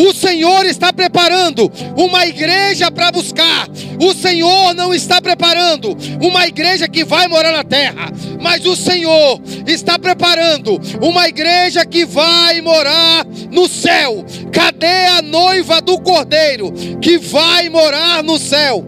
O 0.00 0.14
Senhor 0.14 0.64
está 0.64 0.94
preparando 0.94 1.70
uma 1.94 2.26
igreja 2.26 2.90
para 2.90 3.12
buscar. 3.12 3.68
O 4.00 4.14
Senhor 4.14 4.72
não 4.72 4.94
está 4.94 5.20
preparando 5.20 5.94
uma 6.22 6.46
igreja 6.46 6.88
que 6.88 7.04
vai 7.04 7.28
morar 7.28 7.52
na 7.52 7.62
terra, 7.62 8.10
mas 8.40 8.64
o 8.64 8.74
Senhor 8.74 9.38
está 9.66 9.98
preparando 9.98 10.80
uma 11.02 11.28
igreja 11.28 11.84
que 11.84 12.06
vai 12.06 12.62
morar 12.62 13.26
no 13.50 13.68
céu. 13.68 14.24
Cadê 14.50 15.04
a 15.18 15.20
noiva 15.20 15.82
do 15.82 16.00
Cordeiro 16.00 16.72
que 17.02 17.18
vai 17.18 17.68
morar 17.68 18.22
no 18.22 18.38
céu? 18.38 18.82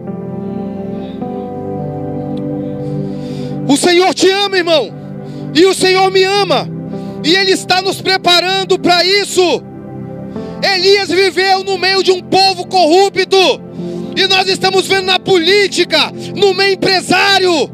O 3.67 3.77
Senhor 3.77 4.15
te 4.15 4.31
ama, 4.31 4.57
irmão, 4.57 4.91
e 5.53 5.63
o 5.67 5.75
Senhor 5.75 6.09
me 6.09 6.23
ama, 6.23 6.67
e 7.23 7.35
Ele 7.35 7.51
está 7.51 7.83
nos 7.83 8.01
preparando 8.01 8.79
para 8.79 9.05
isso. 9.05 9.72
Elias 10.63 11.09
viveu 11.09 11.63
no 11.63 11.77
meio 11.77 12.01
de 12.01 12.11
um 12.11 12.21
povo 12.21 12.65
corrupto. 12.67 13.37
E 14.15 14.27
nós 14.27 14.47
estamos 14.47 14.87
vendo 14.87 15.05
na 15.05 15.19
política, 15.19 16.11
no 16.35 16.53
meio 16.53 16.73
empresário, 16.73 17.69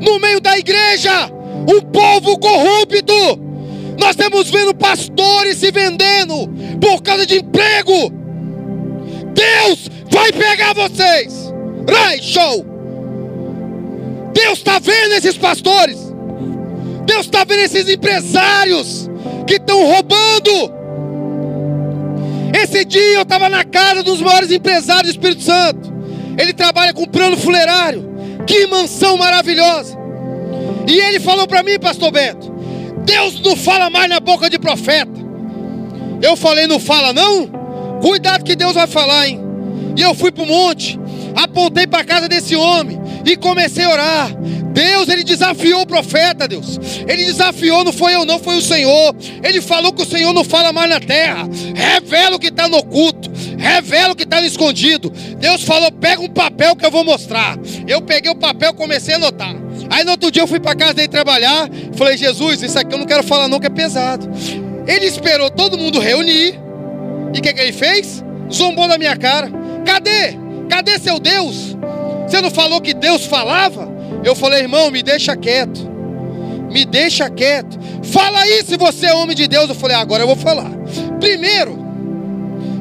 no 0.00 0.18
meio 0.18 0.40
da 0.40 0.58
igreja, 0.58 1.30
um 1.68 1.80
povo 1.80 2.38
corrupto. 2.38 3.14
Nós 3.98 4.10
estamos 4.10 4.50
vendo 4.50 4.74
pastores 4.74 5.58
se 5.58 5.70
vendendo 5.70 6.48
por 6.80 7.02
causa 7.02 7.26
de 7.26 7.36
emprego. 7.36 8.10
Deus 9.34 9.88
vai 10.10 10.32
pegar 10.32 10.74
vocês. 10.74 11.52
Rai, 11.88 12.20
show. 12.22 12.64
Deus 14.32 14.58
está 14.58 14.78
vendo 14.78 15.12
esses 15.12 15.36
pastores. 15.36 15.98
Deus 17.04 17.26
está 17.26 17.44
vendo 17.44 17.60
esses 17.60 17.88
empresários 17.88 19.10
que 19.46 19.54
estão 19.54 19.84
roubando. 19.84 20.79
Esse 22.52 22.84
dia 22.84 23.14
eu 23.16 23.22
estava 23.22 23.48
na 23.48 23.64
casa 23.64 24.02
dos 24.02 24.20
maiores 24.20 24.50
empresários 24.50 25.12
do 25.12 25.16
Espírito 25.16 25.42
Santo. 25.42 25.92
Ele 26.38 26.52
trabalha 26.52 26.92
com 26.92 27.04
plano 27.06 27.36
fulerário. 27.36 28.10
Que 28.46 28.66
mansão 28.66 29.16
maravilhosa. 29.16 29.96
E 30.86 30.98
ele 30.98 31.20
falou 31.20 31.46
para 31.46 31.62
mim, 31.62 31.78
pastor 31.78 32.10
Beto, 32.10 32.50
Deus 33.04 33.40
não 33.40 33.56
fala 33.56 33.90
mais 33.90 34.08
na 34.08 34.18
boca 34.18 34.50
de 34.50 34.58
profeta. 34.58 35.20
Eu 36.22 36.36
falei, 36.36 36.66
não 36.66 36.80
fala 36.80 37.12
não? 37.12 37.48
Cuidado 38.00 38.44
que 38.44 38.56
Deus 38.56 38.74
vai 38.74 38.86
falar, 38.86 39.28
hein? 39.28 39.40
E 39.96 40.02
eu 40.02 40.14
fui 40.14 40.32
para 40.32 40.44
o 40.44 40.46
monte, 40.46 40.98
apontei 41.44 41.86
para 41.86 42.00
a 42.00 42.04
casa 42.04 42.28
desse 42.28 42.54
homem 42.56 43.00
e 43.24 43.36
comecei 43.36 43.84
a 43.84 43.90
orar. 43.90 44.30
Deus, 44.72 45.08
ele 45.08 45.24
desafiou 45.24 45.82
o 45.82 45.86
profeta, 45.86 46.46
Deus. 46.46 46.78
Ele 47.06 47.24
desafiou, 47.24 47.84
não 47.84 47.92
foi 47.92 48.14
eu, 48.14 48.24
não, 48.24 48.38
foi 48.38 48.56
o 48.56 48.62
Senhor. 48.62 49.14
Ele 49.42 49.60
falou 49.60 49.92
que 49.92 50.02
o 50.02 50.06
Senhor 50.06 50.32
não 50.32 50.44
fala 50.44 50.72
mais 50.72 50.88
na 50.88 51.00
terra. 51.00 51.48
Revela 51.74 52.36
o 52.36 52.38
que 52.38 52.48
está 52.48 52.68
no 52.68 52.78
oculto, 52.78 53.30
revela 53.58 54.12
o 54.12 54.16
que 54.16 54.22
está 54.22 54.40
escondido. 54.40 55.10
Deus 55.38 55.62
falou: 55.62 55.90
pega 55.90 56.22
um 56.22 56.28
papel 56.28 56.76
que 56.76 56.86
eu 56.86 56.90
vou 56.90 57.04
mostrar. 57.04 57.58
Eu 57.86 58.00
peguei 58.00 58.30
o 58.30 58.36
papel, 58.36 58.72
comecei 58.74 59.14
a 59.14 59.16
anotar. 59.16 59.54
Aí 59.90 60.04
no 60.04 60.12
outro 60.12 60.30
dia 60.30 60.42
eu 60.42 60.46
fui 60.46 60.60
para 60.60 60.76
casa 60.76 60.94
dele 60.94 61.08
trabalhar. 61.08 61.68
Falei, 61.96 62.16
Jesus, 62.16 62.62
isso 62.62 62.78
aqui 62.78 62.94
eu 62.94 62.98
não 62.98 63.06
quero 63.06 63.24
falar, 63.24 63.48
não, 63.48 63.58
que 63.58 63.66
é 63.66 63.70
pesado. 63.70 64.30
Ele 64.86 65.06
esperou 65.06 65.50
todo 65.50 65.76
mundo 65.76 65.98
reunir. 65.98 66.58
E 67.34 67.38
o 67.38 67.42
que, 67.42 67.52
que 67.52 67.60
ele 67.60 67.72
fez? 67.72 68.24
Zombou 68.52 68.86
na 68.86 68.96
minha 68.96 69.16
cara. 69.16 69.50
Cadê? 69.84 70.49
Cadê 70.70 70.98
seu 70.98 71.18
Deus? 71.18 71.76
Você 72.26 72.40
não 72.40 72.50
falou 72.50 72.80
que 72.80 72.94
Deus 72.94 73.26
falava? 73.26 73.90
Eu 74.24 74.34
falei, 74.34 74.60
irmão, 74.60 74.90
me 74.90 75.02
deixa 75.02 75.36
quieto. 75.36 75.90
Me 76.70 76.84
deixa 76.84 77.28
quieto. 77.28 77.78
Fala 78.04 78.40
aí 78.40 78.62
se 78.64 78.76
você 78.76 79.06
é 79.06 79.14
homem 79.14 79.34
de 79.34 79.48
Deus. 79.48 79.68
Eu 79.68 79.74
falei, 79.74 79.96
agora 79.96 80.22
eu 80.22 80.26
vou 80.28 80.36
falar. 80.36 80.70
Primeiro, 81.18 81.76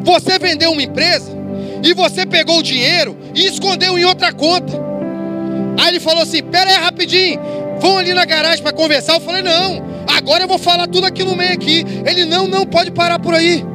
você 0.04 0.38
vendeu 0.38 0.72
uma 0.72 0.84
empresa 0.84 1.36
e 1.84 1.94
você 1.94 2.26
pegou 2.26 2.60
o 2.60 2.64
dinheiro 2.64 3.18
e 3.34 3.46
escondeu 3.48 3.98
em 3.98 4.06
outra 4.06 4.32
conta. 4.32 4.74
Aí 5.80 5.88
ele 5.88 6.00
falou 6.00 6.24
assim: 6.24 6.44
pera 6.44 6.70
aí 6.70 6.78
rapidinho, 6.78 7.40
vão 7.80 7.98
ali 7.98 8.14
na 8.14 8.26
garagem 8.26 8.62
para 8.62 8.74
conversar. 8.74 9.14
Eu 9.16 9.22
falei, 9.22 9.42
não, 9.42 9.84
agora 10.16 10.44
eu 10.44 10.48
vou 10.48 10.58
falar 10.58 10.88
tudo 10.88 11.08
aqui 11.08 11.24
no 11.24 11.36
meio 11.36 11.54
aqui. 11.54 11.86
Ele, 12.06 12.26
não, 12.26 12.48
não, 12.48 12.66
pode 12.66 12.92
parar 12.92 13.18
por 13.20 13.34
aí. 13.34 13.66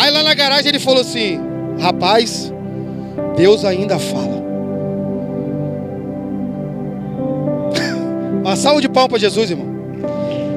Aí 0.00 0.10
lá 0.10 0.22
na 0.22 0.34
garagem 0.34 0.68
ele 0.68 0.80
falou 0.80 1.02
assim: 1.02 1.40
rapaz, 1.78 2.52
Deus 3.36 3.64
ainda 3.64 3.98
fala. 3.98 4.42
Uma 8.42 8.56
salva 8.56 8.80
de 8.80 8.88
palmas 8.88 9.10
para 9.10 9.18
Jesus, 9.18 9.50
irmão. 9.50 9.66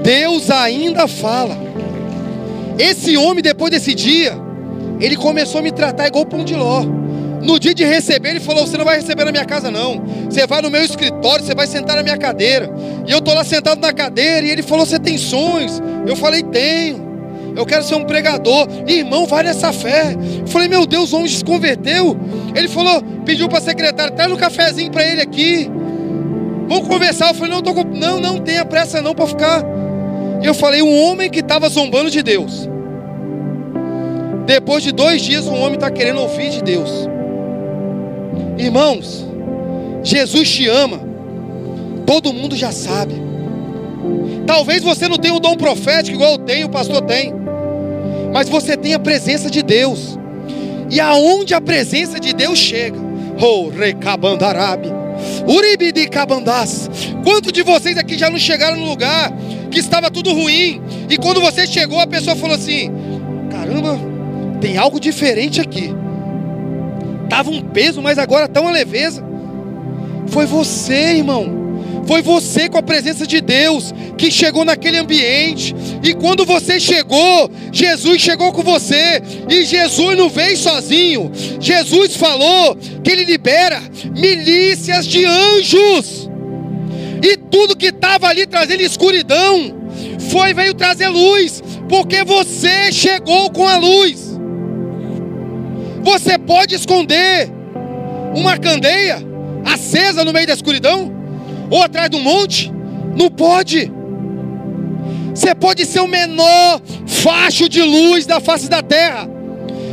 Deus 0.03 0.51
ainda 0.51 1.07
fala. 1.07 1.57
Esse 2.77 3.17
homem, 3.17 3.41
depois 3.41 3.71
desse 3.71 3.93
dia, 3.95 4.37
ele 4.99 5.15
começou 5.15 5.59
a 5.59 5.61
me 5.61 5.71
tratar 5.71 6.07
igual 6.07 6.25
pão 6.25 6.43
de 6.43 6.53
ló. 6.53 6.83
No 7.41 7.57
dia 7.59 7.73
de 7.73 7.85
receber, 7.85 8.31
ele 8.31 8.39
falou: 8.39 8.67
Você 8.67 8.77
não 8.77 8.83
vai 8.85 8.97
receber 8.97 9.23
na 9.23 9.31
minha 9.31 9.45
casa, 9.45 9.71
não. 9.71 10.03
Você 10.29 10.45
vai 10.45 10.61
no 10.61 10.69
meu 10.69 10.83
escritório, 10.83 11.45
você 11.45 11.55
vai 11.55 11.65
sentar 11.65 11.95
na 11.95 12.03
minha 12.03 12.17
cadeira. 12.17 12.69
E 13.07 13.11
eu 13.11 13.19
estou 13.19 13.33
lá 13.33 13.43
sentado 13.43 13.79
na 13.79 13.93
cadeira. 13.93 14.45
E 14.45 14.49
ele 14.49 14.61
falou: 14.61 14.85
Você 14.85 14.99
tem 14.99 15.17
sonhos? 15.17 15.81
Eu 16.05 16.15
falei: 16.15 16.43
Tenho. 16.43 17.06
Eu 17.57 17.65
quero 17.65 17.83
ser 17.83 17.95
um 17.95 18.03
pregador. 18.03 18.67
Irmão, 18.85 19.25
vai 19.25 19.41
nessa 19.41 19.73
fé. 19.73 20.15
Eu 20.41 20.45
falei, 20.45 20.67
meu 20.67 20.85
Deus, 20.85 21.11
o 21.11 21.17
homem 21.17 21.27
se 21.27 21.43
converteu. 21.43 22.15
Ele 22.53 22.67
falou, 22.67 23.01
pediu 23.25 23.49
para 23.49 23.57
a 23.57 23.61
secretária, 23.61 24.11
traz 24.11 24.31
um 24.31 24.35
cafezinho 24.35 24.91
para 24.91 25.03
ele 25.03 25.21
aqui. 25.21 25.67
Vamos 26.67 26.87
conversar. 26.87 27.29
Eu 27.29 27.33
falei, 27.33 27.51
não, 27.51 27.63
tô 27.63 27.73
com... 27.73 27.83
não, 27.83 28.19
não 28.19 28.37
tenha 28.37 28.63
pressa 28.63 29.01
não 29.01 29.15
para 29.15 29.25
ficar. 29.25 29.63
E 30.39 30.45
eu 30.45 30.53
falei, 30.53 30.83
um 30.83 31.01
homem 31.01 31.31
que 31.31 31.39
estava 31.39 31.67
zombando 31.67 32.11
de 32.11 32.21
Deus. 32.21 32.69
Depois 34.45 34.83
de 34.83 34.91
dois 34.91 35.23
dias, 35.23 35.47
um 35.47 35.59
homem 35.59 35.73
está 35.73 35.89
querendo 35.89 36.21
ouvir 36.21 36.51
de 36.51 36.61
Deus. 36.61 37.09
Irmãos, 38.55 39.25
Jesus 40.03 40.47
te 40.47 40.67
ama. 40.67 40.99
Todo 42.05 42.31
mundo 42.31 42.55
já 42.55 42.71
sabe. 42.71 43.26
Talvez 44.47 44.81
você 44.81 45.09
não 45.09 45.17
tenha 45.17 45.33
o 45.33 45.39
dom 45.39 45.57
profético 45.57 46.15
igual 46.15 46.31
eu 46.31 46.37
tenho, 46.37 46.67
o 46.67 46.71
pastor 46.71 47.01
tem. 47.01 47.33
Mas 48.33 48.47
você 48.47 48.77
tem 48.77 48.93
a 48.93 48.99
presença 48.99 49.51
de 49.51 49.61
Deus. 49.61 50.17
E 50.89 51.01
aonde 51.01 51.53
a 51.53 51.59
presença 51.59 52.17
de 52.17 52.33
Deus 52.33 52.57
chega, 52.57 52.97
oh, 53.41 53.67
recabandarabe, 53.67 54.87
uribidi 55.45 56.07
cabandás. 56.07 56.89
Quantos 57.25 57.51
de 57.51 57.61
vocês 57.61 57.97
aqui 57.97 58.17
já 58.17 58.29
não 58.29 58.39
chegaram 58.39 58.77
no 58.77 58.85
lugar 58.85 59.33
que 59.69 59.79
estava 59.79 60.09
tudo 60.09 60.31
ruim? 60.31 60.81
E 61.09 61.17
quando 61.17 61.41
você 61.41 61.67
chegou, 61.67 61.99
a 61.99 62.07
pessoa 62.07 62.35
falou 62.35 62.55
assim: 62.55 62.89
caramba, 63.51 63.99
tem 64.61 64.77
algo 64.77 64.97
diferente 64.97 65.59
aqui. 65.59 65.93
Tava 67.29 67.49
um 67.49 67.61
peso, 67.61 68.01
mas 68.01 68.17
agora 68.17 68.45
está 68.45 68.61
uma 68.61 68.71
leveza. 68.71 69.21
Foi 70.27 70.45
você, 70.45 71.17
irmão. 71.17 71.66
Foi 72.07 72.21
você 72.21 72.69
com 72.69 72.77
a 72.77 72.83
presença 72.83 73.27
de 73.27 73.41
Deus 73.41 73.93
que 74.17 74.31
chegou 74.31 74.63
naquele 74.63 74.97
ambiente. 74.97 75.75
E 76.01 76.13
quando 76.13 76.45
você 76.45 76.79
chegou, 76.79 77.51
Jesus 77.71 78.21
chegou 78.21 78.53
com 78.53 78.63
você. 78.63 79.21
E 79.49 79.65
Jesus 79.65 80.17
não 80.17 80.29
veio 80.29 80.55
sozinho. 80.55 81.29
Jesus 81.59 82.15
falou 82.15 82.77
que 83.03 83.11
ele 83.11 83.25
libera 83.25 83.81
milícias 84.15 85.05
de 85.05 85.25
anjos. 85.25 86.29
E 87.21 87.35
tudo 87.35 87.75
que 87.75 87.87
estava 87.87 88.27
ali 88.27 88.45
trazendo 88.45 88.81
escuridão 88.81 89.75
foi 90.29 90.53
veio 90.53 90.73
trazer 90.73 91.09
luz, 91.09 91.63
porque 91.89 92.23
você 92.23 92.91
chegou 92.91 93.49
com 93.51 93.67
a 93.67 93.77
luz. 93.77 94.37
Você 96.03 96.37
pode 96.37 96.73
esconder 96.73 97.51
uma 98.33 98.57
candeia 98.57 99.17
acesa 99.65 100.23
no 100.23 100.31
meio 100.31 100.47
da 100.47 100.53
escuridão? 100.53 101.16
Ou 101.69 101.81
atrás 101.81 102.09
do 102.09 102.19
monte? 102.19 102.71
Não 103.15 103.29
pode. 103.29 103.91
Você 105.33 105.53
pode 105.53 105.85
ser 105.85 105.99
o 105.99 106.07
menor 106.07 106.81
facho 107.05 107.69
de 107.69 107.81
luz 107.81 108.25
da 108.25 108.39
face 108.39 108.69
da 108.69 108.81
terra. 108.81 109.29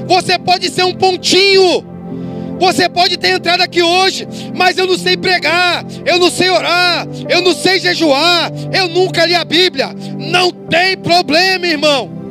Você 0.07 0.39
pode 0.39 0.71
ser 0.71 0.85
um 0.85 0.95
pontinho. 0.95 1.85
Você 2.59 2.89
pode 2.89 3.17
ter 3.17 3.31
entrado 3.31 3.61
aqui 3.61 3.83
hoje, 3.83 4.27
mas 4.55 4.79
eu 4.79 4.87
não 4.87 4.97
sei 4.97 5.17
pregar, 5.17 5.85
eu 6.07 6.19
não 6.19 6.31
sei 6.31 6.49
orar, 6.51 7.07
eu 7.29 7.43
não 7.43 7.53
sei 7.53 7.81
jejuar, 7.81 8.51
eu 8.73 8.89
nunca 8.89 9.27
li 9.27 9.35
a 9.35 9.45
Bíblia. 9.45 9.95
Não 10.19 10.51
tem 10.53 10.97
problema, 10.97 11.67
irmão. 11.67 12.24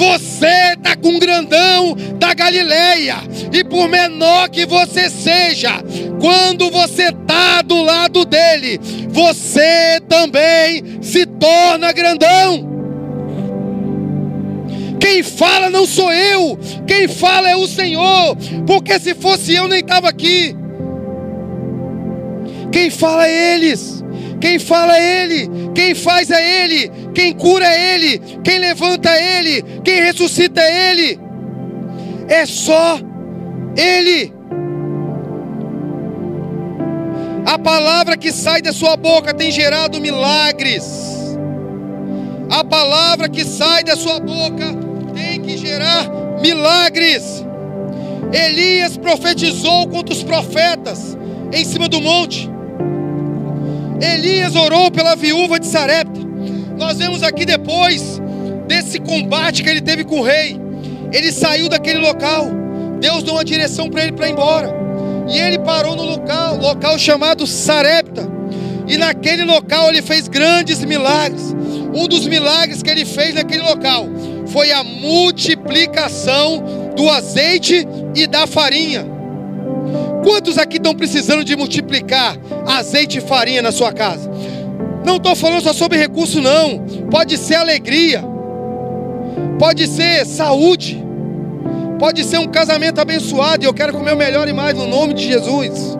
Você 0.00 0.72
está 0.78 0.96
com 0.96 1.10
um 1.10 1.18
grandão 1.18 1.94
da 2.18 2.32
Galileia, 2.32 3.16
e 3.52 3.62
por 3.62 3.86
menor 3.86 4.48
que 4.48 4.64
você 4.64 5.10
seja, 5.10 5.72
quando 6.18 6.70
você 6.70 7.08
está 7.08 7.60
do 7.60 7.82
lado 7.82 8.24
dele, 8.24 8.80
você 9.10 10.00
também 10.08 11.02
se 11.02 11.26
torna 11.26 11.92
grandão. 11.92 12.66
Quem 14.98 15.22
fala 15.22 15.68
não 15.68 15.84
sou 15.84 16.10
eu, 16.10 16.58
quem 16.86 17.06
fala 17.06 17.50
é 17.50 17.56
o 17.56 17.68
Senhor, 17.68 18.38
porque 18.66 18.98
se 18.98 19.14
fosse 19.14 19.54
eu 19.54 19.68
nem 19.68 19.80
estava 19.80 20.08
aqui. 20.08 20.56
Quem 22.72 22.88
fala 22.88 23.26
é 23.26 23.54
eles. 23.54 23.99
Quem 24.40 24.58
fala 24.58 24.96
é 24.96 25.22
Ele, 25.22 25.70
quem 25.74 25.94
faz 25.94 26.30
é 26.30 26.64
Ele, 26.64 26.90
quem 27.14 27.32
cura 27.34 27.66
é 27.66 27.94
Ele, 27.94 28.18
quem 28.42 28.58
levanta 28.58 29.10
é 29.10 29.38
Ele, 29.38 29.62
quem 29.84 30.00
ressuscita 30.00 30.60
é 30.60 30.90
Ele. 30.90 31.20
É 32.28 32.46
só 32.46 32.98
Ele. 33.76 34.32
A 37.44 37.58
palavra 37.58 38.16
que 38.16 38.32
sai 38.32 38.62
da 38.62 38.72
sua 38.72 38.96
boca 38.96 39.34
tem 39.34 39.50
gerado 39.50 40.00
milagres. 40.00 40.84
A 42.50 42.64
palavra 42.64 43.28
que 43.28 43.44
sai 43.44 43.84
da 43.84 43.96
sua 43.96 44.18
boca 44.20 44.74
tem 45.14 45.40
que 45.40 45.56
gerar 45.56 46.08
milagres. 46.40 47.44
Elias 48.32 48.96
profetizou 48.96 49.88
contra 49.88 50.14
os 50.14 50.22
profetas 50.22 51.16
em 51.52 51.64
cima 51.64 51.88
do 51.88 52.00
monte. 52.00 52.50
Elias 54.00 54.56
orou 54.56 54.90
pela 54.90 55.14
viúva 55.14 55.60
de 55.60 55.66
Sarepta. 55.66 56.20
Nós 56.78 56.98
vemos 56.98 57.22
aqui 57.22 57.44
depois 57.44 58.20
desse 58.66 58.98
combate 58.98 59.62
que 59.62 59.68
ele 59.68 59.80
teve 59.80 60.04
com 60.04 60.20
o 60.20 60.22
rei. 60.22 60.58
Ele 61.12 61.30
saiu 61.30 61.68
daquele 61.68 61.98
local. 61.98 62.46
Deus 63.00 63.22
deu 63.22 63.34
uma 63.34 63.44
direção 63.44 63.90
para 63.90 64.02
ele 64.02 64.12
para 64.12 64.28
ir 64.28 64.32
embora. 64.32 64.74
E 65.28 65.38
ele 65.38 65.58
parou 65.58 65.94
no 65.94 66.02
local, 66.02 66.56
local 66.56 66.98
chamado 66.98 67.46
Sarepta. 67.46 68.28
E 68.88 68.96
naquele 68.96 69.44
local 69.44 69.88
ele 69.88 70.02
fez 70.02 70.28
grandes 70.28 70.82
milagres. 70.84 71.54
Um 71.94 72.08
dos 72.08 72.26
milagres 72.26 72.82
que 72.82 72.90
ele 72.90 73.04
fez 73.04 73.34
naquele 73.34 73.62
local 73.62 74.06
foi 74.46 74.72
a 74.72 74.82
multiplicação 74.82 76.92
do 76.96 77.08
azeite 77.08 77.86
e 78.14 78.26
da 78.26 78.46
farinha. 78.46 79.19
Quantos 80.22 80.58
aqui 80.58 80.76
estão 80.76 80.94
precisando 80.94 81.44
de 81.44 81.56
multiplicar 81.56 82.36
azeite 82.66 83.18
e 83.18 83.20
farinha 83.20 83.62
na 83.62 83.72
sua 83.72 83.92
casa? 83.92 84.30
Não 85.04 85.16
estou 85.16 85.34
falando 85.34 85.62
só 85.62 85.72
sobre 85.72 85.98
recurso, 85.98 86.40
não. 86.40 86.78
Pode 87.10 87.36
ser 87.38 87.54
alegria, 87.54 88.22
pode 89.58 89.86
ser 89.86 90.26
saúde, 90.26 91.02
pode 91.98 92.22
ser 92.24 92.38
um 92.38 92.46
casamento 92.46 93.00
abençoado 93.00 93.64
e 93.64 93.66
eu 93.66 93.74
quero 93.74 93.92
comer 93.92 94.12
o 94.12 94.16
melhor 94.16 94.48
e 94.48 94.52
mais 94.52 94.76
no 94.76 94.86
nome 94.86 95.14
de 95.14 95.26
Jesus. 95.26 95.98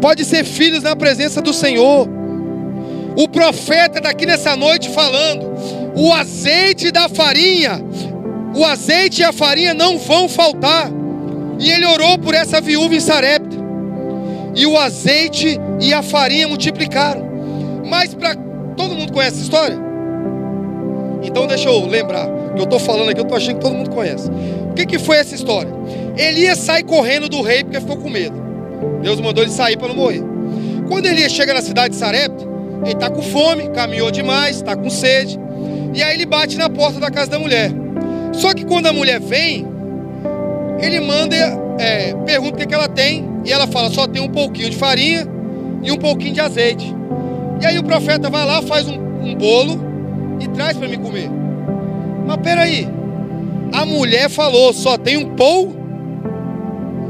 Pode 0.00 0.24
ser 0.24 0.44
filhos 0.44 0.82
na 0.82 0.94
presença 0.94 1.40
do 1.40 1.52
Senhor. 1.52 2.08
O 3.16 3.28
profeta 3.28 4.00
daqui 4.00 4.26
nessa 4.26 4.54
noite 4.54 4.90
falando: 4.90 5.50
o 5.96 6.12
azeite 6.12 6.92
da 6.92 7.08
farinha, 7.08 7.82
o 8.54 8.64
azeite 8.64 9.22
e 9.22 9.24
a 9.24 9.32
farinha 9.32 9.74
não 9.74 9.98
vão 9.98 10.28
faltar. 10.28 10.97
E 11.58 11.70
ele 11.70 11.86
orou 11.86 12.18
por 12.18 12.34
essa 12.34 12.60
viúva 12.60 12.94
em 12.94 13.00
Sarepta. 13.00 13.56
E 14.54 14.66
o 14.66 14.76
azeite 14.76 15.58
e 15.80 15.92
a 15.92 16.02
farinha 16.02 16.48
multiplicaram. 16.48 17.28
Mas 17.86 18.14
para 18.14 18.34
todo 18.76 18.94
mundo 18.94 19.12
conhece 19.12 19.36
essa 19.36 19.42
história? 19.42 19.78
Então 21.22 21.46
deixa 21.46 21.68
eu 21.68 21.86
lembrar. 21.86 22.26
Que 22.54 22.60
eu 22.60 22.64
estou 22.64 22.78
falando 22.78 23.10
aqui, 23.10 23.20
eu 23.20 23.24
estou 23.24 23.36
achando 23.36 23.56
que 23.56 23.60
todo 23.60 23.74
mundo 23.74 23.90
conhece. 23.90 24.30
O 24.70 24.74
que, 24.74 24.86
que 24.86 24.98
foi 24.98 25.18
essa 25.18 25.34
história? 25.34 25.70
Elias 26.16 26.58
sai 26.58 26.82
correndo 26.82 27.28
do 27.28 27.42
rei 27.42 27.62
porque 27.62 27.80
ficou 27.80 27.96
com 27.96 28.08
medo. 28.08 28.36
Deus 29.02 29.20
mandou 29.20 29.42
ele 29.42 29.52
sair 29.52 29.76
para 29.76 29.88
não 29.88 29.96
morrer. 29.96 30.22
Quando 30.88 31.06
Elias 31.06 31.32
chega 31.32 31.54
na 31.54 31.60
cidade 31.60 31.94
de 31.94 31.96
Sarepta, 31.96 32.44
ele 32.82 32.92
está 32.92 33.10
com 33.10 33.22
fome, 33.22 33.68
caminhou 33.70 34.10
demais, 34.10 34.56
está 34.56 34.76
com 34.76 34.88
sede. 34.88 35.38
E 35.94 36.02
aí 36.02 36.14
ele 36.14 36.26
bate 36.26 36.56
na 36.56 36.70
porta 36.70 37.00
da 37.00 37.10
casa 37.10 37.30
da 37.30 37.38
mulher. 37.38 37.70
Só 38.32 38.54
que 38.54 38.64
quando 38.64 38.86
a 38.86 38.92
mulher 38.92 39.20
vem, 39.20 39.66
ele 40.78 41.00
manda, 41.00 41.36
é, 41.78 42.14
pergunta 42.24 42.54
o 42.54 42.56
que, 42.58 42.66
que 42.66 42.74
ela 42.74 42.88
tem, 42.88 43.28
e 43.44 43.52
ela 43.52 43.66
fala: 43.66 43.90
só 43.90 44.06
tem 44.06 44.22
um 44.22 44.28
pouquinho 44.28 44.70
de 44.70 44.76
farinha 44.76 45.26
e 45.82 45.90
um 45.90 45.96
pouquinho 45.96 46.34
de 46.34 46.40
azeite. 46.40 46.94
E 47.60 47.66
aí 47.66 47.78
o 47.78 47.84
profeta 47.84 48.30
vai 48.30 48.44
lá, 48.46 48.62
faz 48.62 48.88
um, 48.88 48.98
um 49.22 49.34
bolo 49.34 49.80
e 50.40 50.48
traz 50.48 50.76
para 50.76 50.88
me 50.88 50.96
comer. 50.96 51.28
Mas 52.26 52.36
peraí, 52.38 52.88
a 53.72 53.84
mulher 53.84 54.28
falou: 54.28 54.72
só 54.72 54.96
tem 54.96 55.16
um 55.16 55.34
pou. 55.34 55.76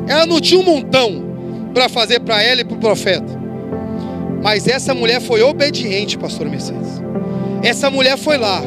Ela 0.06 0.24
não 0.24 0.40
tinha 0.40 0.60
um 0.60 0.64
montão 0.64 1.22
para 1.74 1.88
fazer 1.88 2.20
para 2.20 2.42
ela 2.42 2.62
e 2.62 2.64
para 2.64 2.76
o 2.76 2.80
profeta. 2.80 3.38
Mas 4.42 4.66
essa 4.66 4.94
mulher 4.94 5.20
foi 5.20 5.42
obediente, 5.42 6.16
pastor 6.16 6.48
Mercedes. 6.48 7.02
Essa 7.62 7.90
mulher 7.90 8.16
foi 8.16 8.38
lá, 8.38 8.62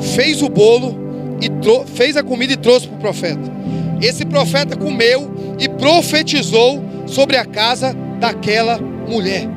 fez 0.00 0.42
o 0.42 0.48
bolo 0.48 0.96
e 1.40 1.50
fez 1.94 2.16
a 2.16 2.22
comida 2.22 2.52
e 2.52 2.56
trouxe 2.56 2.86
para 2.86 2.96
o 2.96 3.00
profeta. 3.00 3.58
Esse 4.00 4.24
profeta 4.24 4.76
comeu 4.76 5.30
e 5.58 5.68
profetizou 5.68 6.82
sobre 7.06 7.36
a 7.36 7.44
casa 7.44 7.94
daquela 8.20 8.78
mulher. 8.78 9.48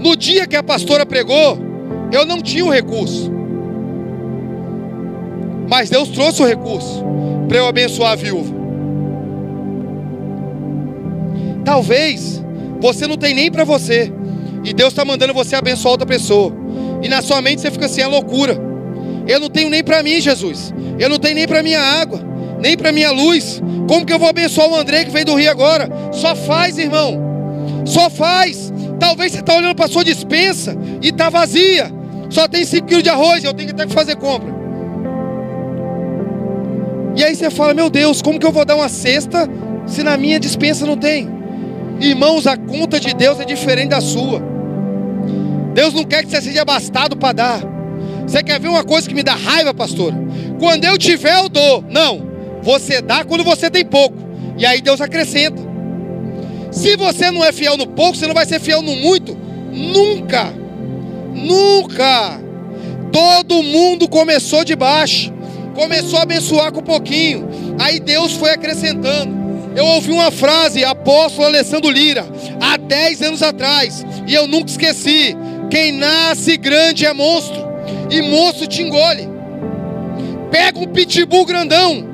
No 0.00 0.16
dia 0.16 0.46
que 0.46 0.56
a 0.56 0.62
pastora 0.62 1.04
pregou, 1.04 1.58
eu 2.12 2.24
não 2.24 2.40
tinha 2.40 2.64
o 2.64 2.70
recurso. 2.70 3.32
Mas 5.68 5.90
Deus 5.90 6.08
trouxe 6.08 6.42
o 6.42 6.46
recurso 6.46 7.04
para 7.48 7.58
eu 7.58 7.66
abençoar 7.66 8.12
a 8.12 8.16
viúva. 8.16 8.54
Talvez 11.64 12.42
você 12.80 13.06
não 13.06 13.16
tem 13.16 13.34
nem 13.34 13.50
para 13.50 13.64
você. 13.64 14.12
E 14.64 14.72
Deus 14.72 14.90
está 14.92 15.04
mandando 15.04 15.34
você 15.34 15.54
abençoar 15.56 15.92
outra 15.92 16.06
pessoa. 16.06 16.52
E 17.02 17.08
na 17.08 17.22
sua 17.22 17.40
mente 17.40 17.60
você 17.60 17.70
fica 17.70 17.86
assim, 17.86 18.00
é 18.00 18.06
loucura. 18.06 18.58
Eu 19.26 19.38
não 19.40 19.50
tenho 19.50 19.68
nem 19.68 19.84
para 19.84 20.02
mim, 20.02 20.20
Jesus. 20.20 20.72
Eu 20.98 21.08
não 21.08 21.18
tenho 21.18 21.34
nem 21.34 21.46
para 21.46 21.62
minha 21.62 21.80
água, 21.80 22.20
nem 22.60 22.76
para 22.76 22.92
minha 22.92 23.10
luz. 23.10 23.62
Como 23.88 24.04
que 24.04 24.12
eu 24.12 24.18
vou 24.18 24.28
abençoar 24.28 24.68
o 24.68 24.76
André 24.76 25.04
que 25.04 25.10
veio 25.10 25.24
do 25.24 25.34
Rio 25.34 25.50
agora? 25.50 25.88
Só 26.12 26.34
faz, 26.34 26.78
irmão. 26.78 27.18
Só 27.84 28.10
faz. 28.10 28.72
Talvez 28.98 29.32
você 29.32 29.40
está 29.40 29.54
olhando 29.54 29.74
para 29.74 29.88
sua 29.88 30.04
dispensa 30.04 30.76
e 31.00 31.08
está 31.08 31.30
vazia. 31.30 31.90
Só 32.30 32.46
tem 32.46 32.64
5 32.64 32.86
quilos 32.86 33.02
de 33.02 33.10
arroz, 33.10 33.42
eu 33.42 33.54
tenho 33.54 33.68
que 33.68 33.74
ter 33.74 33.86
que 33.86 33.94
fazer 33.94 34.16
compra. 34.16 34.58
E 37.16 37.24
aí 37.24 37.34
você 37.34 37.50
fala, 37.50 37.74
meu 37.74 37.88
Deus, 37.88 38.22
como 38.22 38.38
que 38.38 38.46
eu 38.46 38.52
vou 38.52 38.64
dar 38.64 38.76
uma 38.76 38.88
cesta 38.88 39.48
se 39.86 40.02
na 40.02 40.16
minha 40.16 40.38
dispensa 40.38 40.86
não 40.86 40.96
tem? 40.96 41.28
Irmãos, 42.00 42.46
a 42.46 42.56
conta 42.56 43.00
de 43.00 43.12
Deus 43.14 43.40
é 43.40 43.44
diferente 43.44 43.88
da 43.88 44.00
sua. 44.00 44.40
Deus 45.74 45.94
não 45.94 46.04
quer 46.04 46.22
que 46.22 46.30
você 46.30 46.40
seja 46.40 46.62
abastado 46.62 47.16
para 47.16 47.32
dar. 47.32 47.60
Você 48.26 48.42
quer 48.42 48.60
ver 48.60 48.68
uma 48.68 48.84
coisa 48.84 49.08
que 49.08 49.14
me 49.14 49.22
dá 49.22 49.34
raiva, 49.34 49.72
pastor? 49.72 50.12
Quando 50.58 50.84
eu 50.84 50.98
tiver, 50.98 51.36
eu 51.38 51.48
dou. 51.48 51.82
Não. 51.88 52.27
Você 52.62 53.00
dá 53.00 53.24
quando 53.24 53.44
você 53.44 53.70
tem 53.70 53.84
pouco. 53.84 54.16
E 54.56 54.66
aí 54.66 54.80
Deus 54.80 55.00
acrescenta. 55.00 55.62
Se 56.70 56.96
você 56.96 57.30
não 57.30 57.44
é 57.44 57.52
fiel 57.52 57.76
no 57.76 57.86
pouco, 57.86 58.16
você 58.16 58.26
não 58.26 58.34
vai 58.34 58.46
ser 58.46 58.60
fiel 58.60 58.82
no 58.82 58.94
muito. 58.96 59.36
Nunca. 59.72 60.52
Nunca. 61.34 62.40
Todo 63.12 63.62
mundo 63.62 64.08
começou 64.08 64.64
de 64.64 64.74
baixo. 64.76 65.32
Começou 65.74 66.18
a 66.18 66.22
abençoar 66.22 66.72
com 66.72 66.82
pouquinho. 66.82 67.48
Aí 67.78 68.00
Deus 68.00 68.32
foi 68.32 68.50
acrescentando. 68.50 69.38
Eu 69.76 69.86
ouvi 69.86 70.10
uma 70.10 70.32
frase, 70.32 70.84
apóstolo 70.84 71.46
Alessandro 71.46 71.88
Lira, 71.88 72.26
há 72.60 72.76
10 72.76 73.22
anos 73.22 73.42
atrás, 73.42 74.04
e 74.26 74.34
eu 74.34 74.48
nunca 74.48 74.70
esqueci. 74.70 75.36
Quem 75.70 75.92
nasce 75.92 76.56
grande 76.56 77.06
é 77.06 77.12
monstro, 77.12 77.64
e 78.10 78.20
monstro 78.22 78.66
te 78.66 78.82
engole. 78.82 79.28
Pega 80.50 80.80
um 80.80 80.86
pitbull 80.86 81.44
grandão, 81.44 82.07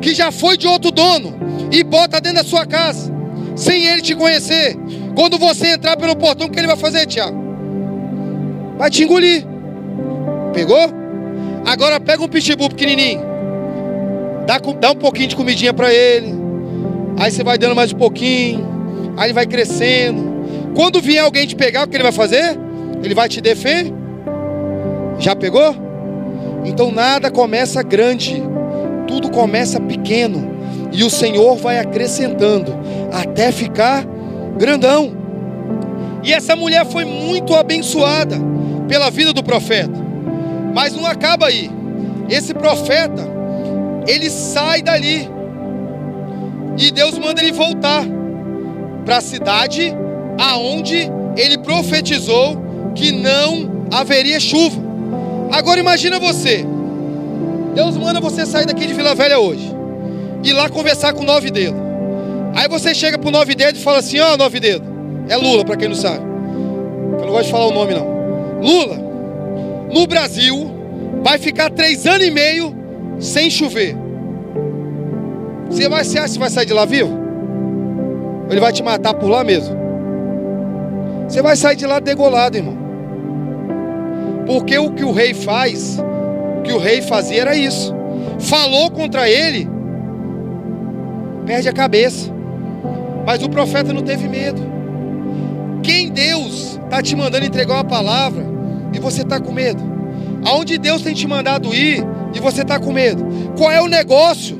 que 0.00 0.14
já 0.14 0.32
foi 0.32 0.56
de 0.56 0.66
outro 0.66 0.90
dono, 0.90 1.38
e 1.70 1.82
bota 1.84 2.20
dentro 2.20 2.38
da 2.38 2.44
sua 2.44 2.66
casa, 2.66 3.12
sem 3.54 3.84
ele 3.84 4.02
te 4.02 4.14
conhecer. 4.14 4.76
Quando 5.14 5.38
você 5.38 5.68
entrar 5.68 5.96
pelo 5.96 6.16
portão, 6.16 6.46
o 6.46 6.50
que 6.50 6.58
ele 6.58 6.66
vai 6.66 6.76
fazer, 6.76 7.06
Tiago? 7.06 7.38
Vai 8.78 8.90
te 8.90 9.04
engolir. 9.04 9.44
Pegou? 10.52 10.90
Agora 11.64 12.00
pega 12.00 12.22
um 12.22 12.28
pitbull 12.28 12.70
pequenininho, 12.70 13.20
dá, 14.46 14.58
dá 14.58 14.90
um 14.92 14.96
pouquinho 14.96 15.28
de 15.28 15.36
comidinha 15.36 15.72
para 15.72 15.92
ele, 15.92 16.34
aí 17.18 17.30
você 17.30 17.44
vai 17.44 17.58
dando 17.58 17.76
mais 17.76 17.92
um 17.92 17.96
pouquinho, 17.96 19.14
aí 19.16 19.26
ele 19.26 19.32
vai 19.34 19.46
crescendo. 19.46 20.30
Quando 20.74 21.00
vier 21.00 21.22
alguém 21.22 21.46
te 21.46 21.54
pegar, 21.54 21.84
o 21.84 21.88
que 21.88 21.96
ele 21.96 22.02
vai 22.02 22.12
fazer? 22.12 22.58
Ele 23.02 23.14
vai 23.14 23.28
te 23.28 23.40
defender. 23.40 23.92
Já 25.18 25.36
pegou? 25.36 25.76
Então 26.64 26.90
nada 26.90 27.30
começa 27.30 27.82
grande, 27.82 28.42
tudo 29.10 29.28
começa 29.28 29.80
pequeno, 29.80 30.48
e 30.92 31.02
o 31.02 31.10
Senhor 31.10 31.56
vai 31.56 31.80
acrescentando 31.80 32.72
até 33.12 33.50
ficar 33.50 34.06
grandão. 34.56 35.12
E 36.22 36.32
essa 36.32 36.54
mulher 36.54 36.86
foi 36.86 37.04
muito 37.04 37.54
abençoada 37.54 38.36
pela 38.86 39.10
vida 39.10 39.32
do 39.32 39.42
profeta. 39.42 39.98
Mas 40.72 40.94
não 40.94 41.06
acaba 41.06 41.46
aí. 41.46 41.68
Esse 42.28 42.54
profeta, 42.54 43.26
ele 44.06 44.30
sai 44.30 44.80
dali. 44.80 45.28
E 46.78 46.92
Deus 46.92 47.18
manda 47.18 47.42
ele 47.42 47.52
voltar 47.52 48.04
para 49.04 49.16
a 49.16 49.20
cidade 49.20 49.92
aonde 50.38 51.10
ele 51.36 51.58
profetizou 51.58 52.56
que 52.94 53.10
não 53.10 53.86
haveria 53.90 54.38
chuva. 54.38 54.80
Agora 55.50 55.80
imagina 55.80 56.20
você. 56.20 56.64
Deus 57.74 57.96
manda 57.96 58.20
você 58.20 58.44
sair 58.44 58.66
daqui 58.66 58.86
de 58.86 58.94
Vila 58.94 59.14
Velha 59.14 59.38
hoje. 59.38 59.74
Ir 60.42 60.52
lá 60.52 60.68
conversar 60.68 61.12
com 61.12 61.22
o 61.22 61.26
nove 61.26 61.50
dedo. 61.50 61.76
Aí 62.54 62.68
você 62.68 62.94
chega 62.94 63.18
pro 63.18 63.30
nove 63.30 63.54
dedo 63.54 63.76
e 63.76 63.82
fala 63.82 63.98
assim, 63.98 64.18
ó, 64.18 64.34
oh, 64.34 64.36
nove 64.36 64.58
dedo. 64.58 64.84
É 65.28 65.36
Lula, 65.36 65.64
para 65.64 65.76
quem 65.76 65.88
não 65.88 65.94
sabe. 65.94 66.24
Eu 67.18 67.26
não 67.26 67.32
gosto 67.32 67.44
de 67.44 67.50
falar 67.50 67.66
o 67.66 67.72
nome 67.72 67.94
não. 67.94 68.60
Lula, 68.60 68.96
no 69.92 70.06
Brasil, 70.06 70.70
vai 71.22 71.38
ficar 71.38 71.70
três 71.70 72.06
anos 72.06 72.26
e 72.26 72.30
meio 72.30 72.74
sem 73.20 73.50
chover. 73.50 73.96
Você 75.70 75.88
vai, 75.88 76.02
você 76.02 76.18
acha 76.18 76.32
que 76.32 76.38
vai 76.40 76.50
sair 76.50 76.66
de 76.66 76.72
lá 76.72 76.84
vivo? 76.84 77.16
Ou 78.46 78.50
ele 78.50 78.60
vai 78.60 78.72
te 78.72 78.82
matar 78.82 79.14
por 79.14 79.28
lá 79.28 79.44
mesmo? 79.44 79.76
Você 81.28 81.40
vai 81.40 81.54
sair 81.54 81.76
de 81.76 81.86
lá 81.86 82.00
degolado, 82.00 82.56
irmão. 82.56 82.76
Porque 84.46 84.76
o 84.78 84.90
que 84.90 85.04
o 85.04 85.12
rei 85.12 85.32
faz, 85.32 86.02
que 86.64 86.72
o 86.72 86.78
rei 86.78 87.02
fazia 87.02 87.42
era 87.42 87.56
isso. 87.56 87.94
Falou 88.38 88.90
contra 88.90 89.28
ele, 89.28 89.68
perde 91.46 91.68
a 91.68 91.72
cabeça. 91.72 92.30
Mas 93.26 93.42
o 93.42 93.48
profeta 93.48 93.92
não 93.92 94.02
teve 94.02 94.28
medo. 94.28 94.60
Quem 95.82 96.10
Deus 96.10 96.78
está 96.84 97.02
te 97.02 97.14
mandando 97.14 97.46
entregar 97.46 97.74
uma 97.74 97.84
palavra 97.84 98.44
e 98.92 98.98
você 98.98 99.22
está 99.22 99.40
com 99.40 99.52
medo? 99.52 99.82
Aonde 100.44 100.78
Deus 100.78 101.02
tem 101.02 101.14
te 101.14 101.26
mandado 101.26 101.74
ir 101.74 102.04
e 102.34 102.40
você 102.40 102.62
está 102.62 102.78
com 102.78 102.92
medo? 102.92 103.24
Qual 103.56 103.70
é 103.70 103.80
o 103.80 103.86
negócio 103.86 104.58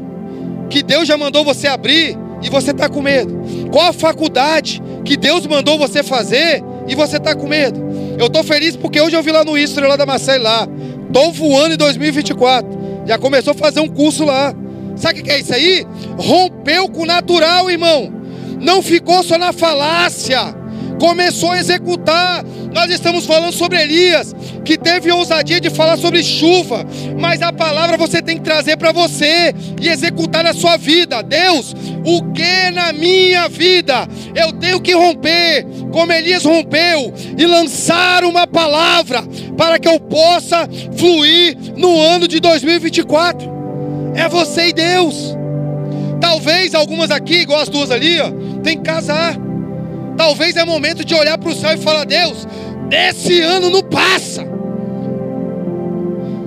que 0.69 0.83
Deus 0.83 1.09
já 1.09 1.17
mandou 1.17 1.45
você 1.45 1.67
abrir 1.67 2.17
e 2.43 2.51
você 2.51 2.71
está 2.71 2.89
com 2.89 3.03
medo? 3.03 3.41
Qual 3.71 3.87
a 3.87 3.93
faculdade 3.93 4.83
que 5.05 5.17
Deus 5.17 5.47
mandou 5.47 5.79
você 5.79 6.03
fazer 6.03 6.63
e 6.87 6.95
você 6.95 7.17
está 7.17 7.35
com 7.35 7.47
medo? 7.47 7.81
Eu 8.19 8.27
estou 8.27 8.45
feliz 8.45 8.77
porque 8.77 9.01
hoje 9.01 9.17
eu 9.17 9.23
vi 9.23 9.33
lá 9.33 9.45
no 9.45 9.57
Istro, 9.57 9.89
lá 9.89 9.97
da 9.97 10.07
Marcel 10.07 10.43
lá. 10.43 10.69
Estou 11.13 11.33
voando 11.33 11.75
em 11.75 11.77
2024. 11.77 13.03
Já 13.05 13.19
começou 13.19 13.51
a 13.51 13.55
fazer 13.55 13.81
um 13.81 13.89
curso 13.89 14.25
lá. 14.25 14.55
Sabe 14.95 15.21
o 15.21 15.25
que 15.25 15.31
é 15.31 15.41
isso 15.41 15.53
aí? 15.53 15.85
Rompeu 16.17 16.89
com 16.89 17.03
o 17.03 17.07
natural, 17.07 17.69
irmão. 17.69 18.13
Não 18.61 18.81
ficou 18.81 19.21
só 19.25 19.37
na 19.37 19.53
falácia. 19.53 20.55
Começou 21.01 21.53
a 21.53 21.59
executar. 21.59 22.45
Nós 22.75 22.91
estamos 22.91 23.25
falando 23.25 23.53
sobre 23.53 23.81
Elias, 23.81 24.37
que 24.65 24.77
teve 24.77 25.11
ousadia 25.11 25.59
de 25.59 25.71
falar 25.71 25.97
sobre 25.97 26.23
chuva, 26.23 26.85
mas 27.19 27.41
a 27.41 27.51
palavra 27.53 27.97
você 27.97 28.21
tem 28.21 28.37
que 28.37 28.45
trazer 28.45 28.77
para 28.77 28.93
você 28.93 29.55
e 29.81 29.89
executar 29.89 30.45
na 30.45 30.53
sua 30.53 30.77
vida. 30.77 31.23
Deus, 31.23 31.75
o 32.05 32.31
que 32.33 32.71
na 32.71 32.93
minha 32.93 33.49
vida 33.49 34.07
eu 34.35 34.53
tenho 34.53 34.79
que 34.79 34.93
romper, 34.93 35.67
como 35.91 36.13
Elias 36.13 36.45
rompeu, 36.45 37.13
e 37.37 37.47
lançar 37.47 38.23
uma 38.23 38.47
palavra 38.47 39.25
para 39.57 39.79
que 39.79 39.89
eu 39.89 39.99
possa 39.99 40.69
fluir 40.97 41.57
no 41.77 41.99
ano 41.99 42.29
de 42.29 42.41
2024. 42.41 43.51
É 44.15 44.29
você 44.29 44.69
e 44.69 44.73
Deus. 44.75 45.35
Talvez 46.21 46.75
algumas 46.75 47.11
aqui, 47.11 47.37
igual 47.37 47.61
as 47.61 47.71
duas 47.71 47.91
ali, 47.91 48.21
ó, 48.21 48.31
tem 48.63 48.77
que 48.77 48.85
casar. 48.85 49.50
Talvez 50.21 50.55
é 50.55 50.67
momento 50.67 51.03
de 51.03 51.15
olhar 51.15 51.39
para 51.39 51.49
o 51.49 51.55
céu 51.55 51.73
e 51.73 51.79
falar: 51.79 52.05
Deus, 52.05 52.47
esse 52.91 53.41
ano 53.41 53.71
não 53.71 53.83
passa. 53.83 54.47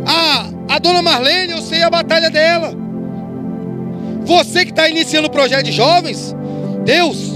A, 0.06 0.76
a 0.76 0.78
dona 0.78 1.02
Marlene, 1.02 1.54
eu 1.54 1.62
sei 1.64 1.82
a 1.82 1.90
batalha 1.90 2.30
dela. 2.30 2.72
Você 4.26 4.64
que 4.64 4.70
está 4.70 4.88
iniciando 4.88 5.28
o 5.28 5.32
projeto 5.32 5.66
de 5.66 5.72
jovens, 5.72 6.36
Deus, 6.86 7.32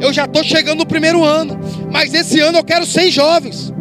eu 0.00 0.12
já 0.12 0.26
estou 0.26 0.44
chegando 0.44 0.78
no 0.78 0.86
primeiro 0.86 1.24
ano, 1.24 1.58
mas 1.90 2.14
esse 2.14 2.38
ano 2.38 2.58
eu 2.58 2.64
quero 2.64 2.86
100 2.86 3.10
jovens. 3.10 3.74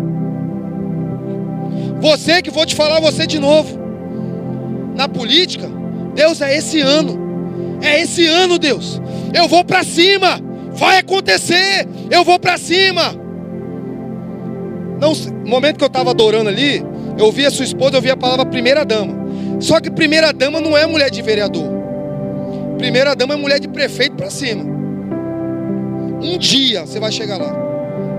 Você 2.02 2.42
que 2.42 2.50
vou 2.50 2.66
te 2.66 2.74
falar 2.74 3.00
você 3.02 3.28
de 3.28 3.38
novo. 3.38 3.80
Na 4.96 5.08
política, 5.08 5.70
Deus 6.16 6.42
é 6.42 6.58
esse 6.58 6.82
ano. 6.82 7.78
É 7.84 8.02
esse 8.02 8.26
ano, 8.26 8.58
Deus. 8.58 9.00
Eu 9.32 9.48
vou 9.48 9.64
para 9.64 9.84
cima. 9.84 10.53
Vai 10.84 10.98
acontecer. 10.98 11.88
Eu 12.12 12.26
vou 12.26 12.38
para 12.38 12.58
cima. 12.58 13.16
Não, 15.00 15.14
no 15.14 15.50
momento 15.50 15.78
que 15.78 15.84
eu 15.84 15.88
estava 15.88 16.10
adorando 16.10 16.50
ali, 16.50 16.84
eu 17.18 17.26
ouvi 17.26 17.46
a 17.46 17.52
sua 17.52 17.64
esposa, 17.64 17.94
eu 17.94 18.00
ouvi 18.00 18.12
a 18.12 18.18
palavra 18.18 18.46
primeira 18.46 18.84
dama. 18.84 19.14
Só 19.62 19.80
que 19.80 19.90
primeira 19.90 20.34
dama 20.34 20.60
não 20.60 20.78
é 20.78 20.86
mulher 20.86 21.10
de 21.10 21.22
vereador. 21.22 21.72
Primeira 22.78 23.16
dama 23.16 23.34
é 23.34 23.38
mulher 23.38 23.62
de 23.62 23.70
prefeito 23.70 24.18
para 24.18 24.30
cima. 24.30 24.62
Um 26.22 26.38
dia 26.38 26.86
você 26.86 27.00
vai 27.00 27.14
chegar 27.14 27.38
lá. 27.38 27.56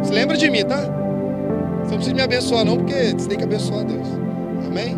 Você 0.02 0.14
lembra 0.14 0.34
de 0.34 0.50
mim, 0.50 0.64
tá? 0.64 0.78
Você 0.78 1.90
não 1.90 1.96
precisa 1.96 2.14
me 2.14 2.22
abençoar 2.22 2.64
não, 2.64 2.78
porque 2.78 2.94
você 3.10 3.28
tem 3.28 3.36
que 3.36 3.44
abençoar 3.44 3.84
Deus. 3.84 4.08
Amém? 4.66 4.96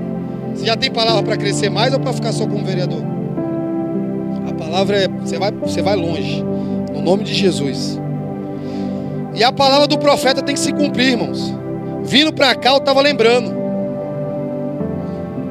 Você 0.54 0.66
já 0.66 0.76
tem 0.76 0.88
palavra 0.88 1.24
para 1.24 1.36
crescer 1.36 1.68
mais 1.68 1.92
ou 1.92 1.98
para 1.98 2.12
ficar 2.12 2.30
só 2.30 2.46
como 2.46 2.64
vereador? 2.64 3.02
A 4.48 4.54
palavra 4.54 4.98
é, 4.98 5.08
você 5.08 5.36
vai, 5.36 5.50
você 5.50 5.82
vai 5.82 5.96
longe. 5.96 6.44
No 7.06 7.12
nome 7.12 7.22
de 7.22 7.34
Jesus. 7.34 8.00
E 9.32 9.44
a 9.44 9.52
palavra 9.52 9.86
do 9.86 9.96
profeta 9.96 10.42
tem 10.42 10.56
que 10.56 10.60
se 10.60 10.72
cumprir, 10.72 11.10
irmãos. 11.12 11.54
Vindo 12.02 12.32
para 12.32 12.52
cá, 12.56 12.70
eu 12.70 12.78
estava 12.78 13.00
lembrando. 13.00 13.54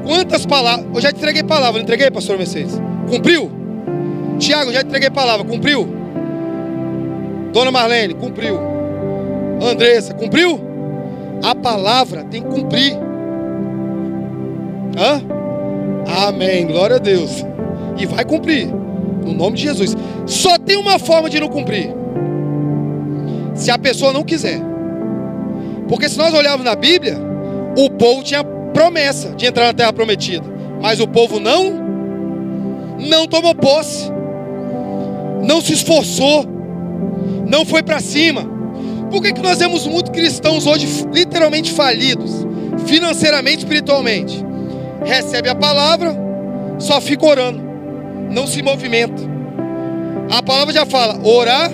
Quantas 0.04 0.44
palavras. 0.44 0.86
Eu 0.94 1.00
já 1.00 1.08
entreguei 1.08 1.42
palavra, 1.42 1.80
entreguei, 1.80 2.10
pastor 2.10 2.36
Mercedes? 2.36 2.78
Cumpriu? 3.08 3.50
Tiago, 4.38 4.70
já 4.70 4.82
entreguei 4.82 5.08
palavra, 5.08 5.46
cumpriu? 5.46 5.88
Dona 7.54 7.70
Marlene, 7.70 8.12
cumpriu. 8.12 8.60
Andressa, 9.62 10.12
cumpriu? 10.12 10.60
A 11.42 11.54
palavra 11.54 12.22
tem 12.24 12.42
que 12.42 12.50
cumprir. 12.50 12.92
Hã? 14.98 15.22
Amém. 16.28 16.66
Glória 16.66 16.96
a 16.96 16.98
Deus. 16.98 17.46
E 17.96 18.04
vai 18.04 18.26
cumprir. 18.26 18.68
No 19.26 19.34
nome 19.34 19.56
de 19.56 19.64
Jesus. 19.64 19.96
Só 20.24 20.56
tem 20.58 20.76
uma 20.76 20.98
forma 20.98 21.28
de 21.28 21.40
não 21.40 21.48
cumprir. 21.48 21.92
Se 23.54 23.70
a 23.70 23.78
pessoa 23.78 24.12
não 24.12 24.22
quiser. 24.22 24.60
Porque 25.88 26.08
se 26.08 26.16
nós 26.16 26.32
olharmos 26.32 26.64
na 26.64 26.74
Bíblia, 26.74 27.18
o 27.76 27.90
povo 27.90 28.22
tinha 28.22 28.42
promessa 28.72 29.30
de 29.30 29.46
entrar 29.46 29.66
na 29.66 29.74
terra 29.74 29.92
prometida, 29.92 30.44
mas 30.80 31.00
o 31.00 31.06
povo 31.08 31.40
não 31.40 31.86
não 32.98 33.26
tomou 33.26 33.54
posse. 33.54 34.10
Não 35.42 35.60
se 35.60 35.72
esforçou. 35.72 36.46
Não 37.46 37.64
foi 37.64 37.82
para 37.82 38.00
cima. 38.00 38.56
Por 39.10 39.22
que, 39.22 39.32
que 39.32 39.42
nós 39.42 39.58
vemos 39.58 39.86
muitos 39.86 40.10
cristãos 40.10 40.66
hoje 40.66 41.06
literalmente 41.12 41.72
falidos, 41.72 42.46
financeiramente, 42.86 43.58
espiritualmente? 43.58 44.44
Recebe 45.04 45.48
a 45.48 45.54
palavra, 45.54 46.16
só 46.78 47.00
fica 47.00 47.24
orando, 47.24 47.62
não 48.30 48.46
se 48.46 48.62
movimenta. 48.62 49.22
A 50.30 50.42
palavra 50.42 50.72
já 50.72 50.84
fala: 50.86 51.18
orar, 51.26 51.70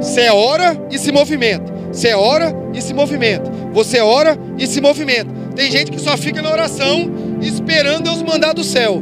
você 0.00 0.28
ora 0.30 0.76
e 0.90 0.98
se 0.98 1.10
movimenta. 1.12 1.72
Você 1.88 2.12
ora 2.12 2.54
e 2.74 2.80
se 2.80 2.92
movimenta. 2.92 3.50
Você 3.72 4.00
ora 4.00 4.38
e 4.58 4.66
se 4.66 4.80
movimenta. 4.80 5.30
Tem 5.54 5.70
gente 5.70 5.90
que 5.90 6.00
só 6.00 6.16
fica 6.16 6.42
na 6.42 6.50
oração 6.50 7.10
esperando 7.40 8.04
Deus 8.04 8.22
mandar 8.22 8.52
do 8.52 8.64
céu. 8.64 9.00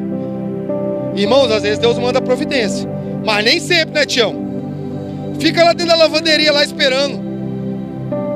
Irmãos, 1.15 1.51
às 1.51 1.63
vezes 1.63 1.79
Deus 1.79 1.99
manda 1.99 2.21
providência. 2.21 2.89
Mas 3.25 3.45
nem 3.45 3.61
sempre, 3.61 3.95
né, 3.95 4.07
Tião? 4.07 4.35
Fica 5.39 5.65
lá 5.65 5.73
dentro 5.73 5.89
da 5.89 5.97
lavanderia, 5.97 6.53
lá 6.53 6.63
esperando. 6.63 7.21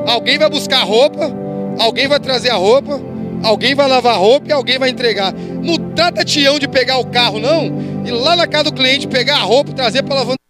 Alguém 0.07 0.39
vai 0.39 0.49
buscar 0.49 0.82
roupa, 0.82 1.32
alguém 1.78 2.09
vai 2.09 2.20
trazer 2.20 2.51
a 2.51 2.55
roupa, 2.55 3.01
alguém 3.43 3.74
vai 3.74 3.89
lavar 3.89 4.18
roupa 4.18 4.49
e 4.49 4.53
alguém 4.53 4.78
vai 4.78 4.91
entregar. 4.91 5.32
Não 5.32 5.95
trata 5.95 6.24
Tião 6.24 6.59
de 6.59 6.68
pegar 6.68 6.99
o 6.99 7.07
carro, 7.07 7.39
não, 7.39 8.05
e 8.05 8.11
lá 8.11 8.37
na 8.37 8.47
casa 8.47 8.64
do 8.64 8.72
cliente 8.72 9.07
pegar 9.09 9.37
a 9.37 9.43
roupa 9.43 9.70
e 9.70 9.74
trazer 9.74 10.03
para 10.03 10.14
lavanderia. 10.16 10.47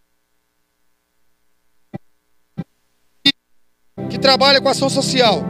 que 4.09 4.18
trabalha 4.18 4.61
com 4.61 4.68
ação 4.68 4.89
social. 4.89 5.43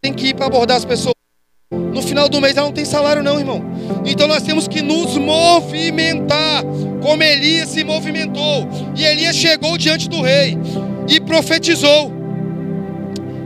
Tem 0.00 0.14
que 0.14 0.28
ir 0.28 0.34
para 0.34 0.46
abordar 0.46 0.76
as 0.78 0.84
pessoas. 0.84 1.14
No 1.70 2.02
final 2.02 2.28
do 2.28 2.40
mês 2.40 2.56
ela 2.56 2.66
não 2.66 2.72
tem 2.72 2.84
salário, 2.84 3.22
não, 3.22 3.38
irmão. 3.38 3.62
Então 4.04 4.26
nós 4.26 4.42
temos 4.42 4.66
que 4.66 4.80
nos 4.80 5.16
movimentar, 5.18 6.64
como 7.02 7.22
Elias 7.22 7.68
se 7.68 7.84
movimentou. 7.84 8.66
E 8.96 9.04
Elias 9.04 9.36
chegou 9.36 9.76
diante 9.76 10.08
do 10.08 10.22
rei 10.22 10.56
e 11.08 11.20
profetizou 11.20 12.19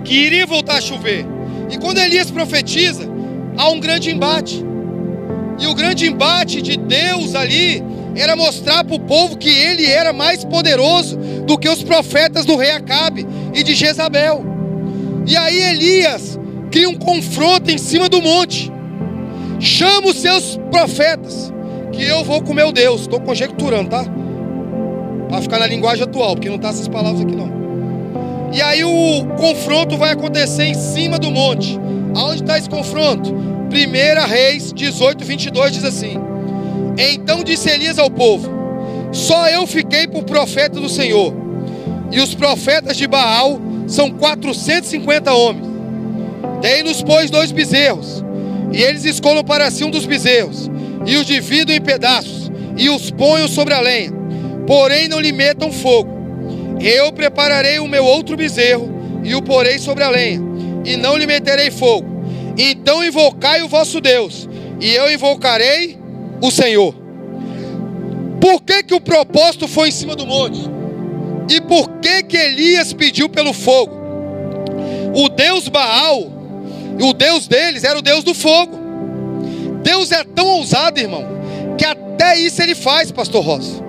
que 0.04 0.14
iria 0.14 0.46
voltar 0.46 0.76
a 0.76 0.80
chover. 0.80 1.26
E 1.70 1.78
quando 1.78 1.98
Elias 1.98 2.30
profetiza, 2.30 3.08
há 3.56 3.70
um 3.70 3.80
grande 3.80 4.10
embate. 4.10 4.64
E 5.58 5.66
o 5.66 5.74
grande 5.74 6.06
embate 6.06 6.60
de 6.60 6.76
Deus 6.76 7.34
ali 7.34 7.82
era 8.14 8.36
mostrar 8.36 8.84
para 8.84 8.94
o 8.94 9.00
povo 9.00 9.36
que 9.36 9.48
ele 9.48 9.86
era 9.86 10.12
mais 10.12 10.44
poderoso 10.44 11.16
do 11.46 11.58
que 11.58 11.68
os 11.68 11.82
profetas 11.82 12.44
do 12.44 12.56
rei 12.56 12.70
Acabe 12.72 13.26
e 13.52 13.62
de 13.62 13.74
Jezabel. 13.74 14.44
E 15.26 15.36
aí 15.36 15.60
Elias 15.60 16.38
cria 16.70 16.88
um 16.88 16.94
confronto 16.94 17.70
em 17.70 17.78
cima 17.78 18.08
do 18.08 18.20
monte. 18.20 18.70
Chama 19.58 20.08
os 20.08 20.16
seus 20.16 20.58
profetas, 20.70 21.52
que 21.92 22.02
eu 22.02 22.24
vou 22.24 22.42
com 22.42 22.52
meu 22.52 22.70
Deus. 22.72 23.02
Estou 23.02 23.20
conjecturando, 23.20 23.90
tá? 23.90 24.04
Para 25.28 25.40
ficar 25.40 25.58
na 25.58 25.66
linguagem 25.66 26.04
atual, 26.04 26.34
porque 26.34 26.48
não 26.48 26.56
está 26.56 26.68
essas 26.68 26.88
palavras 26.88 27.22
aqui 27.22 27.34
não. 27.34 27.63
E 28.54 28.62
aí 28.62 28.84
o 28.84 29.26
confronto 29.36 29.96
vai 29.96 30.12
acontecer 30.12 30.66
em 30.66 30.74
cima 30.74 31.18
do 31.18 31.28
monte. 31.28 31.76
Aonde 32.14 32.42
está 32.42 32.56
esse 32.56 32.70
confronto? 32.70 33.34
1 33.34 34.28
Reis 34.28 34.72
18, 34.72 35.24
22 35.24 35.72
diz 35.72 35.84
assim: 35.84 36.16
Então 36.96 37.42
disse 37.42 37.68
Elias 37.68 37.98
ao 37.98 38.08
povo: 38.08 38.48
Só 39.10 39.48
eu 39.48 39.66
fiquei 39.66 40.06
por 40.06 40.22
profeta 40.22 40.78
do 40.78 40.88
Senhor, 40.88 41.34
e 42.12 42.20
os 42.20 42.32
profetas 42.32 42.96
de 42.96 43.08
Baal 43.08 43.60
são 43.88 44.08
450 44.12 45.34
homens. 45.34 45.66
Dei-nos, 46.62 47.02
pois, 47.02 47.30
dois 47.32 47.50
bezerros, 47.50 48.24
e 48.72 48.80
eles 48.80 49.04
escolham 49.04 49.42
para 49.42 49.68
si 49.68 49.82
um 49.82 49.90
dos 49.90 50.06
bezerros, 50.06 50.70
e 51.04 51.16
os 51.16 51.26
dividam 51.26 51.74
em 51.74 51.80
pedaços, 51.80 52.52
e 52.76 52.88
os 52.88 53.10
ponham 53.10 53.48
sobre 53.48 53.74
a 53.74 53.80
lenha, 53.80 54.12
porém 54.64 55.08
não 55.08 55.18
lhe 55.18 55.32
metam 55.32 55.72
fogo. 55.72 56.13
Eu 56.80 57.12
prepararei 57.12 57.78
o 57.78 57.88
meu 57.88 58.04
outro 58.04 58.36
bezerro, 58.36 59.20
e 59.22 59.34
o 59.34 59.42
porei 59.42 59.78
sobre 59.78 60.04
a 60.04 60.08
lenha, 60.08 60.40
e 60.84 60.96
não 60.96 61.16
lhe 61.16 61.26
meterei 61.26 61.70
fogo. 61.70 62.06
Então 62.56 63.04
invocai 63.04 63.62
o 63.62 63.68
vosso 63.68 64.00
Deus, 64.00 64.48
e 64.80 64.94
eu 64.94 65.12
invocarei 65.12 65.98
o 66.40 66.50
Senhor. 66.50 66.94
Por 68.40 68.62
que, 68.62 68.82
que 68.82 68.94
o 68.94 69.00
propósito 69.00 69.66
foi 69.66 69.88
em 69.88 69.92
cima 69.92 70.14
do 70.14 70.26
monte? 70.26 70.60
E 71.48 71.60
por 71.60 71.88
que, 72.00 72.22
que 72.22 72.36
Elias 72.36 72.92
pediu 72.92 73.28
pelo 73.28 73.52
fogo? 73.52 73.94
O 75.14 75.28
Deus 75.28 75.68
Baal 75.68 76.34
o 77.02 77.12
Deus 77.12 77.48
deles 77.48 77.84
era 77.84 77.98
o 77.98 78.02
Deus 78.02 78.22
do 78.22 78.34
fogo. 78.34 78.78
Deus 79.82 80.12
é 80.12 80.24
tão 80.24 80.46
ousado, 80.46 81.00
irmão, 81.00 81.24
que 81.76 81.84
até 81.84 82.38
isso 82.38 82.62
ele 82.62 82.74
faz, 82.74 83.10
pastor 83.10 83.44
Rosa. 83.44 83.83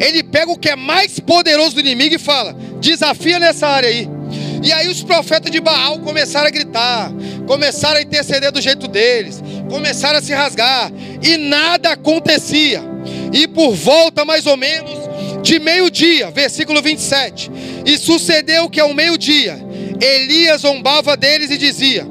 Ele 0.00 0.22
pega 0.22 0.50
o 0.50 0.58
que 0.58 0.70
é 0.70 0.76
mais 0.76 1.18
poderoso 1.18 1.74
do 1.74 1.80
inimigo 1.80 2.14
e 2.14 2.18
fala: 2.18 2.54
desafia 2.80 3.38
nessa 3.38 3.66
área 3.66 3.88
aí. 3.88 4.08
E 4.62 4.72
aí 4.72 4.88
os 4.88 5.02
profetas 5.02 5.50
de 5.50 5.60
Baal 5.60 6.00
começaram 6.00 6.46
a 6.46 6.50
gritar, 6.50 7.12
começaram 7.46 7.98
a 7.98 8.02
interceder 8.02 8.50
do 8.50 8.60
jeito 8.60 8.88
deles, 8.88 9.42
começaram 9.70 10.18
a 10.18 10.22
se 10.22 10.32
rasgar, 10.32 10.90
e 11.22 11.36
nada 11.36 11.92
acontecia. 11.92 12.82
E 13.32 13.46
por 13.46 13.74
volta 13.74 14.24
mais 14.24 14.46
ou 14.46 14.56
menos 14.56 15.06
de 15.42 15.58
meio-dia, 15.58 16.30
versículo 16.30 16.82
27, 16.82 17.50
e 17.84 17.96
sucedeu 17.96 18.68
que 18.68 18.80
ao 18.80 18.92
meio-dia, 18.92 19.64
Elias 20.00 20.62
zombava 20.62 21.16
deles 21.16 21.50
e 21.50 21.58
dizia: 21.58 22.06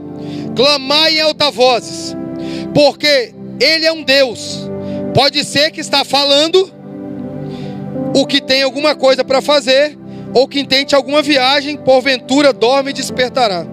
clamai 0.56 1.18
em 1.18 1.22
alta 1.22 1.52
vozes, 1.52 2.16
porque 2.74 3.34
Ele 3.60 3.86
é 3.86 3.92
um 3.92 4.04
Deus. 4.04 4.70
Pode 5.14 5.44
ser 5.44 5.72
que 5.72 5.82
está 5.82 6.04
falando 6.04 6.75
o 8.16 8.26
que 8.26 8.40
tem 8.40 8.64
alguma 8.64 8.96
coisa 8.96 9.26
para 9.26 9.42
fazer, 9.42 9.98
ou 10.34 10.48
que 10.48 10.58
intente 10.58 10.96
alguma 10.96 11.22
viagem, 11.22 11.76
porventura 11.76 12.54
dorme 12.54 12.92
e 12.92 12.94
despertará. 12.94 13.68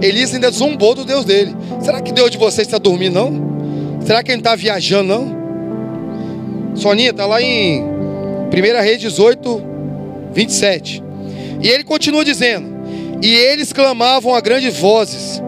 Elias 0.00 0.32
ainda 0.32 0.52
zombou 0.52 0.94
do 0.94 1.04
Deus 1.04 1.24
dele. 1.24 1.52
Será 1.80 2.00
que 2.00 2.12
Deus 2.12 2.30
de 2.30 2.38
vocês 2.38 2.64
está 2.68 2.78
dormindo, 2.78 3.14
não? 3.14 4.00
Será 4.06 4.22
que 4.22 4.30
ele 4.30 4.38
está 4.38 4.54
viajando, 4.54 5.08
não? 5.08 6.76
Soninha, 6.76 7.10
está 7.10 7.26
lá 7.26 7.42
em 7.42 7.82
1 7.82 8.82
Reis 8.82 9.00
18, 9.00 9.62
27. 10.32 11.02
E 11.60 11.68
ele 11.68 11.82
continua 11.82 12.24
dizendo: 12.24 12.68
E 13.20 13.34
eles 13.34 13.72
clamavam 13.72 14.32
a 14.32 14.40
grandes 14.40 14.78
vozes, 14.78 15.42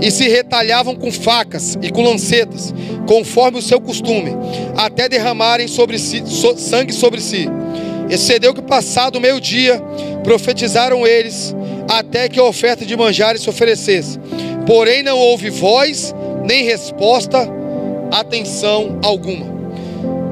e 0.00 0.10
se 0.10 0.28
retalhavam 0.28 0.94
com 0.94 1.10
facas 1.10 1.76
e 1.82 1.90
com 1.90 2.02
lancetas, 2.02 2.72
conforme 3.06 3.58
o 3.58 3.62
seu 3.62 3.80
costume, 3.80 4.36
até 4.76 5.08
derramarem 5.08 5.66
sobre 5.66 5.98
si, 5.98 6.22
so, 6.26 6.56
sangue 6.56 6.92
sobre 6.92 7.20
si. 7.20 7.48
Excedeu 8.08 8.54
que 8.54 8.62
passado 8.62 9.20
meio-dia, 9.20 9.82
profetizaram 10.22 11.06
eles, 11.06 11.54
até 11.88 12.28
que 12.28 12.38
a 12.38 12.44
oferta 12.44 12.84
de 12.84 12.96
manjares 12.96 13.42
se 13.42 13.50
oferecesse. 13.50 14.18
Porém 14.66 15.02
não 15.02 15.18
houve 15.18 15.50
voz, 15.50 16.14
nem 16.44 16.64
resposta, 16.64 17.48
atenção 18.10 18.98
alguma. 19.02 19.46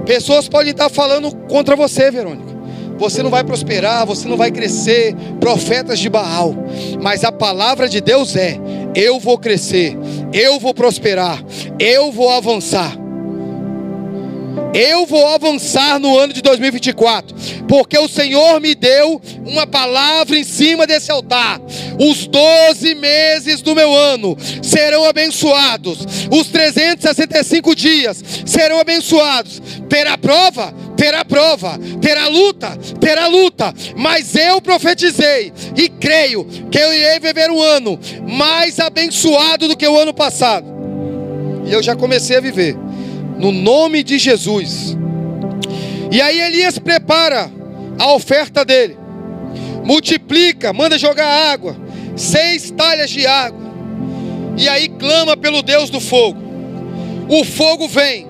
Pessoas 0.05 0.49
podem 0.49 0.71
estar 0.71 0.89
falando 0.89 1.35
contra 1.49 1.75
você, 1.75 2.11
Verônica. 2.11 2.55
Você 2.99 3.23
não 3.23 3.31
vai 3.31 3.45
prosperar, 3.45 4.07
você 4.07 4.27
não 4.27 4.37
vai 4.37 4.51
crescer, 4.51 5.14
profetas 5.41 5.99
de 5.99 6.09
Baal. 6.09 6.55
Mas 7.03 7.25
a 7.25 7.33
palavra 7.33 7.89
de 7.89 8.01
Deus 8.01 8.37
é: 8.37 8.59
eu 8.97 9.21
vou 9.21 9.37
crescer, 9.37 9.95
eu 10.33 10.59
vou 10.59 10.73
prosperar, 10.73 11.45
eu 11.79 12.11
vou 12.11 12.31
avançar. 12.31 12.97
Eu 14.73 15.07
vou 15.07 15.27
avançar 15.29 15.99
no 15.99 16.19
ano 16.19 16.35
de 16.35 16.43
2024, 16.43 17.35
porque 17.67 17.97
o 17.99 18.09
Senhor 18.09 18.61
me 18.61 18.75
deu 18.75 19.21
uma 19.45 19.67
palavra 19.67 20.37
em 20.37 20.45
cima 20.45 20.87
desse 20.87 21.11
altar. 21.11 21.61
Os 21.99 22.27
12 22.27 22.95
meses 22.95 23.63
do 23.63 23.75
meu 23.75 23.95
ano 23.95 24.37
serão 24.63 25.05
abençoados, 25.05 26.07
os 26.31 26.49
365 26.49 27.75
dias 27.75 28.23
serão 28.45 28.79
abençoados. 28.79 29.63
Terá 29.89 30.19
prova? 30.19 30.75
Terá 30.97 31.25
prova, 31.25 31.79
terá 32.01 32.27
luta, 32.27 32.77
terá 32.99 33.27
luta, 33.27 33.73
mas 33.97 34.35
eu 34.35 34.61
profetizei 34.63 35.53
e 35.77 35.89
creio 35.89 36.45
que 36.71 36.79
eu 36.79 36.93
irei 36.93 37.21
viver 37.21 37.51
um 37.51 37.61
ano 37.61 37.99
mais 38.27 38.81
abençoado 38.81 39.69
do 39.69 39.77
que 39.77 39.87
o 39.87 39.99
ano 39.99 40.15
passado. 40.15 40.67
E 41.67 41.73
eu 41.73 41.83
já 41.83 41.95
comecei 41.95 42.37
a 42.37 42.41
viver 42.41 42.77
no 43.39 43.53
nome 43.53 44.03
de 44.03 44.19
Jesus. 44.19 44.97
E 46.11 46.23
aí 46.23 46.41
Elias 46.41 46.79
prepara 46.79 47.51
a 47.99 48.15
oferta 48.15 48.65
dele, 48.65 48.97
multiplica, 49.85 50.73
manda 50.73 50.99
jogar 50.99 51.53
água, 51.53 51.77
seis 52.15 52.71
talhas 52.71 53.11
de 53.11 53.27
água, 53.27 53.67
e 54.57 54.69
aí 54.69 54.89
clama 54.89 55.37
pelo 55.37 55.63
Deus 55.63 55.91
do 55.91 56.01
fogo. 56.01 56.41
O 57.29 57.45
fogo 57.45 57.89
vem, 57.89 58.27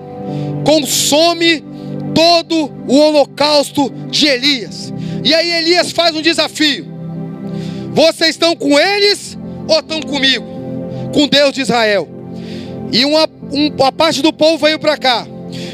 consome 0.65 1.63
todo 2.17 2.73
o 2.87 2.97
holocausto 2.97 3.91
de 4.09 4.25
Elias. 4.25 4.91
E 5.23 5.35
aí 5.35 5.51
Elias 5.51 5.91
faz 5.91 6.15
um 6.15 6.21
desafio: 6.21 6.87
vocês 7.93 8.31
estão 8.31 8.55
com 8.55 8.79
eles 8.79 9.37
ou 9.67 9.77
estão 9.77 10.01
comigo? 10.01 10.43
Com 11.13 11.27
Deus 11.27 11.53
de 11.53 11.61
Israel. 11.61 12.09
E 12.91 13.05
uma, 13.05 13.29
uma 13.51 13.91
parte 13.91 14.23
do 14.23 14.33
povo 14.33 14.57
veio 14.57 14.79
para 14.79 14.97
cá. 14.97 15.27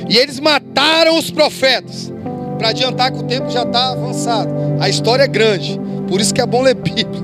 E 0.10 0.18
eles 0.18 0.38
mataram 0.42 1.18
os 1.18 1.32
profetas. 1.32 2.12
Para 2.58 2.70
adiantar 2.70 3.12
que 3.12 3.20
o 3.20 3.24
tempo 3.24 3.50
já 3.50 3.64
está 3.64 3.92
avançado. 3.92 4.50
A 4.82 4.90
história 4.90 5.24
é 5.24 5.28
grande. 5.28 5.80
Por 6.10 6.20
isso 6.20 6.34
que 6.34 6.42
é 6.42 6.46
bom 6.46 6.62
ler 6.62 6.76
Bíblia. 6.76 7.24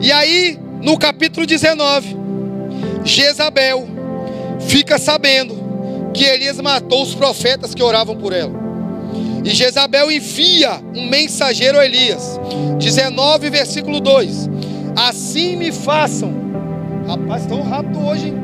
E 0.00 0.10
aí, 0.10 0.58
no 0.82 0.98
capítulo 0.98 1.46
19, 1.46 2.16
Jezabel 3.04 3.86
fica 4.60 4.98
sabendo 4.98 5.55
que 6.16 6.24
Elias 6.24 6.58
matou 6.60 7.02
os 7.02 7.14
profetas 7.14 7.74
que 7.74 7.82
oravam 7.82 8.16
por 8.16 8.32
ela. 8.32 8.52
E 9.44 9.50
Jezabel 9.50 10.10
envia 10.10 10.80
um 10.94 11.08
mensageiro 11.08 11.78
a 11.78 11.84
Elias. 11.84 12.40
19, 12.78 13.50
versículo 13.50 14.00
2. 14.00 14.50
Assim 14.96 15.56
me 15.56 15.70
façam. 15.70 16.34
Rapaz, 17.06 17.46
tão 17.46 17.62
rápido 17.62 18.04
hoje, 18.04 18.28
hein? 18.28 18.34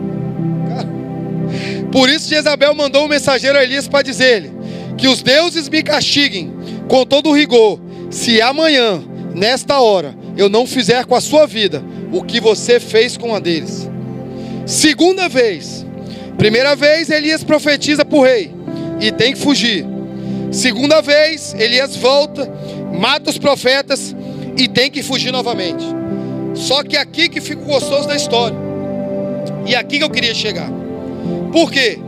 Por 1.90 2.08
isso 2.08 2.28
Jezabel 2.28 2.74
mandou 2.74 3.04
um 3.04 3.08
mensageiro 3.08 3.58
a 3.58 3.64
Elias 3.64 3.88
para 3.88 4.02
dizer-lhe: 4.02 4.52
Que 4.96 5.08
os 5.08 5.22
deuses 5.22 5.68
me 5.68 5.82
castiguem 5.82 6.52
com 6.88 7.04
todo 7.04 7.30
o 7.30 7.34
rigor, 7.34 7.80
se 8.10 8.40
amanhã, 8.40 9.02
nesta 9.34 9.80
hora, 9.80 10.14
eu 10.36 10.48
não 10.48 10.66
fizer 10.66 11.04
com 11.04 11.14
a 11.14 11.20
sua 11.20 11.46
vida 11.46 11.82
o 12.12 12.22
que 12.22 12.38
você 12.40 12.78
fez 12.78 13.16
com 13.16 13.34
a 13.34 13.40
deles. 13.40 13.88
Segunda 14.66 15.28
vez. 15.28 15.84
Primeira 16.38 16.74
vez, 16.74 17.10
Elias 17.10 17.44
profetiza 17.44 18.04
para 18.04 18.18
o 18.18 18.22
rei 18.22 18.52
e 19.00 19.12
tem 19.12 19.32
que 19.32 19.38
fugir. 19.38 19.86
Segunda 20.50 21.00
vez, 21.00 21.54
Elias 21.58 21.96
volta, 21.96 22.50
mata 22.92 23.30
os 23.30 23.38
profetas 23.38 24.14
e 24.56 24.68
tem 24.68 24.90
que 24.90 25.02
fugir 25.02 25.32
novamente. 25.32 25.84
Só 26.54 26.82
que 26.82 26.96
aqui 26.96 27.28
que 27.28 27.40
fica 27.40 27.62
o 27.62 27.64
gostoso 27.64 28.06
da 28.06 28.14
história. 28.14 28.56
E 29.66 29.74
aqui 29.74 29.98
que 29.98 30.04
eu 30.04 30.10
queria 30.10 30.34
chegar. 30.34 30.70
Por 31.52 31.70
quê? 31.70 31.98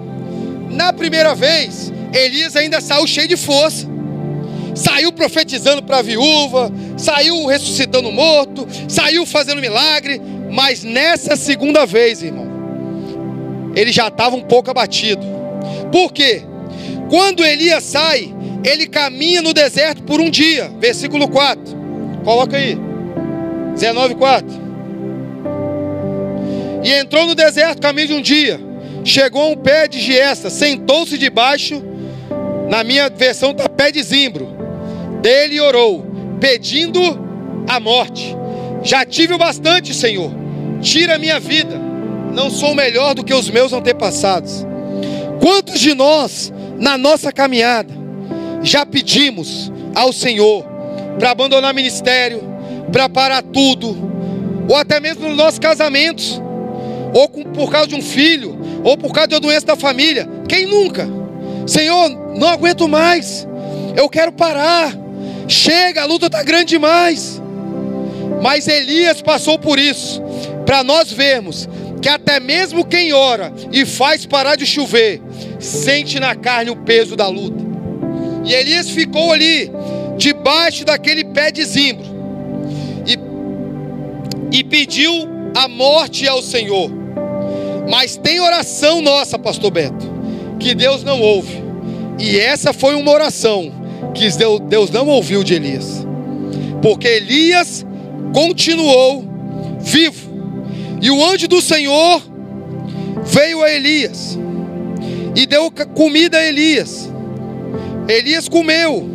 Na 0.71 0.93
primeira 0.93 1.35
vez, 1.35 1.93
Elias 2.13 2.57
ainda 2.57 2.81
saiu 2.81 3.07
cheio 3.07 3.29
de 3.29 3.37
força. 3.37 3.87
Saiu 4.75 5.13
profetizando 5.13 5.83
para 5.83 5.99
a 5.99 6.03
viúva, 6.03 6.71
saiu 6.97 7.47
ressuscitando 7.47 8.11
morto, 8.11 8.67
saiu 8.89 9.25
fazendo 9.25 9.61
milagre, 9.61 10.21
mas 10.51 10.83
nessa 10.83 11.37
segunda 11.37 11.87
vez, 11.87 12.23
irmão, 12.23 12.54
ele 13.75 13.93
já 13.93 14.09
estava 14.09 14.37
um 14.37 14.43
pouco 14.43 14.71
abatido. 14.71 15.25
Por 15.91 16.13
quê? 16.13 16.43
Quando 17.09 17.45
Elias 17.45 17.85
sai, 17.85 18.35
ele 18.65 18.87
caminha 18.87 19.43
no 19.43 19.53
deserto 19.53 20.03
por 20.03 20.21
um 20.21 20.31
dia. 20.31 20.71
Versículo 20.81 21.29
4. 21.29 21.63
Coloca 22.25 22.57
aí. 22.57 22.79
19, 23.75 24.15
4. 24.15 24.65
E 26.83 26.93
entrou 26.93 27.27
no 27.27 27.35
deserto 27.35 27.81
caminho 27.81 28.09
de 28.09 28.15
um 28.15 28.23
dia. 28.23 28.61
Chegou 29.05 29.43
a 29.43 29.49
um 29.49 29.57
pé 29.57 29.87
de 29.87 30.01
giesta, 30.01 30.49
sentou-se 30.49 31.19
debaixo, 31.19 31.83
na 32.69 32.83
minha 32.83 33.11
versão 33.11 33.51
está 33.51 33.69
pé 33.69 33.93
de 33.93 34.03
zimbro. 34.03 34.49
Dele 35.21 35.61
orou, 35.61 36.05
pedindo 36.41 37.01
a 37.69 37.79
morte. 37.79 38.35
Já 38.83 39.05
tive 39.05 39.35
o 39.35 39.39
bastante, 39.39 39.95
Senhor. 39.95 40.31
Tira 40.81 41.17
a 41.17 41.19
minha 41.19 41.39
vida. 41.39 41.84
Não 42.35 42.51
sou 42.51 42.75
melhor 42.75 43.15
do 43.15 43.25
que 43.25 43.33
os 43.33 43.49
meus 43.49 43.73
antepassados. 43.73 44.67
Quantos 45.41 45.79
de 45.79 45.95
nós, 45.95 46.53
na 46.79 46.99
nossa 46.99 47.33
caminhada, 47.33 47.95
já 48.63 48.85
pedimos 48.85 49.73
ao 49.95 50.13
Senhor 50.13 50.65
para 51.19 51.31
abandonar 51.31 51.73
ministério, 51.73 52.43
para 52.91 53.09
parar 53.09 53.43
tudo, 53.43 53.97
ou 54.69 54.77
até 54.77 54.99
mesmo 54.99 55.29
nos 55.29 55.37
nossos 55.37 55.59
casamentos, 55.59 56.41
ou 57.15 57.29
por 57.29 57.71
causa 57.71 57.89
de 57.89 57.95
um 57.95 58.03
filho, 58.03 58.59
ou 58.83 58.97
por 58.97 59.13
causa 59.13 59.29
de 59.29 59.35
uma 59.35 59.41
doença 59.41 59.67
da 59.67 59.77
família. 59.77 60.29
Quem 60.49 60.67
nunca? 60.67 61.09
Senhor, 61.67 62.11
não 62.37 62.49
aguento 62.49 62.89
mais. 62.89 63.47
Eu 63.97 64.09
quero 64.09 64.33
parar. 64.33 64.93
Chega, 65.47 66.03
a 66.03 66.07
luta 66.07 66.27
está 66.27 66.43
grande 66.43 66.71
demais. 66.71 67.41
Mas 68.43 68.67
Elias 68.67 69.23
passou 69.23 69.59
por 69.59 69.79
isso, 69.79 70.21
para 70.67 70.83
nós 70.83 71.13
vermos 71.13 71.69
que 72.05 72.09
até 72.11 72.39
mesmo 72.39 72.85
quem 72.85 73.15
ora 73.15 73.51
e 73.73 73.87
faz 73.87 74.27
parar 74.27 74.57
de 74.57 74.67
chover, 74.67 75.23
sente 75.59 76.21
na 76.21 76.35
carne 76.35 76.71
o 76.71 76.77
peso 76.77 77.17
da 77.17 77.29
luta. 77.29 77.65
E 78.45 78.53
Elias 78.53 78.91
ficou 78.91 79.33
ali, 79.33 79.71
debaixo 80.19 80.85
daquele 80.85 81.25
pé 81.25 81.51
de 81.51 81.65
zimbro, 81.65 82.05
e, 83.07 84.59
e 84.59 84.63
pediu 84.63 85.11
a 85.55 85.67
morte 85.67 86.29
ao 86.29 86.43
Senhor. 86.43 86.91
Mas 87.89 88.19
tem 88.19 88.39
oração 88.39 89.01
nossa, 89.01 89.39
pastor 89.39 89.71
Beto, 89.71 90.07
que 90.61 90.75
Deus 90.75 91.03
não 91.03 91.23
ouve. 91.23 91.57
E 92.19 92.39
essa 92.39 92.75
foi 92.75 92.95
uma 92.97 93.13
oração 93.13 93.73
que 94.13 94.29
Deus 94.69 94.91
não 94.91 95.09
ouviu 95.09 95.43
de 95.43 95.55
Elias. 95.55 96.07
Porque 96.83 97.09
Elias 97.09 97.83
continuou 98.35 99.25
vivo. 99.81 100.24
E 101.05 101.11
o 101.11 101.23
anjo 101.23 101.47
do 101.47 101.61
Senhor 101.61 102.23
veio 103.27 103.63
a 103.63 103.71
Elias 103.71 104.39
e 105.37 105.45
deu 105.45 105.71
comida 105.95 106.39
a 106.39 106.47
Elias. 106.47 107.13
Elias 108.09 108.49
comeu, 108.49 109.07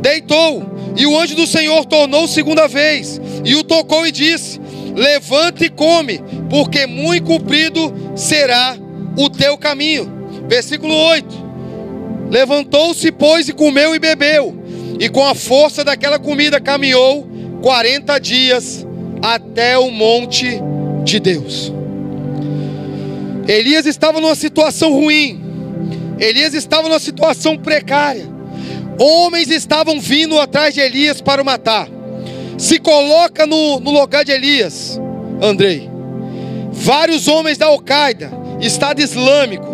deitou, 0.00 0.62
e 0.96 1.06
o 1.06 1.20
anjo 1.20 1.36
do 1.36 1.46
Senhor 1.46 1.84
tornou 1.84 2.26
segunda 2.26 2.66
vez 2.66 3.20
e 3.44 3.56
o 3.56 3.62
tocou 3.62 4.06
e 4.06 4.10
disse: 4.10 4.58
Levante 4.96 5.64
e 5.64 5.68
come, 5.68 6.18
porque 6.48 6.86
muito 6.86 7.26
comprido 7.26 7.92
será 8.16 8.74
o 9.18 9.28
teu 9.28 9.58
caminho. 9.58 10.10
Versículo 10.48 10.94
8. 10.94 11.48
Levantou-se, 12.30 13.12
pois, 13.12 13.50
e 13.50 13.52
comeu 13.52 13.94
e 13.94 13.98
bebeu, 13.98 14.56
e 14.98 15.10
com 15.10 15.26
a 15.26 15.34
força 15.34 15.84
daquela 15.84 16.18
comida 16.18 16.58
caminhou 16.58 17.28
40 17.60 18.18
dias 18.18 18.87
até 19.22 19.78
o 19.78 19.90
monte 19.90 20.60
de 21.04 21.20
Deus. 21.20 21.72
Elias 23.46 23.86
estava 23.86 24.20
numa 24.20 24.34
situação 24.34 24.92
ruim, 24.92 25.40
Elias 26.18 26.54
estava 26.54 26.88
numa 26.88 26.98
situação 26.98 27.56
precária. 27.56 28.26
Homens 28.98 29.48
estavam 29.48 30.00
vindo 30.00 30.38
atrás 30.38 30.74
de 30.74 30.80
Elias 30.80 31.20
para 31.20 31.40
o 31.40 31.44
matar. 31.44 31.88
Se 32.58 32.80
coloca 32.80 33.46
no, 33.46 33.78
no 33.78 33.92
lugar 33.92 34.24
de 34.24 34.32
Elias, 34.32 35.00
Andrei. 35.40 35.88
Vários 36.72 37.28
homens 37.28 37.56
da 37.56 37.66
Al-Qaeda, 37.66 38.30
Estado 38.60 39.00
Islâmico, 39.00 39.66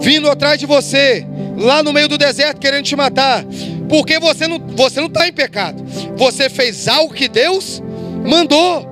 vindo 0.00 0.30
atrás 0.30 0.58
de 0.58 0.66
você, 0.66 1.26
lá 1.56 1.82
no 1.82 1.92
meio 1.92 2.08
do 2.08 2.16
deserto, 2.16 2.60
querendo 2.60 2.84
te 2.84 2.94
matar, 2.94 3.44
porque 3.88 4.18
você 4.18 4.46
não 4.46 4.56
está 4.56 4.72
você 4.74 5.00
não 5.00 5.08
tá 5.08 5.28
em 5.28 5.32
pecado, 5.32 5.84
você 6.16 6.48
fez 6.48 6.88
algo 6.88 7.12
que 7.12 7.28
Deus 7.28 7.82
mandou. 8.24 8.86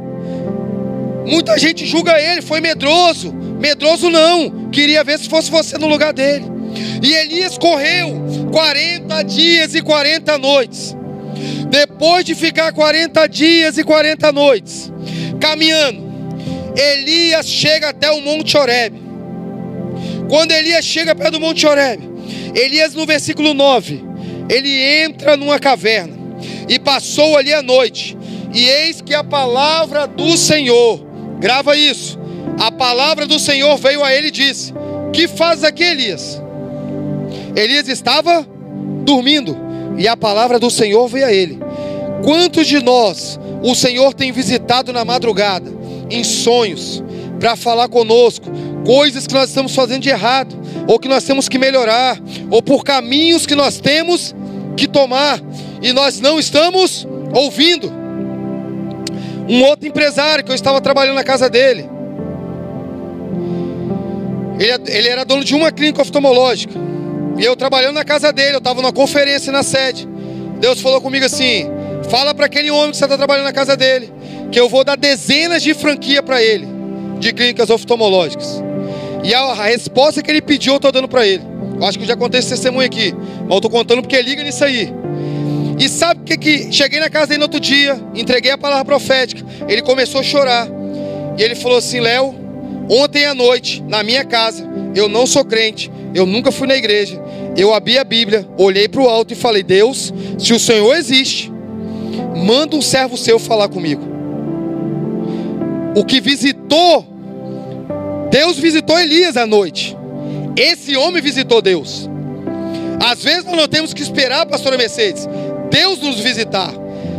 Muita 1.26 1.58
gente 1.58 1.86
julga 1.86 2.18
ele, 2.20 2.42
foi 2.42 2.60
medroso. 2.60 3.32
Medroso 3.32 4.10
não, 4.10 4.70
queria 4.70 5.04
ver 5.04 5.18
se 5.18 5.28
fosse 5.28 5.50
você 5.50 5.76
no 5.76 5.86
lugar 5.86 6.12
dele. 6.12 6.46
E 7.02 7.12
Elias 7.12 7.58
correu 7.58 8.08
40 8.52 9.22
dias 9.22 9.74
e 9.74 9.82
40 9.82 10.38
noites. 10.38 10.96
Depois 11.68 12.24
de 12.24 12.34
ficar 12.34 12.72
40 12.72 13.26
dias 13.28 13.78
e 13.78 13.84
40 13.84 14.32
noites, 14.32 14.92
caminhando, 15.40 16.10
Elias 16.76 17.46
chega 17.46 17.90
até 17.90 18.10
o 18.10 18.20
Monte 18.20 18.56
Horeb. 18.56 19.00
Quando 20.28 20.52
Elias 20.52 20.84
chega 20.84 21.14
perto 21.14 21.32
do 21.32 21.40
Monte 21.40 21.66
Horeb, 21.66 22.08
Elias 22.54 22.94
no 22.94 23.06
versículo 23.06 23.54
9, 23.54 24.04
ele 24.48 25.02
entra 25.04 25.36
numa 25.36 25.58
caverna 25.58 26.14
e 26.68 26.78
passou 26.78 27.36
ali 27.36 27.52
a 27.52 27.62
noite. 27.62 28.16
E 28.52 28.68
eis 28.68 29.00
que 29.00 29.14
a 29.14 29.22
palavra 29.22 30.06
do 30.06 30.36
Senhor, 30.36 31.00
grava 31.38 31.76
isso. 31.76 32.18
A 32.58 32.70
palavra 32.70 33.26
do 33.26 33.38
Senhor 33.38 33.76
veio 33.76 34.02
a 34.02 34.12
ele 34.12 34.28
e 34.28 34.32
disse: 34.32 34.74
"Que 35.12 35.28
faz 35.28 35.64
aqui, 35.64 35.82
Elias?" 35.82 36.42
Elias 37.54 37.88
estava 37.88 38.46
dormindo 39.04 39.56
e 39.96 40.06
a 40.06 40.16
palavra 40.16 40.58
do 40.58 40.70
Senhor 40.70 41.08
veio 41.08 41.26
a 41.26 41.32
ele. 41.32 41.58
Quantos 42.24 42.66
de 42.66 42.82
nós 42.82 43.38
o 43.62 43.74
Senhor 43.74 44.14
tem 44.14 44.32
visitado 44.32 44.92
na 44.92 45.04
madrugada 45.04 45.70
em 46.10 46.24
sonhos, 46.24 47.02
para 47.38 47.56
falar 47.56 47.88
conosco 47.88 48.46
coisas 48.84 49.26
que 49.26 49.34
nós 49.34 49.48
estamos 49.48 49.74
fazendo 49.74 50.02
de 50.02 50.10
errado, 50.10 50.54
ou 50.86 50.98
que 50.98 51.08
nós 51.08 51.24
temos 51.24 51.48
que 51.48 51.58
melhorar, 51.58 52.20
ou 52.50 52.62
por 52.62 52.84
caminhos 52.84 53.46
que 53.46 53.54
nós 53.54 53.78
temos 53.78 54.34
que 54.76 54.88
tomar 54.88 55.40
e 55.82 55.92
nós 55.92 56.20
não 56.20 56.38
estamos 56.38 57.06
ouvindo. 57.32 57.99
Um 59.50 59.64
outro 59.64 59.88
empresário 59.88 60.44
que 60.44 60.50
eu 60.52 60.54
estava 60.54 60.80
trabalhando 60.80 61.16
na 61.16 61.24
casa 61.24 61.50
dele. 61.50 61.90
Ele, 64.60 64.90
ele 64.92 65.08
era 65.08 65.24
dono 65.24 65.42
de 65.42 65.56
uma 65.56 65.72
clínica 65.72 66.00
oftalmológica. 66.00 66.74
E 67.36 67.44
eu 67.44 67.56
trabalhando 67.56 67.94
na 67.94 68.04
casa 68.04 68.32
dele, 68.32 68.54
eu 68.54 68.58
estava 68.58 68.80
numa 68.80 68.92
conferência 68.92 69.50
na 69.52 69.64
sede. 69.64 70.08
Deus 70.60 70.80
falou 70.80 71.00
comigo 71.00 71.26
assim: 71.26 71.66
fala 72.08 72.32
para 72.32 72.46
aquele 72.46 72.70
homem 72.70 72.92
que 72.92 72.98
você 72.98 73.04
está 73.04 73.16
trabalhando 73.16 73.46
na 73.46 73.52
casa 73.52 73.76
dele, 73.76 74.12
que 74.52 74.60
eu 74.60 74.68
vou 74.68 74.84
dar 74.84 74.96
dezenas 74.96 75.64
de 75.64 75.74
franquia 75.74 76.22
para 76.22 76.40
ele, 76.40 76.68
de 77.18 77.32
clínicas 77.32 77.70
oftalmológicas. 77.70 78.62
E 79.24 79.34
a, 79.34 79.40
a 79.40 79.64
resposta 79.64 80.22
que 80.22 80.30
ele 80.30 80.40
pediu, 80.40 80.74
eu 80.74 80.76
estou 80.76 80.92
dando 80.92 81.08
para 81.08 81.26
ele. 81.26 81.42
Eu 81.76 81.84
acho 81.84 81.98
que 81.98 82.06
já 82.06 82.14
contei 82.14 82.38
esse 82.38 82.50
testemunho 82.50 82.86
aqui, 82.86 83.12
mas 83.12 83.50
eu 83.50 83.56
estou 83.56 83.70
contando 83.70 84.00
porque 84.00 84.20
liga 84.22 84.44
nisso 84.44 84.62
aí. 84.62 84.92
E 85.80 85.88
sabe 85.88 86.20
o 86.20 86.24
que 86.24 86.36
que 86.36 86.70
cheguei 86.70 87.00
na 87.00 87.08
casa 87.08 87.28
dele 87.28 87.38
no 87.38 87.44
outro 87.44 87.58
dia, 87.58 87.98
entreguei 88.14 88.50
a 88.50 88.58
palavra 88.58 88.84
profética. 88.84 89.42
Ele 89.66 89.80
começou 89.80 90.20
a 90.20 90.22
chorar. 90.22 90.68
E 91.38 91.42
ele 91.42 91.54
falou 91.54 91.78
assim: 91.78 92.00
"Léo, 92.00 92.34
ontem 92.86 93.24
à 93.24 93.32
noite, 93.32 93.82
na 93.88 94.02
minha 94.02 94.22
casa, 94.22 94.62
eu 94.94 95.08
não 95.08 95.26
sou 95.26 95.42
crente, 95.42 95.90
eu 96.14 96.26
nunca 96.26 96.52
fui 96.52 96.68
na 96.68 96.76
igreja. 96.76 97.18
Eu 97.56 97.72
abri 97.72 97.96
a 97.96 98.04
Bíblia, 98.04 98.46
olhei 98.58 98.88
para 98.88 99.00
o 99.00 99.08
alto 99.08 99.32
e 99.32 99.36
falei: 99.36 99.62
Deus, 99.62 100.12
se 100.38 100.52
o 100.52 100.60
Senhor 100.60 100.94
existe, 100.94 101.50
manda 102.36 102.76
um 102.76 102.82
servo 102.82 103.16
seu 103.16 103.38
falar 103.38 103.70
comigo. 103.70 104.02
O 105.96 106.04
que 106.04 106.20
visitou, 106.20 107.06
Deus 108.30 108.58
visitou 108.58 109.00
Elias 109.00 109.34
à 109.38 109.46
noite. 109.46 109.96
Esse 110.58 110.94
homem 110.94 111.22
visitou 111.22 111.62
Deus. 111.62 112.06
Às 113.02 113.22
vezes 113.24 113.44
nós 113.44 113.56
não 113.56 113.66
temos 113.66 113.94
que 113.94 114.02
esperar, 114.02 114.44
pastora 114.44 114.76
Mercedes, 114.76 115.26
Deus 115.70 116.00
nos 116.00 116.20
visitar. 116.20 116.72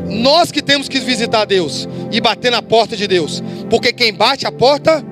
Nós 0.09 0.51
que 0.51 0.61
temos 0.61 0.89
que 0.89 0.99
visitar 0.99 1.45
Deus 1.45 1.87
e 2.11 2.19
bater 2.19 2.51
na 2.51 2.61
porta 2.61 2.97
de 2.97 3.07
Deus. 3.07 3.41
Porque 3.69 3.93
quem 3.93 4.13
bate 4.13 4.45
a 4.45 4.51
porta, 4.51 5.03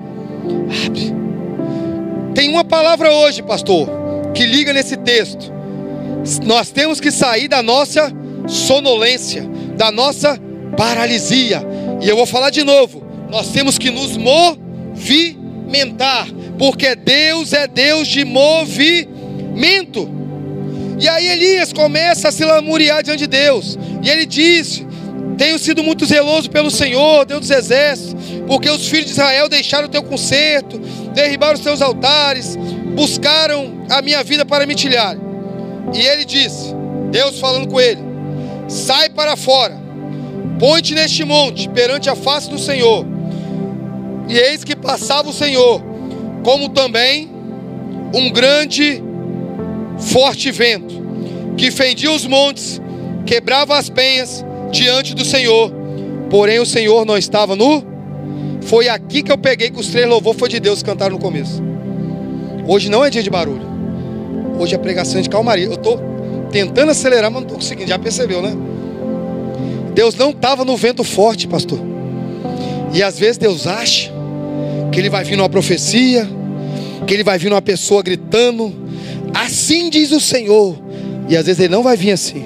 abre. 0.85 1.13
Tem 2.35 2.49
uma 2.49 2.63
palavra 2.63 3.11
hoje, 3.11 3.41
pastor, 3.41 3.89
que 4.33 4.45
liga 4.45 4.73
nesse 4.73 4.97
texto. 4.97 5.51
Nós 6.45 6.69
temos 6.69 6.99
que 6.99 7.11
sair 7.11 7.47
da 7.47 7.63
nossa 7.63 8.11
sonolência, 8.47 9.43
da 9.75 9.91
nossa 9.91 10.39
paralisia. 10.75 11.61
E 12.01 12.09
eu 12.09 12.15
vou 12.15 12.25
falar 12.25 12.49
de 12.49 12.63
novo. 12.63 13.03
Nós 13.29 13.49
temos 13.49 13.77
que 13.77 13.91
nos 13.91 14.17
movimentar, 14.17 16.27
porque 16.57 16.95
Deus 16.95 17.53
é 17.53 17.67
Deus 17.67 18.07
de 18.07 18.25
movimento. 18.25 20.09
E 20.99 21.07
aí 21.07 21.27
Elias 21.29 21.71
começa 21.71 22.27
a 22.27 22.31
se 22.31 22.43
lamuriar 22.43 23.01
diante 23.01 23.19
de 23.19 23.27
Deus. 23.27 23.77
E 24.03 24.09
ele 24.09 24.25
disse: 24.25 24.85
Tenho 25.37 25.57
sido 25.57 25.81
muito 25.81 26.05
zeloso 26.05 26.49
pelo 26.49 26.69
Senhor, 26.69 27.25
Deus 27.25 27.41
dos 27.41 27.49
exércitos, 27.49 28.15
porque 28.45 28.69
os 28.69 28.87
filhos 28.87 29.05
de 29.05 29.11
Israel 29.11 29.47
deixaram 29.47 29.87
o 29.87 29.91
teu 29.91 30.03
conserto, 30.03 30.77
derribaram 31.13 31.53
os 31.53 31.61
teus 31.61 31.81
altares, 31.81 32.57
buscaram 32.95 33.85
a 33.89 34.01
minha 34.01 34.21
vida 34.23 34.45
para 34.45 34.65
me 34.65 34.75
tilhar. 34.75 35.15
E 35.93 36.01
ele 36.01 36.25
disse: 36.25 36.75
Deus 37.11 37.39
falando 37.39 37.67
com 37.67 37.79
ele: 37.79 38.01
Sai 38.67 39.09
para 39.09 39.37
fora, 39.37 39.77
põe-te 40.59 40.93
neste 40.93 41.23
monte 41.23 41.69
perante 41.69 42.09
a 42.09 42.15
face 42.15 42.49
do 42.49 42.59
Senhor. 42.59 43.05
E 44.27 44.37
eis 44.37 44.63
que 44.63 44.75
passava 44.75 45.29
o 45.29 45.33
Senhor, 45.33 45.81
como 46.43 46.69
também 46.69 47.31
um 48.13 48.29
grande 48.31 49.01
forte 49.99 50.51
vento, 50.51 50.95
que 51.57 51.71
fendia 51.71 52.11
os 52.11 52.25
montes, 52.25 52.81
quebrava 53.25 53.77
as 53.77 53.89
penhas 53.89 54.43
diante 54.71 55.13
do 55.13 55.25
Senhor. 55.25 55.71
Porém, 56.29 56.59
o 56.59 56.65
Senhor 56.65 57.05
não 57.05 57.17
estava 57.17 57.55
no. 57.55 57.83
Foi 58.61 58.87
aqui 58.87 59.23
que 59.23 59.31
eu 59.31 59.37
peguei 59.37 59.69
que 59.69 59.79
os 59.79 59.87
três 59.87 60.07
louvor 60.07 60.35
foi 60.35 60.49
de 60.49 60.59
Deus 60.59 60.83
cantaram 60.83 61.13
no 61.13 61.21
começo. 61.21 61.61
Hoje 62.67 62.89
não 62.89 63.03
é 63.03 63.09
dia 63.09 63.23
de 63.23 63.29
barulho. 63.29 63.67
Hoje 64.59 64.75
é 64.75 64.77
pregação 64.77 65.19
de 65.21 65.29
calmaria. 65.29 65.65
Eu 65.65 65.73
estou 65.73 65.99
tentando 66.51 66.91
acelerar, 66.91 67.31
mas 67.31 67.41
não 67.41 67.47
estou 67.47 67.57
conseguindo. 67.57 67.89
Já 67.89 67.97
percebeu, 67.97 68.41
né? 68.41 68.55
Deus 69.93 70.15
não 70.15 70.29
estava 70.29 70.63
no 70.63 70.77
vento 70.77 71.03
forte, 71.03 71.47
pastor. 71.47 71.79
E 72.93 73.01
às 73.01 73.17
vezes 73.17 73.37
Deus 73.37 73.65
acha 73.65 74.11
que 74.91 74.99
Ele 74.99 75.09
vai 75.09 75.23
vir 75.23 75.35
numa 75.35 75.49
profecia, 75.49 76.27
que 77.07 77.13
Ele 77.13 77.23
vai 77.23 77.37
vir 77.37 77.49
numa 77.49 77.61
pessoa 77.61 78.03
gritando, 78.03 78.73
Assim 79.33 79.89
diz 79.89 80.11
o 80.11 80.19
Senhor. 80.19 80.77
E 81.27 81.37
às 81.37 81.45
vezes 81.45 81.59
ele 81.59 81.73
não 81.73 81.83
vai 81.83 81.95
vir 81.95 82.11
assim. 82.11 82.45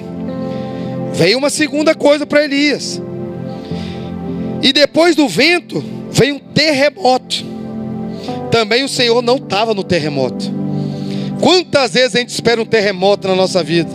Veio 1.14 1.38
uma 1.38 1.50
segunda 1.50 1.94
coisa 1.94 2.26
para 2.26 2.44
Elias. 2.44 3.00
E 4.62 4.72
depois 4.72 5.14
do 5.14 5.28
vento, 5.28 5.82
veio 6.10 6.36
um 6.36 6.38
terremoto. 6.38 7.44
Também 8.50 8.84
o 8.84 8.88
Senhor 8.88 9.22
não 9.22 9.36
estava 9.36 9.74
no 9.74 9.84
terremoto. 9.84 10.52
Quantas 11.40 11.92
vezes 11.92 12.16
a 12.16 12.18
gente 12.18 12.30
espera 12.30 12.60
um 12.60 12.66
terremoto 12.66 13.28
na 13.28 13.34
nossa 13.34 13.62
vida? 13.62 13.90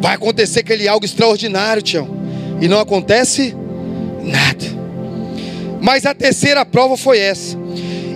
Vai 0.00 0.14
acontecer 0.14 0.60
aquele 0.60 0.86
algo 0.86 1.04
extraordinário, 1.04 1.82
Tião. 1.82 2.08
E 2.60 2.68
não 2.68 2.78
acontece 2.78 3.54
nada. 4.22 4.64
Mas 5.80 6.04
a 6.06 6.14
terceira 6.14 6.64
prova 6.64 6.96
foi 6.96 7.18
essa. 7.18 7.56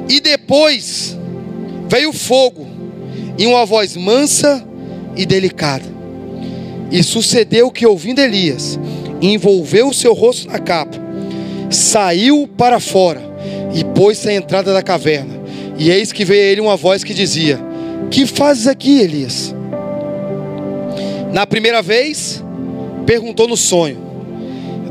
E 0.09 0.21
depois 0.21 1.17
veio 1.89 2.13
fogo 2.13 2.70
e 3.41 3.47
uma 3.47 3.65
voz 3.65 3.97
mansa 3.97 4.63
e 5.17 5.25
delicada. 5.25 5.87
E 6.91 7.03
sucedeu 7.03 7.71
que, 7.71 7.87
ouvindo 7.87 8.19
Elias, 8.19 8.79
envolveu 9.23 9.89
o 9.89 9.95
seu 9.95 10.13
rosto 10.13 10.47
na 10.47 10.59
capa, 10.59 10.99
saiu 11.71 12.47
para 12.59 12.79
fora 12.79 13.23
e 13.73 13.83
pôs-se 13.83 14.29
à 14.29 14.35
entrada 14.35 14.75
da 14.75 14.83
caverna. 14.83 15.41
E 15.79 15.91
eis 15.91 16.13
que 16.13 16.23
veio 16.23 16.43
a 16.43 16.47
ele 16.49 16.61
uma 16.61 16.77
voz 16.77 17.03
que 17.03 17.15
dizia: 17.15 17.59
Que 18.11 18.27
fazes 18.27 18.67
aqui, 18.67 19.01
Elias? 19.01 19.55
Na 21.33 21.47
primeira 21.47 21.81
vez, 21.81 22.45
perguntou 23.07 23.49
no 23.49 23.57
sonho. 23.57 23.97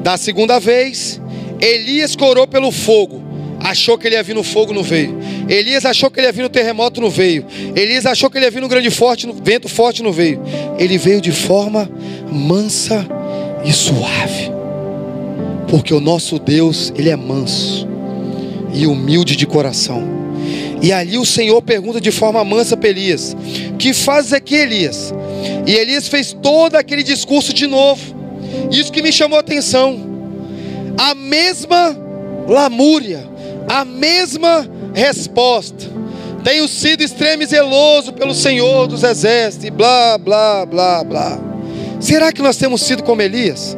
Da 0.01 0.17
segunda 0.17 0.59
vez, 0.59 1.21
Elias 1.61 2.15
corou 2.15 2.47
pelo 2.47 2.71
fogo 2.71 3.21
achou 3.59 3.97
que 3.97 4.07
ele 4.07 4.15
ia 4.15 4.23
vir 4.23 4.35
no 4.35 4.43
fogo, 4.43 4.73
não 4.73 4.83
veio. 4.83 5.17
Elias 5.47 5.85
achou 5.85 6.09
que 6.09 6.19
ele 6.19 6.27
ia 6.27 6.33
vir 6.33 6.41
no 6.41 6.49
terremoto, 6.49 7.01
não 7.01 7.09
veio. 7.09 7.45
Elias 7.75 8.05
achou 8.05 8.29
que 8.29 8.37
ele 8.37 8.45
ia 8.45 8.51
vir 8.51 8.61
no 8.61 8.67
grande 8.67 8.89
forte, 8.89 9.27
no 9.27 9.33
vento 9.33 9.67
forte, 9.67 10.01
não 10.01 10.11
veio. 10.11 10.41
Ele 10.77 10.97
veio 10.97 11.21
de 11.21 11.31
forma 11.31 11.89
mansa 12.31 13.05
e 13.63 13.71
suave. 13.71 14.51
Porque 15.67 15.93
o 15.93 15.99
nosso 15.99 16.39
Deus, 16.39 16.91
ele 16.97 17.09
é 17.09 17.15
manso 17.15 17.87
e 18.73 18.87
humilde 18.87 19.35
de 19.35 19.45
coração. 19.45 20.19
E 20.81 20.91
ali 20.93 21.17
o 21.17 21.25
Senhor 21.25 21.61
pergunta 21.61 21.99
de 21.99 22.11
forma 22.11 22.43
mansa 22.43 22.77
para 22.77 22.89
Elias: 22.89 23.35
Que 23.77 23.93
fazes 23.93 24.33
aqui, 24.33 24.55
Elias? 24.55 25.13
E 25.67 25.73
Elias 25.73 26.07
fez 26.07 26.33
todo 26.33 26.75
aquele 26.75 27.03
discurso 27.03 27.53
de 27.53 27.67
novo. 27.67 28.01
Isso 28.71 28.91
que 28.91 29.01
me 29.01 29.11
chamou 29.11 29.37
a 29.37 29.41
atenção. 29.41 30.07
A 30.97 31.13
mesma 31.13 31.95
lamúria, 32.47 33.28
a 33.69 33.85
mesma 33.85 34.67
resposta. 34.95 35.85
Tenho 36.43 36.67
sido 36.67 37.03
extremo 37.03 37.45
zeloso 37.45 38.11
pelo 38.13 38.33
Senhor 38.33 38.87
dos 38.87 39.03
exércitos, 39.03 39.67
e 39.67 39.69
blá, 39.69 40.17
blá, 40.17 40.65
blá, 40.65 41.03
blá. 41.03 41.39
Será 41.99 42.31
que 42.31 42.41
nós 42.41 42.57
temos 42.57 42.81
sido 42.81 43.03
como 43.03 43.21
Elias? 43.21 43.77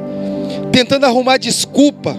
Tentando 0.72 1.06
arrumar 1.06 1.38
desculpa 1.38 2.16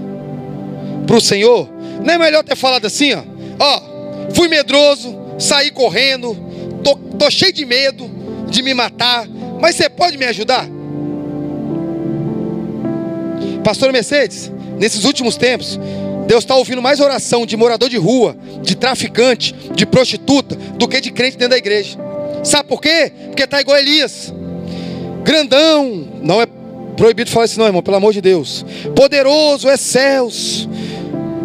para 1.06 1.16
o 1.16 1.20
Senhor? 1.20 1.66
Não 2.04 2.12
é 2.12 2.18
melhor 2.18 2.44
ter 2.44 2.56
falado 2.56 2.84
assim, 2.86 3.14
ó, 3.14 3.22
ó, 3.58 3.82
fui 4.34 4.48
medroso, 4.48 5.16
saí 5.38 5.70
correndo, 5.70 6.36
tô, 6.84 6.96
tô 6.96 7.30
cheio 7.30 7.52
de 7.52 7.64
medo 7.64 8.10
de 8.50 8.62
me 8.62 8.74
matar, 8.74 9.26
mas 9.60 9.76
você 9.76 9.88
pode 9.88 10.18
me 10.18 10.26
ajudar? 10.26 10.68
Pastor 13.64 13.92
Mercedes, 13.92 14.50
nesses 14.78 15.04
últimos 15.04 15.36
tempos, 15.36 15.78
Deus 16.26 16.44
está 16.44 16.54
ouvindo 16.56 16.80
mais 16.80 17.00
oração 17.00 17.44
de 17.44 17.56
morador 17.56 17.88
de 17.88 17.96
rua, 17.96 18.36
de 18.62 18.74
traficante, 18.74 19.54
de 19.74 19.84
prostituta, 19.84 20.54
do 20.54 20.88
que 20.88 21.00
de 21.00 21.10
crente 21.10 21.36
dentro 21.36 21.50
da 21.50 21.58
igreja. 21.58 21.98
Sabe 22.42 22.68
por 22.68 22.80
quê? 22.80 23.12
Porque 23.26 23.42
está 23.42 23.60
igual 23.60 23.78
Elias. 23.78 24.32
Grandão, 25.24 26.08
não 26.22 26.40
é 26.40 26.46
proibido 26.96 27.30
falar 27.30 27.46
isso, 27.46 27.58
não, 27.58 27.66
irmão, 27.66 27.82
pelo 27.82 27.96
amor 27.96 28.12
de 28.12 28.20
Deus. 28.20 28.64
Poderoso 28.94 29.68
é 29.68 29.76
céus, 29.76 30.68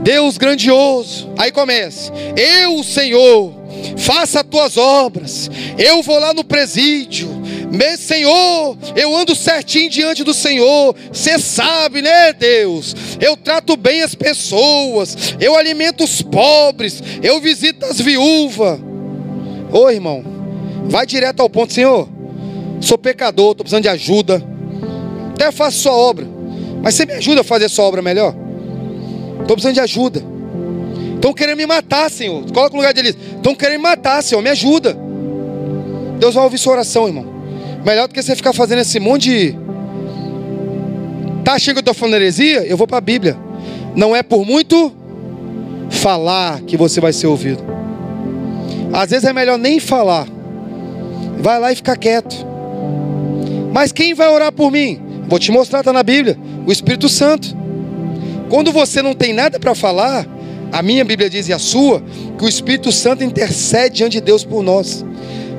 Deus 0.03 0.37
grandioso. 0.37 1.29
Aí 1.37 1.51
começa: 1.51 2.11
Eu, 2.35 2.83
Senhor, 2.83 3.53
faça 3.97 4.41
as 4.41 4.47
tuas 4.47 4.77
obras. 4.77 5.49
Eu 5.77 6.01
vou 6.01 6.19
lá 6.19 6.33
no 6.33 6.43
presídio, 6.43 7.27
meu 7.71 7.97
Senhor, 7.97 8.77
eu 8.95 9.15
ando 9.15 9.35
certinho 9.35 9.89
diante 9.89 10.23
do 10.23 10.33
Senhor. 10.33 10.95
Você 11.11 11.37
sabe, 11.37 12.01
né, 12.01 12.31
Deus? 12.33 12.95
Eu 13.19 13.35
trato 13.35 13.75
bem 13.75 14.01
as 14.01 14.15
pessoas, 14.15 15.35
eu 15.39 15.55
alimento 15.55 16.03
os 16.03 16.21
pobres, 16.21 17.03
eu 17.21 17.41
visito 17.41 17.85
as 17.85 17.99
viúvas. 17.99 18.79
Ô 19.71 19.89
irmão, 19.89 20.23
vai 20.85 21.05
direto 21.05 21.41
ao 21.41 21.49
ponto, 21.49 21.73
Senhor. 21.73 22.07
Sou 22.79 22.97
pecador, 22.97 23.51
estou 23.51 23.63
precisando 23.65 23.83
de 23.83 23.89
ajuda. 23.89 24.41
Até 25.33 25.51
faço 25.51 25.79
sua 25.79 25.93
obra, 25.93 26.25
mas 26.81 26.95
você 26.95 27.05
me 27.05 27.13
ajuda 27.13 27.41
a 27.41 27.43
fazer 27.43 27.69
sua 27.69 27.85
obra 27.85 28.01
melhor? 28.01 28.33
Estou 29.41 29.55
precisando 29.55 29.73
de 29.73 29.81
ajuda. 29.81 30.36
Estão 31.17 31.33
querendo 31.33 31.57
me 31.57 31.65
matar, 31.65 32.09
Senhor. 32.11 32.43
Coloca 32.51 32.69
no 32.71 32.77
lugar 32.77 32.93
de 32.93 32.99
Elias. 32.99 33.17
Estão 33.35 33.55
querendo 33.55 33.77
me 33.77 33.83
matar, 33.83 34.21
Senhor. 34.21 34.41
Me 34.41 34.49
ajuda. 34.49 34.97
Deus 36.19 36.35
vai 36.35 36.43
ouvir 36.43 36.57
sua 36.57 36.73
oração, 36.73 37.07
irmão. 37.07 37.25
Melhor 37.83 38.07
do 38.07 38.13
que 38.13 38.21
você 38.21 38.35
ficar 38.35 38.53
fazendo 38.53 38.79
esse 38.79 38.99
monte 38.99 39.29
de. 39.29 39.55
Tá 41.43 41.53
achando 41.53 41.75
que 41.75 41.79
eu 41.79 41.81
estou 41.81 41.93
falando 41.93 42.15
heresia? 42.15 42.65
Eu 42.65 42.77
vou 42.77 42.87
para 42.87 42.97
a 42.97 43.01
Bíblia. 43.01 43.37
Não 43.95 44.15
é 44.15 44.21
por 44.21 44.45
muito 44.45 44.93
falar 45.89 46.61
que 46.61 46.77
você 46.77 47.01
vai 47.01 47.11
ser 47.11 47.27
ouvido. 47.27 47.63
Às 48.93 49.09
vezes 49.09 49.25
é 49.25 49.33
melhor 49.33 49.57
nem 49.57 49.79
falar. 49.79 50.27
Vai 51.39 51.59
lá 51.59 51.71
e 51.71 51.75
fica 51.75 51.95
quieto. 51.95 52.45
Mas 53.73 53.91
quem 53.91 54.13
vai 54.13 54.29
orar 54.29 54.51
por 54.51 54.71
mim? 54.71 55.01
Vou 55.27 55.39
te 55.39 55.51
mostrar, 55.51 55.79
está 55.79 55.91
na 55.91 56.03
Bíblia. 56.03 56.37
O 56.65 56.71
Espírito 56.71 57.09
Santo. 57.09 57.55
Quando 58.49 58.71
você 58.71 59.01
não 59.01 59.13
tem 59.13 59.33
nada 59.33 59.59
para 59.59 59.75
falar, 59.75 60.27
a 60.71 60.81
minha 60.81 61.03
Bíblia 61.03 61.29
diz 61.29 61.47
e 61.47 61.53
a 61.53 61.59
sua, 61.59 62.03
que 62.37 62.45
o 62.45 62.49
Espírito 62.49 62.91
Santo 62.91 63.23
intercede 63.23 63.97
diante 63.97 64.13
de 64.13 64.21
Deus 64.21 64.43
por 64.43 64.63
nós. 64.63 65.05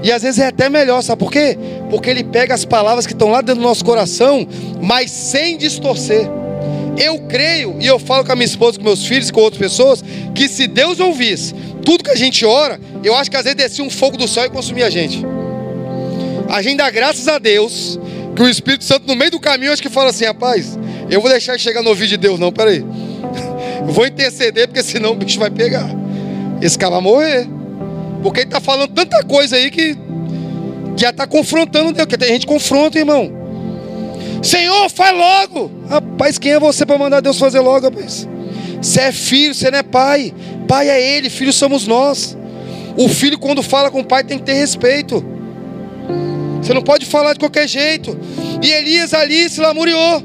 E 0.02 0.12
às 0.12 0.22
vezes 0.22 0.38
é 0.38 0.46
até 0.46 0.68
melhor, 0.68 1.02
sabe 1.02 1.18
por 1.18 1.32
quê? 1.32 1.58
Porque 1.90 2.08
ele 2.08 2.22
pega 2.22 2.54
as 2.54 2.64
palavras 2.64 3.06
que 3.06 3.12
estão 3.12 3.30
lá 3.30 3.40
dentro 3.40 3.60
do 3.60 3.66
nosso 3.66 3.84
coração, 3.84 4.46
mas 4.80 5.10
sem 5.10 5.56
distorcer. 5.56 6.28
Eu 6.96 7.20
creio, 7.28 7.76
e 7.80 7.86
eu 7.86 7.98
falo 7.98 8.24
com 8.24 8.32
a 8.32 8.36
minha 8.36 8.46
esposa, 8.46 8.78
com 8.78 8.84
meus 8.84 9.06
filhos 9.06 9.30
com 9.30 9.40
outras 9.40 9.60
pessoas, 9.60 10.02
que 10.34 10.48
se 10.48 10.66
Deus 10.66 11.00
ouvisse 11.00 11.54
tudo 11.84 12.04
que 12.04 12.10
a 12.10 12.16
gente 12.16 12.44
ora, 12.44 12.78
eu 13.02 13.14
acho 13.14 13.30
que 13.30 13.36
às 13.36 13.44
vezes 13.44 13.56
descia 13.56 13.84
um 13.84 13.90
fogo 13.90 14.16
do 14.16 14.28
céu 14.28 14.44
e 14.44 14.50
consumia 14.50 14.86
a 14.86 14.90
gente. 14.90 15.24
A 16.48 16.60
gente 16.62 16.76
dá 16.76 16.90
graças 16.90 17.26
a 17.28 17.38
Deus 17.38 17.98
que 18.34 18.42
o 18.42 18.48
Espírito 18.48 18.84
Santo, 18.84 19.06
no 19.06 19.16
meio 19.16 19.30
do 19.30 19.40
caminho, 19.40 19.72
acho 19.72 19.82
que 19.82 19.88
fala 19.88 20.10
assim: 20.10 20.24
rapaz, 20.24 20.78
eu 21.10 21.20
vou 21.20 21.30
deixar 21.30 21.58
chegar 21.58 21.82
no 21.82 21.88
ouvido 21.88 22.10
de 22.10 22.16
Deus, 22.16 22.38
não, 22.38 22.52
peraí. 22.52 22.84
Eu 23.88 23.94
vou 23.94 24.06
interceder, 24.06 24.68
porque 24.68 24.82
senão 24.82 25.12
o 25.12 25.14
bicho 25.14 25.40
vai 25.40 25.48
pegar. 25.48 25.88
Esse 26.60 26.78
cara 26.78 26.92
vai 26.92 27.00
morrer. 27.00 27.48
Porque 28.22 28.40
ele 28.40 28.48
está 28.48 28.60
falando 28.60 28.90
tanta 28.92 29.24
coisa 29.24 29.56
aí 29.56 29.70
que 29.70 29.96
já 30.94 31.08
está 31.08 31.26
confrontando 31.26 31.94
Deus. 31.94 32.04
Porque 32.04 32.18
tem 32.18 32.34
gente 32.34 32.46
que 32.46 32.52
confronta, 32.52 32.98
irmão. 32.98 33.32
Senhor, 34.42 34.90
faz 34.90 35.16
logo. 35.16 35.70
Rapaz, 35.88 36.36
quem 36.38 36.52
é 36.52 36.60
você 36.60 36.84
para 36.84 36.98
mandar 36.98 37.20
Deus 37.20 37.38
fazer 37.38 37.60
logo, 37.60 37.86
rapaz? 37.86 38.28
Você 38.82 39.00
é 39.00 39.10
filho, 39.10 39.54
você 39.54 39.70
não 39.70 39.78
é 39.78 39.82
pai. 39.82 40.34
Pai 40.68 40.90
é 40.90 41.16
ele, 41.16 41.30
filho 41.30 41.52
somos 41.52 41.86
nós. 41.86 42.36
O 42.94 43.08
filho, 43.08 43.38
quando 43.38 43.62
fala 43.62 43.90
com 43.90 44.00
o 44.00 44.04
pai, 44.04 44.22
tem 44.22 44.38
que 44.38 44.44
ter 44.44 44.52
respeito. 44.52 45.24
Você 46.60 46.74
não 46.74 46.82
pode 46.82 47.06
falar 47.06 47.32
de 47.32 47.38
qualquer 47.38 47.66
jeito. 47.66 48.18
E 48.62 48.70
Elias 48.70 49.14
ali 49.14 49.48
se 49.48 49.62
lamuriou. 49.62 50.22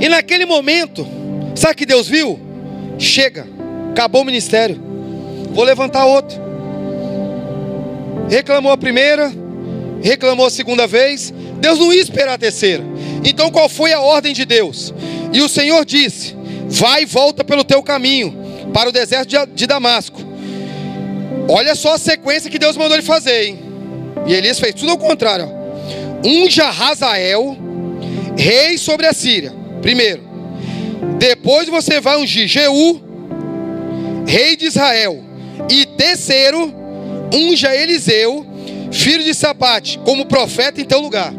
E 0.00 0.08
naquele 0.08 0.46
momento, 0.46 1.06
sabe 1.54 1.74
que 1.74 1.86
Deus 1.86 2.08
viu? 2.08 2.38
Chega, 2.98 3.46
acabou 3.90 4.22
o 4.22 4.24
ministério. 4.24 4.80
Vou 5.50 5.64
levantar 5.64 6.04
outro. 6.04 6.42
Reclamou 8.28 8.72
a 8.72 8.76
primeira, 8.76 9.32
reclamou 10.02 10.46
a 10.46 10.50
segunda 10.50 10.86
vez. 10.86 11.32
Deus 11.60 11.78
não 11.78 11.92
ia 11.92 12.00
esperar 12.00 12.34
a 12.34 12.38
terceira. 12.38 12.82
Então 13.24 13.50
qual 13.50 13.68
foi 13.68 13.92
a 13.92 14.00
ordem 14.00 14.32
de 14.32 14.44
Deus? 14.44 14.92
E 15.32 15.40
o 15.40 15.48
Senhor 15.48 15.84
disse: 15.84 16.34
Vai 16.68 17.02
e 17.02 17.06
volta 17.06 17.44
pelo 17.44 17.64
teu 17.64 17.82
caminho 17.82 18.34
para 18.72 18.88
o 18.88 18.92
deserto 18.92 19.46
de 19.54 19.66
Damasco. 19.66 20.20
Olha 21.48 21.74
só 21.74 21.94
a 21.94 21.98
sequência 21.98 22.50
que 22.50 22.58
Deus 22.58 22.76
mandou 22.76 22.96
ele 22.96 23.06
fazer, 23.06 23.44
hein? 23.44 23.58
E 24.26 24.34
Elias 24.34 24.58
fez 24.58 24.74
tudo 24.74 24.92
ao 24.92 24.98
contrário. 24.98 25.48
Unja 26.24 26.68
Hazael, 26.68 27.56
rei 28.36 28.78
sobre 28.78 29.06
a 29.06 29.12
Síria. 29.12 29.52
Primeiro. 29.82 30.33
Depois 31.26 31.70
você 31.70 32.02
vai 32.02 32.18
ungir 32.18 32.46
Jeú, 32.46 33.00
rei 34.26 34.58
de 34.58 34.66
Israel. 34.66 35.24
E 35.70 35.86
terceiro, 35.86 36.70
unja 37.32 37.74
Eliseu, 37.74 38.44
filho 38.92 39.24
de 39.24 39.32
Sapate, 39.32 39.98
como 40.04 40.26
profeta 40.26 40.82
em 40.82 40.84
teu 40.84 41.00
lugar. 41.00 41.32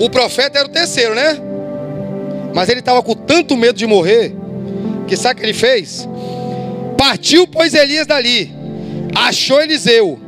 O 0.00 0.10
profeta 0.10 0.58
era 0.58 0.66
o 0.66 0.72
terceiro, 0.72 1.14
né? 1.14 1.38
Mas 2.52 2.68
ele 2.68 2.80
estava 2.80 3.00
com 3.00 3.14
tanto 3.14 3.56
medo 3.56 3.78
de 3.78 3.86
morrer, 3.86 4.34
que 5.06 5.16
sabe 5.16 5.34
o 5.34 5.40
que 5.40 5.46
ele 5.46 5.54
fez? 5.54 6.08
Partiu, 6.98 7.46
pois, 7.46 7.74
Elias 7.74 8.08
dali, 8.08 8.52
achou 9.14 9.62
Eliseu, 9.62 10.18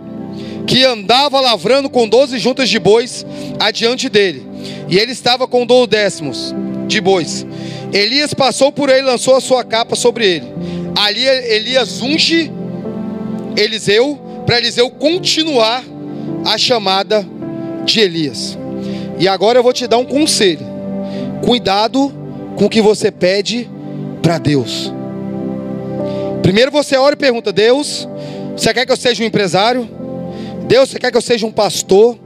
que 0.69 0.85
andava 0.85 1.41
lavrando 1.41 1.91
com 1.91 2.09
doze 2.09 2.39
juntas 2.39 2.69
de 2.69 2.79
bois 2.79 3.27
adiante 3.59 4.09
dele, 4.09 4.47
e 4.89 4.97
ele 5.01 5.11
estava 5.11 5.49
com 5.49 5.67
doze 5.67 5.89
décimos 5.89 6.55
de 6.87 7.01
bois. 7.01 7.45
Elias 7.93 8.35
passou 8.35 8.71
por 8.71 8.89
ele, 8.89 9.03
lançou 9.03 9.37
a 9.37 9.41
sua 9.41 9.65
capa 9.65 9.97
sobre 9.97 10.27
ele. 10.27 10.47
Ali 10.97 11.27
Elias 11.27 12.03
unge 12.03 12.51
Eliseu, 13.57 14.19
para 14.47 14.59
Eliseu 14.59 14.91
continuar 14.91 15.85
a 16.45 16.57
chamada 16.57 17.27
de 17.85 18.01
Elias. 18.01 18.59
E 19.19 19.27
agora 19.27 19.59
eu 19.59 19.63
vou 19.63 19.73
te 19.73 19.87
dar 19.87 19.99
um 19.99 20.05
conselho. 20.05 20.67
Cuidado 21.45 22.13
com 22.57 22.67
o 22.67 22.69
que 22.69 22.81
você 22.81 23.11
pede 23.11 23.69
para 24.23 24.39
Deus. 24.39 24.93
Primeiro 26.43 26.71
você 26.71 26.97
ora 26.97 27.15
e 27.15 27.19
pergunta: 27.19 27.53
Deus, 27.53 28.09
você 28.57 28.73
quer 28.73 28.87
que 28.87 28.93
eu 28.93 28.97
seja 28.97 29.23
um 29.23 29.27
empresário? 29.27 29.89
Deus, 30.67 30.91
você 30.91 30.99
quer 30.99 31.11
que 31.11 31.17
eu 31.17 31.23
seja 31.23 31.47
um 31.47 31.53
pastor? 31.53 32.19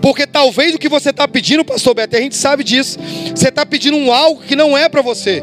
Porque 0.00 0.26
talvez 0.26 0.74
o 0.74 0.78
que 0.78 0.88
você 0.88 1.10
está 1.10 1.26
pedindo, 1.26 1.64
pastor 1.64 1.94
Beto, 1.94 2.16
a 2.16 2.20
gente 2.20 2.36
sabe 2.36 2.62
disso. 2.62 2.98
Você 3.34 3.48
está 3.48 3.64
pedindo 3.64 3.96
um 3.96 4.12
algo 4.12 4.42
que 4.42 4.56
não 4.56 4.76
é 4.76 4.88
para 4.88 5.02
você. 5.02 5.42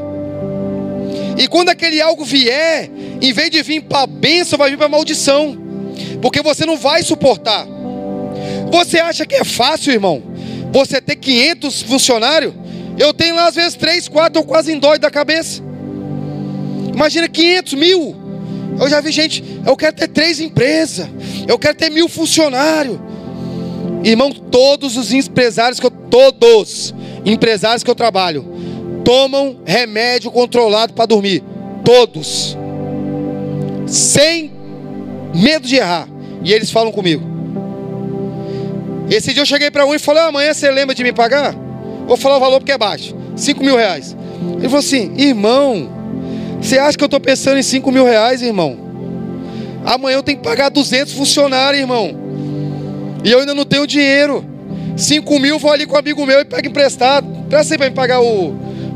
E 1.37 1.47
quando 1.47 1.69
aquele 1.69 2.01
algo 2.01 2.23
vier, 2.23 2.89
em 3.21 3.33
vez 3.33 3.49
de 3.49 3.61
vir 3.61 3.81
para 3.81 4.05
bênção, 4.05 4.57
vai 4.57 4.69
vir 4.69 4.77
para 4.77 4.87
maldição. 4.87 5.57
Porque 6.21 6.41
você 6.41 6.65
não 6.65 6.77
vai 6.77 7.03
suportar. 7.03 7.67
Você 8.71 8.99
acha 8.99 9.25
que 9.25 9.35
é 9.35 9.43
fácil, 9.43 9.93
irmão? 9.93 10.21
Você 10.71 11.01
ter 11.01 11.15
500 11.15 11.81
funcionários? 11.83 12.53
Eu 12.97 13.13
tenho 13.13 13.35
lá 13.35 13.47
às 13.47 13.55
vezes 13.55 13.75
3, 13.75 14.07
4, 14.07 14.41
eu 14.41 14.45
quase 14.45 14.73
dói 14.75 14.99
da 14.99 15.09
cabeça. 15.09 15.61
Imagina 16.93 17.27
500 17.27 17.73
mil. 17.73 18.23
Eu 18.79 18.89
já 18.89 19.01
vi 19.01 19.11
gente, 19.11 19.43
eu 19.65 19.75
quero 19.75 19.95
ter 19.95 20.07
três 20.07 20.39
empresas, 20.39 21.07
eu 21.47 21.59
quero 21.59 21.75
ter 21.75 21.91
mil 21.91 22.09
funcionários. 22.09 22.99
Irmão, 24.03 24.31
todos 24.31 24.97
os 24.97 25.13
empresários 25.13 25.79
que 25.79 25.85
eu, 25.85 25.91
todos 25.91 26.93
empresários 27.25 27.83
que 27.83 27.89
eu 27.89 27.95
trabalho, 27.95 28.45
tomam 29.03 29.57
remédio 29.65 30.29
controlado 30.29 30.93
para 30.93 31.05
dormir. 31.05 31.43
Todos. 31.85 32.57
Sem 33.87 34.51
medo 35.33 35.67
de 35.67 35.77
errar. 35.77 36.07
E 36.43 36.51
eles 36.51 36.69
falam 36.69 36.91
comigo. 36.91 37.23
Esse 39.09 39.33
dia 39.33 39.41
eu 39.41 39.45
cheguei 39.45 39.71
para 39.71 39.85
um 39.85 39.93
e 39.93 39.99
falei: 39.99 40.23
amanhã 40.23 40.53
você 40.53 40.69
lembra 40.69 40.93
de 40.93 41.03
me 41.03 41.13
pagar? 41.13 41.55
Vou 42.05 42.17
falar 42.17 42.37
o 42.37 42.39
valor 42.39 42.59
porque 42.59 42.71
é 42.71 42.77
baixo. 42.77 43.15
5 43.35 43.63
mil 43.63 43.77
reais. 43.77 44.15
Ele 44.57 44.63
falou 44.63 44.79
assim: 44.79 45.13
irmão, 45.17 45.89
você 46.61 46.77
acha 46.77 46.97
que 46.97 47.03
eu 47.03 47.07
estou 47.07 47.19
pensando 47.19 47.57
em 47.57 47.63
5 47.63 47.91
mil 47.91 48.05
reais, 48.05 48.41
irmão? 48.41 48.77
Amanhã 49.85 50.17
eu 50.17 50.23
tenho 50.23 50.37
que 50.37 50.43
pagar 50.43 50.69
200 50.69 51.13
funcionários, 51.13 51.81
irmão. 51.81 52.22
E 53.23 53.31
eu 53.31 53.39
ainda 53.39 53.53
não 53.53 53.65
tenho 53.65 53.87
dinheiro. 53.87 54.45
5 54.97 55.39
mil, 55.39 55.57
vou 55.57 55.71
ali 55.71 55.85
com 55.85 55.95
um 55.95 55.99
amigo 55.99 56.25
meu 56.25 56.41
e 56.41 56.45
pego 56.45 56.67
emprestado. 56.67 57.27
Presta 57.49 57.73
aí 57.73 57.77
para 57.77 57.89
me 57.89 57.95
pagar 57.95 58.21
o 58.21 58.53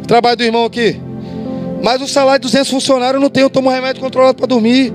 trabalho 0.07 0.37
do 0.37 0.43
irmão 0.43 0.65
aqui. 0.65 0.99
Mas 1.81 2.01
o 2.01 2.07
salário 2.07 2.41
de 2.41 2.47
200 2.47 2.69
funcionários 2.69 3.15
eu 3.15 3.21
não 3.21 3.29
tenho. 3.29 3.45
Eu 3.45 3.49
tomo 3.49 3.69
remédio 3.69 4.01
controlado 4.01 4.37
para 4.37 4.47
dormir. 4.47 4.93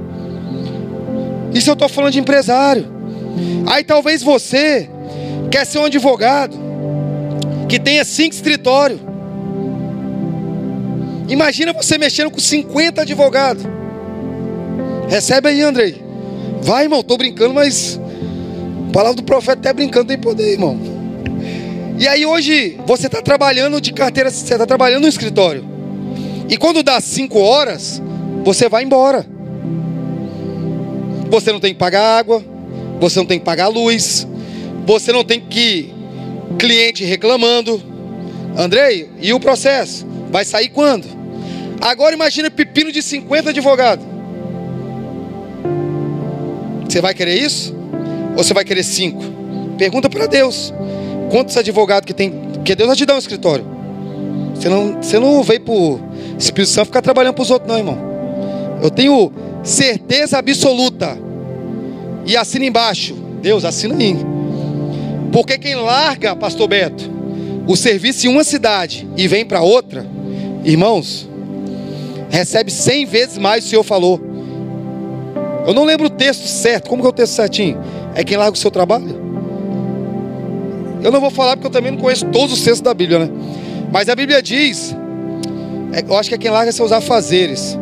Isso 1.54 1.70
eu 1.70 1.74
estou 1.74 1.88
falando 1.88 2.12
de 2.12 2.20
empresário. 2.20 2.86
Aí 3.66 3.84
talvez 3.84 4.22
você 4.22 4.88
quer 5.50 5.64
ser 5.66 5.78
um 5.78 5.84
advogado 5.84 6.56
que 7.68 7.78
tenha 7.78 8.04
cinco 8.04 8.34
escritórios. 8.34 9.00
Imagina 11.28 11.72
você 11.72 11.96
mexendo 11.96 12.30
com 12.30 12.38
50 12.38 13.02
advogados. 13.02 13.64
Recebe 15.08 15.48
aí, 15.48 15.62
Andrei. 15.62 16.02
Vai, 16.62 16.84
irmão, 16.84 17.02
tô 17.02 17.16
brincando, 17.16 17.54
mas 17.54 17.98
a 18.92 19.00
palavra 19.02 19.16
do 19.16 19.22
profeta 19.22 19.58
até 19.58 19.72
brincando 19.72 20.08
tem 20.08 20.18
poder, 20.18 20.52
irmão. 20.52 20.78
E 21.98 22.06
aí 22.06 22.26
hoje 22.26 22.78
você 22.86 23.06
está 23.06 23.22
trabalhando 23.22 23.80
de 23.80 23.90
carteira, 23.90 24.30
você 24.30 24.52
está 24.52 24.66
trabalhando 24.66 25.04
no 25.04 25.08
escritório. 25.08 25.64
E 26.46 26.58
quando 26.58 26.82
dá 26.82 27.00
cinco 27.00 27.38
horas, 27.38 28.02
você 28.44 28.68
vai 28.68 28.84
embora. 28.84 29.24
Você 31.30 31.50
não 31.50 31.58
tem 31.58 31.72
que 31.72 31.78
pagar 31.78 32.18
água, 32.18 32.44
você 33.00 33.18
não 33.18 33.24
tem 33.24 33.38
que 33.38 33.46
pagar 33.46 33.68
luz, 33.68 34.28
você 34.84 35.10
não 35.10 35.24
tem 35.24 35.40
que 35.40 35.90
cliente 36.58 37.02
reclamando. 37.02 37.82
Andrei, 38.54 39.08
e 39.22 39.32
o 39.32 39.40
processo? 39.40 40.06
Vai 40.30 40.44
sair 40.44 40.68
quando? 40.68 41.06
Agora 41.80 42.14
imagina 42.14 42.50
pepino 42.50 42.92
de 42.92 43.00
50 43.00 43.48
advogados. 43.48 44.04
Você 46.86 47.00
vai 47.00 47.14
querer 47.14 47.38
isso? 47.38 47.80
Ou 48.36 48.42
você 48.42 48.54
vai 48.54 48.64
querer 48.64 48.82
cinco? 48.82 49.22
Pergunta 49.76 50.08
para 50.08 50.26
Deus. 50.26 50.72
Quantos 51.30 51.56
advogados 51.56 52.06
que 52.06 52.14
tem? 52.14 52.30
Porque 52.30 52.74
Deus 52.74 52.86
vai 52.88 52.96
te 52.96 53.06
dar 53.06 53.14
um 53.14 53.18
escritório. 53.18 53.64
Você 54.54 54.68
não, 54.68 55.02
você 55.02 55.18
não 55.18 55.42
veio 55.42 55.60
por. 55.60 56.00
Espírito 56.38 56.70
Santo 56.70 56.86
fica 56.86 57.02
trabalhando 57.02 57.34
para 57.34 57.42
os 57.42 57.50
outros, 57.50 57.68
não, 57.68 57.78
irmão. 57.78 57.98
Eu 58.82 58.90
tenho 58.90 59.32
certeza 59.62 60.38
absoluta. 60.38 61.18
E 62.26 62.36
assina 62.36 62.64
embaixo. 62.64 63.14
Deus, 63.40 63.64
assina 63.64 63.96
aí. 63.96 64.16
Porque 65.32 65.58
quem 65.58 65.74
larga, 65.74 66.36
pastor 66.36 66.68
Beto, 66.68 67.10
o 67.66 67.76
serviço 67.76 68.26
em 68.26 68.30
uma 68.30 68.44
cidade 68.44 69.08
e 69.16 69.26
vem 69.26 69.44
para 69.44 69.62
outra, 69.62 70.06
irmãos, 70.64 71.28
recebe 72.30 72.70
cem 72.70 73.04
vezes 73.06 73.38
mais 73.38 73.64
o 73.64 73.68
Senhor 73.68 73.82
falou. 73.82 74.20
Eu 75.66 75.72
não 75.72 75.84
lembro 75.84 76.06
o 76.06 76.10
texto 76.10 76.46
certo. 76.46 76.88
Como 76.88 77.02
que 77.02 77.06
é 77.06 77.10
o 77.10 77.12
texto 77.12 77.34
certinho? 77.34 77.78
É 78.14 78.24
quem 78.24 78.36
larga 78.36 78.52
o 78.52 78.58
seu 78.58 78.70
trabalho? 78.70 79.20
Eu 81.02 81.10
não 81.10 81.20
vou 81.20 81.30
falar 81.30 81.56
porque 81.56 81.66
eu 81.66 81.70
também 81.70 81.92
não 81.92 81.98
conheço 81.98 82.26
todos 82.26 82.52
os 82.52 82.62
textos 82.62 82.80
da 82.80 82.94
Bíblia, 82.94 83.20
né? 83.20 83.30
Mas 83.90 84.08
a 84.08 84.14
Bíblia 84.14 84.40
diz, 84.40 84.94
é, 85.92 86.04
eu 86.06 86.16
acho 86.16 86.28
que 86.28 86.34
é 86.34 86.38
quem 86.38 86.50
larga 86.50 86.72
seus 86.72 86.92
afazeres. 86.92 87.78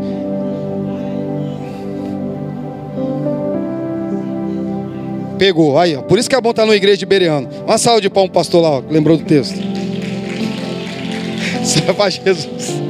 Pegou, 5.39 5.79
aí, 5.79 5.97
ó. 5.97 6.03
Por 6.03 6.19
isso 6.19 6.29
que 6.29 6.37
é 6.37 6.41
bom 6.41 6.51
estar 6.51 6.67
na 6.67 6.75
igreja 6.75 6.99
de 6.99 7.07
Bereano. 7.07 7.49
Uma 7.67 7.79
salva 7.79 8.01
de 8.01 8.11
pão 8.11 8.29
pastor 8.29 8.63
lá, 8.63 8.71
ó, 8.71 8.83
lembrou 8.91 9.17
do 9.17 9.25
texto. 9.25 9.57
Serva 11.65 12.11
Jesus. 12.11 12.81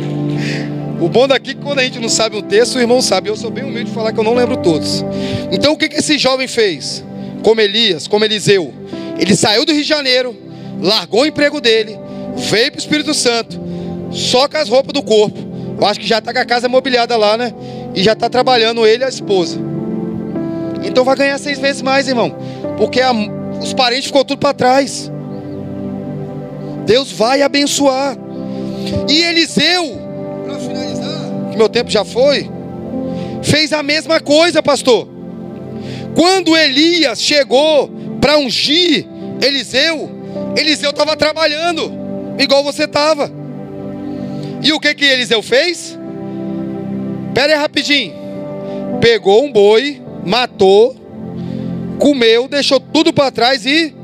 O 1.00 1.08
bom 1.08 1.26
daqui 1.26 1.52
é 1.52 1.54
que 1.54 1.60
quando 1.60 1.78
a 1.78 1.82
gente 1.82 1.98
não 1.98 2.08
sabe 2.08 2.36
o 2.36 2.42
texto, 2.42 2.76
o 2.76 2.80
irmão 2.80 3.00
sabe. 3.00 3.28
Eu 3.28 3.36
sou 3.36 3.50
bem 3.50 3.64
humilde 3.64 3.84
de 3.84 3.92
falar 3.92 4.12
que 4.12 4.20
eu 4.20 4.24
não 4.24 4.34
lembro 4.34 4.56
todos. 4.58 5.04
Então 5.50 5.72
o 5.72 5.76
que, 5.76 5.88
que 5.88 5.96
esse 5.96 6.18
jovem 6.18 6.46
fez? 6.46 7.04
Como 7.42 7.60
Elias, 7.60 8.06
como 8.06 8.24
Eliseu. 8.24 8.72
Ele 9.18 9.34
saiu 9.36 9.64
do 9.64 9.72
Rio 9.72 9.82
de 9.82 9.88
Janeiro, 9.88 10.36
largou 10.80 11.22
o 11.22 11.26
emprego 11.26 11.60
dele, 11.60 11.98
veio 12.36 12.70
para 12.70 12.78
o 12.78 12.80
Espírito 12.80 13.14
Santo, 13.14 13.60
só 14.10 14.48
com 14.48 14.56
as 14.56 14.68
roupas 14.68 14.92
do 14.92 15.02
corpo. 15.02 15.38
Eu 15.78 15.86
acho 15.86 16.00
que 16.00 16.06
já 16.06 16.18
está 16.18 16.32
com 16.32 16.38
a 16.38 16.44
casa 16.44 16.68
mobiliada 16.68 17.16
lá, 17.16 17.36
né? 17.36 17.52
E 17.94 18.02
já 18.02 18.12
está 18.12 18.28
trabalhando 18.28 18.86
ele 18.86 19.02
e 19.02 19.06
a 19.06 19.08
esposa. 19.08 19.58
Então 20.84 21.04
vai 21.04 21.16
ganhar 21.16 21.38
seis 21.38 21.58
vezes 21.58 21.82
mais, 21.82 22.08
irmão. 22.08 22.34
Porque 22.78 23.00
a, 23.00 23.12
os 23.60 23.72
parentes 23.72 24.06
ficou 24.06 24.24
tudo 24.24 24.38
para 24.38 24.54
trás. 24.54 25.10
Deus 26.86 27.12
vai 27.12 27.42
abençoar. 27.42 28.16
E 29.08 29.22
Eliseu 29.22 30.10
que 31.50 31.56
meu 31.56 31.68
tempo 31.68 31.90
já 31.90 32.04
foi, 32.04 32.48
fez 33.42 33.72
a 33.72 33.82
mesma 33.82 34.20
coisa, 34.20 34.62
pastor. 34.62 35.08
Quando 36.14 36.56
Elias 36.56 37.20
chegou 37.20 37.90
para 38.20 38.38
ungir 38.38 39.06
Eliseu, 39.42 40.10
Eliseu 40.56 40.90
estava 40.90 41.16
trabalhando, 41.16 41.92
igual 42.38 42.62
você 42.62 42.84
estava. 42.84 43.30
E 44.62 44.72
o 44.72 44.80
que 44.80 44.94
que 44.94 45.04
Eliseu 45.04 45.42
fez? 45.42 45.98
Pera 47.34 47.54
aí 47.54 47.58
rapidinho. 47.58 48.14
Pegou 49.00 49.44
um 49.44 49.52
boi, 49.52 50.02
matou, 50.24 50.94
comeu, 51.98 52.48
deixou 52.48 52.78
tudo 52.78 53.12
para 53.12 53.30
trás 53.30 53.64
e 53.64 53.94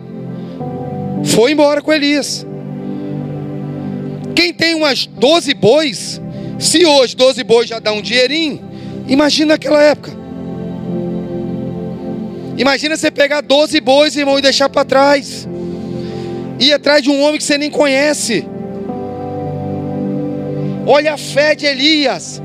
foi 1.24 1.52
embora 1.52 1.82
com 1.82 1.92
Elias. 1.92 2.46
Quem 4.34 4.52
tem 4.52 4.74
umas 4.74 5.06
12 5.06 5.54
bois, 5.54 6.20
se 6.58 6.86
hoje 6.86 7.16
12 7.16 7.42
bois 7.44 7.68
já 7.68 7.78
dá 7.78 7.92
um 7.92 8.00
dinheirinho, 8.00 8.62
imagina 9.08 9.54
naquela 9.54 9.82
época. 9.82 10.25
Imagina 12.56 12.96
você 12.96 13.10
pegar 13.10 13.42
12 13.42 13.80
bois, 13.80 14.16
irmão, 14.16 14.38
e 14.38 14.42
deixar 14.42 14.68
para 14.68 14.84
trás. 14.84 15.46
Ir 16.58 16.72
atrás 16.72 17.02
de 17.02 17.10
um 17.10 17.20
homem 17.22 17.36
que 17.36 17.44
você 17.44 17.58
nem 17.58 17.70
conhece. 17.70 18.46
Olha 20.86 21.14
a 21.14 21.18
fé 21.18 21.54
de 21.54 21.66
Elias. 21.66 22.40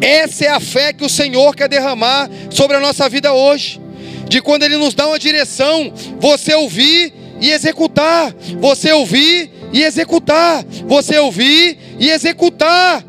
Essa 0.00 0.44
é 0.44 0.48
a 0.48 0.60
fé 0.60 0.92
que 0.92 1.04
o 1.04 1.08
Senhor 1.08 1.56
quer 1.56 1.68
derramar 1.68 2.30
sobre 2.50 2.76
a 2.76 2.80
nossa 2.80 3.08
vida 3.08 3.32
hoje. 3.32 3.80
De 4.28 4.40
quando 4.40 4.62
Ele 4.62 4.76
nos 4.76 4.94
dá 4.94 5.08
uma 5.08 5.18
direção, 5.18 5.92
você 6.20 6.54
ouvir 6.54 7.12
e 7.40 7.50
executar. 7.50 8.32
Você 8.60 8.92
ouvir 8.92 9.50
e 9.72 9.82
executar. 9.82 10.64
Você 10.86 11.18
ouvir 11.18 11.78
e 11.98 12.10
executar. 12.10 13.04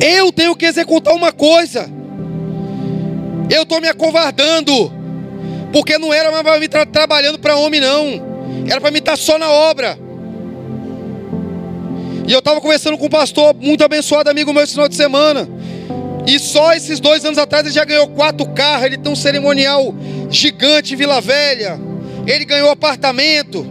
Eu 0.00 0.30
tenho 0.32 0.54
que 0.54 0.66
executar 0.66 1.14
uma 1.14 1.32
coisa. 1.32 1.99
Eu 3.50 3.62
estou 3.62 3.80
me 3.80 3.88
acovardando. 3.88 4.92
Porque 5.72 5.98
não 5.98 6.12
era 6.12 6.30
mais 6.30 6.42
para 6.42 6.58
me 6.58 6.66
estar 6.66 6.86
trabalhando 6.86 7.38
para 7.38 7.56
homem, 7.56 7.80
não. 7.80 8.30
Era 8.68 8.80
para 8.80 8.90
me 8.90 8.98
estar 8.98 9.16
só 9.16 9.38
na 9.38 9.50
obra. 9.50 9.98
E 12.26 12.32
eu 12.32 12.38
estava 12.38 12.60
conversando 12.60 12.96
com 12.96 13.06
um 13.06 13.10
pastor 13.10 13.54
muito 13.54 13.82
abençoado, 13.82 14.30
amigo 14.30 14.52
meu, 14.52 14.62
esse 14.62 14.72
final 14.72 14.88
de 14.88 14.94
semana. 14.94 15.48
E 16.26 16.38
só 16.38 16.72
esses 16.72 17.00
dois 17.00 17.24
anos 17.24 17.38
atrás 17.38 17.64
ele 17.64 17.74
já 17.74 17.84
ganhou 17.84 18.08
quatro 18.08 18.46
carros. 18.50 18.86
Ele 18.86 18.98
tem 18.98 19.12
um 19.12 19.16
cerimonial 19.16 19.94
gigante 20.30 20.94
em 20.94 20.96
Vila 20.96 21.20
Velha. 21.20 21.78
Ele 22.26 22.44
ganhou 22.44 22.70
apartamento. 22.70 23.66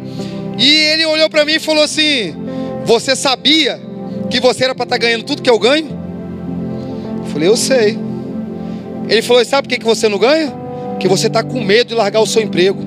E 0.58 0.70
ele 0.70 1.06
olhou 1.06 1.30
para 1.30 1.46
mim 1.46 1.54
e 1.54 1.60
falou 1.60 1.84
assim: 1.84 2.36
Você 2.86 3.16
sabia 3.16 3.80
que 4.30 4.40
você 4.40 4.66
era 4.66 4.76
para 4.76 4.84
estar 4.84 4.98
ganhando 4.98 5.24
tudo 5.24 5.42
que 5.42 5.50
eu 5.50 5.58
ganho? 5.58 5.98
Eu 7.20 7.26
falei, 7.26 7.48
eu 7.48 7.58
sei. 7.58 8.09
Ele 9.10 9.24
falou, 9.24 9.43
sabe 9.43 9.68
por 9.68 9.76
que 9.76 9.84
você 9.84 10.07
não 10.07 10.20
ganha? 10.20 10.53
Que 10.99 11.07
você 11.07 11.26
está 11.28 11.43
com 11.43 11.60
medo 11.60 11.88
de 11.88 11.95
largar 11.95 12.22
o 12.22 12.28
seu 12.28 12.43
emprego. 12.43 12.80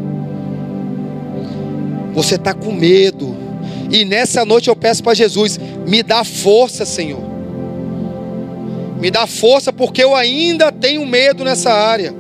Você 2.14 2.36
está 2.36 2.54
com 2.54 2.70
medo. 2.72 3.36
E 3.90 4.04
nessa 4.04 4.44
noite 4.44 4.68
eu 4.68 4.76
peço 4.76 5.02
para 5.02 5.14
Jesus, 5.14 5.58
me 5.84 6.00
dá 6.00 6.22
força, 6.22 6.86
Senhor. 6.86 7.20
Me 9.00 9.10
dá 9.10 9.26
força 9.26 9.72
porque 9.72 10.04
eu 10.04 10.14
ainda 10.14 10.70
tenho 10.70 11.04
medo 11.04 11.42
nessa 11.42 11.72
área. 11.72 12.14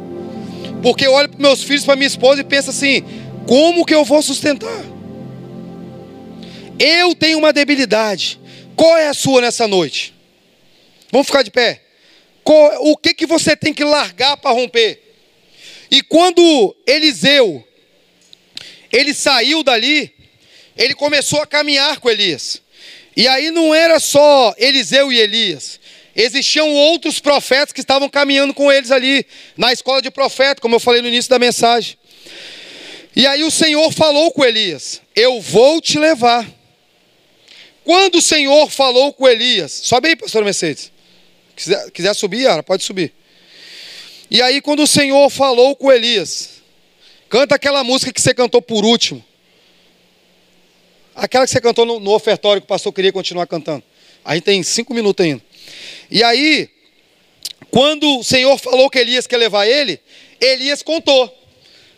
Porque 0.82 1.06
eu 1.06 1.12
olho 1.12 1.28
para 1.28 1.40
meus 1.40 1.62
filhos, 1.62 1.84
para 1.84 1.94
minha 1.94 2.08
esposa 2.08 2.40
e 2.40 2.44
penso 2.44 2.70
assim: 2.70 3.04
como 3.46 3.86
que 3.86 3.94
eu 3.94 4.04
vou 4.04 4.20
sustentar? 4.20 4.84
Eu 6.76 7.14
tenho 7.14 7.38
uma 7.38 7.52
debilidade. 7.52 8.40
Qual 8.74 8.96
é 8.96 9.06
a 9.06 9.14
sua 9.14 9.42
nessa 9.42 9.68
noite? 9.68 10.12
Vamos 11.12 11.28
ficar 11.28 11.42
de 11.42 11.52
pé 11.52 11.91
o 12.44 12.96
que, 12.96 13.14
que 13.14 13.26
você 13.26 13.56
tem 13.56 13.72
que 13.72 13.84
largar 13.84 14.36
para 14.36 14.50
romper. 14.50 15.00
E 15.90 16.02
quando 16.02 16.74
Eliseu, 16.86 17.66
ele 18.90 19.14
saiu 19.14 19.62
dali, 19.62 20.12
ele 20.76 20.94
começou 20.94 21.40
a 21.40 21.46
caminhar 21.46 22.00
com 22.00 22.10
Elias. 22.10 22.62
E 23.16 23.28
aí 23.28 23.50
não 23.50 23.74
era 23.74 24.00
só 24.00 24.54
Eliseu 24.56 25.12
e 25.12 25.18
Elias. 25.18 25.78
Existiam 26.14 26.72
outros 26.72 27.20
profetas 27.20 27.72
que 27.72 27.80
estavam 27.80 28.08
caminhando 28.08 28.52
com 28.52 28.70
eles 28.70 28.90
ali, 28.90 29.26
na 29.56 29.72
escola 29.72 30.02
de 30.02 30.10
profeta, 30.10 30.60
como 30.60 30.74
eu 30.74 30.80
falei 30.80 31.00
no 31.00 31.08
início 31.08 31.30
da 31.30 31.38
mensagem. 31.38 31.96
E 33.14 33.26
aí 33.26 33.42
o 33.44 33.50
Senhor 33.50 33.90
falou 33.92 34.30
com 34.30 34.44
Elias: 34.44 35.00
Eu 35.14 35.40
vou 35.40 35.80
te 35.80 35.98
levar. 35.98 36.46
Quando 37.84 38.16
o 38.16 38.22
Senhor 38.22 38.70
falou 38.70 39.12
com 39.12 39.28
Elias, 39.28 39.72
sobe 39.72 40.08
aí, 40.08 40.16
pastor 40.16 40.44
Mercedes. 40.44 40.91
Quiser, 41.62 41.90
quiser 41.92 42.14
subir, 42.14 42.46
Ara, 42.48 42.62
pode 42.62 42.82
subir. 42.82 43.12
E 44.28 44.42
aí, 44.42 44.60
quando 44.60 44.82
o 44.82 44.86
Senhor 44.86 45.30
falou 45.30 45.76
com 45.76 45.92
Elias, 45.92 46.62
canta 47.28 47.54
aquela 47.54 47.84
música 47.84 48.12
que 48.12 48.20
você 48.20 48.34
cantou 48.34 48.60
por 48.60 48.84
último. 48.84 49.24
Aquela 51.14 51.44
que 51.44 51.50
você 51.52 51.60
cantou 51.60 51.84
no, 51.86 52.00
no 52.00 52.12
ofertório 52.12 52.60
que 52.60 52.64
o 52.64 52.68
pastor 52.68 52.92
queria 52.92 53.12
continuar 53.12 53.46
cantando. 53.46 53.84
A 54.24 54.34
gente 54.34 54.44
tem 54.44 54.62
cinco 54.62 54.92
minutos 54.92 55.24
ainda. 55.24 55.42
E 56.10 56.24
aí, 56.24 56.68
quando 57.70 58.18
o 58.18 58.24
Senhor 58.24 58.58
falou 58.58 58.90
que 58.90 58.98
Elias 58.98 59.26
quer 59.26 59.36
levar 59.36 59.66
ele, 59.66 60.00
Elias 60.40 60.82
contou. 60.82 61.32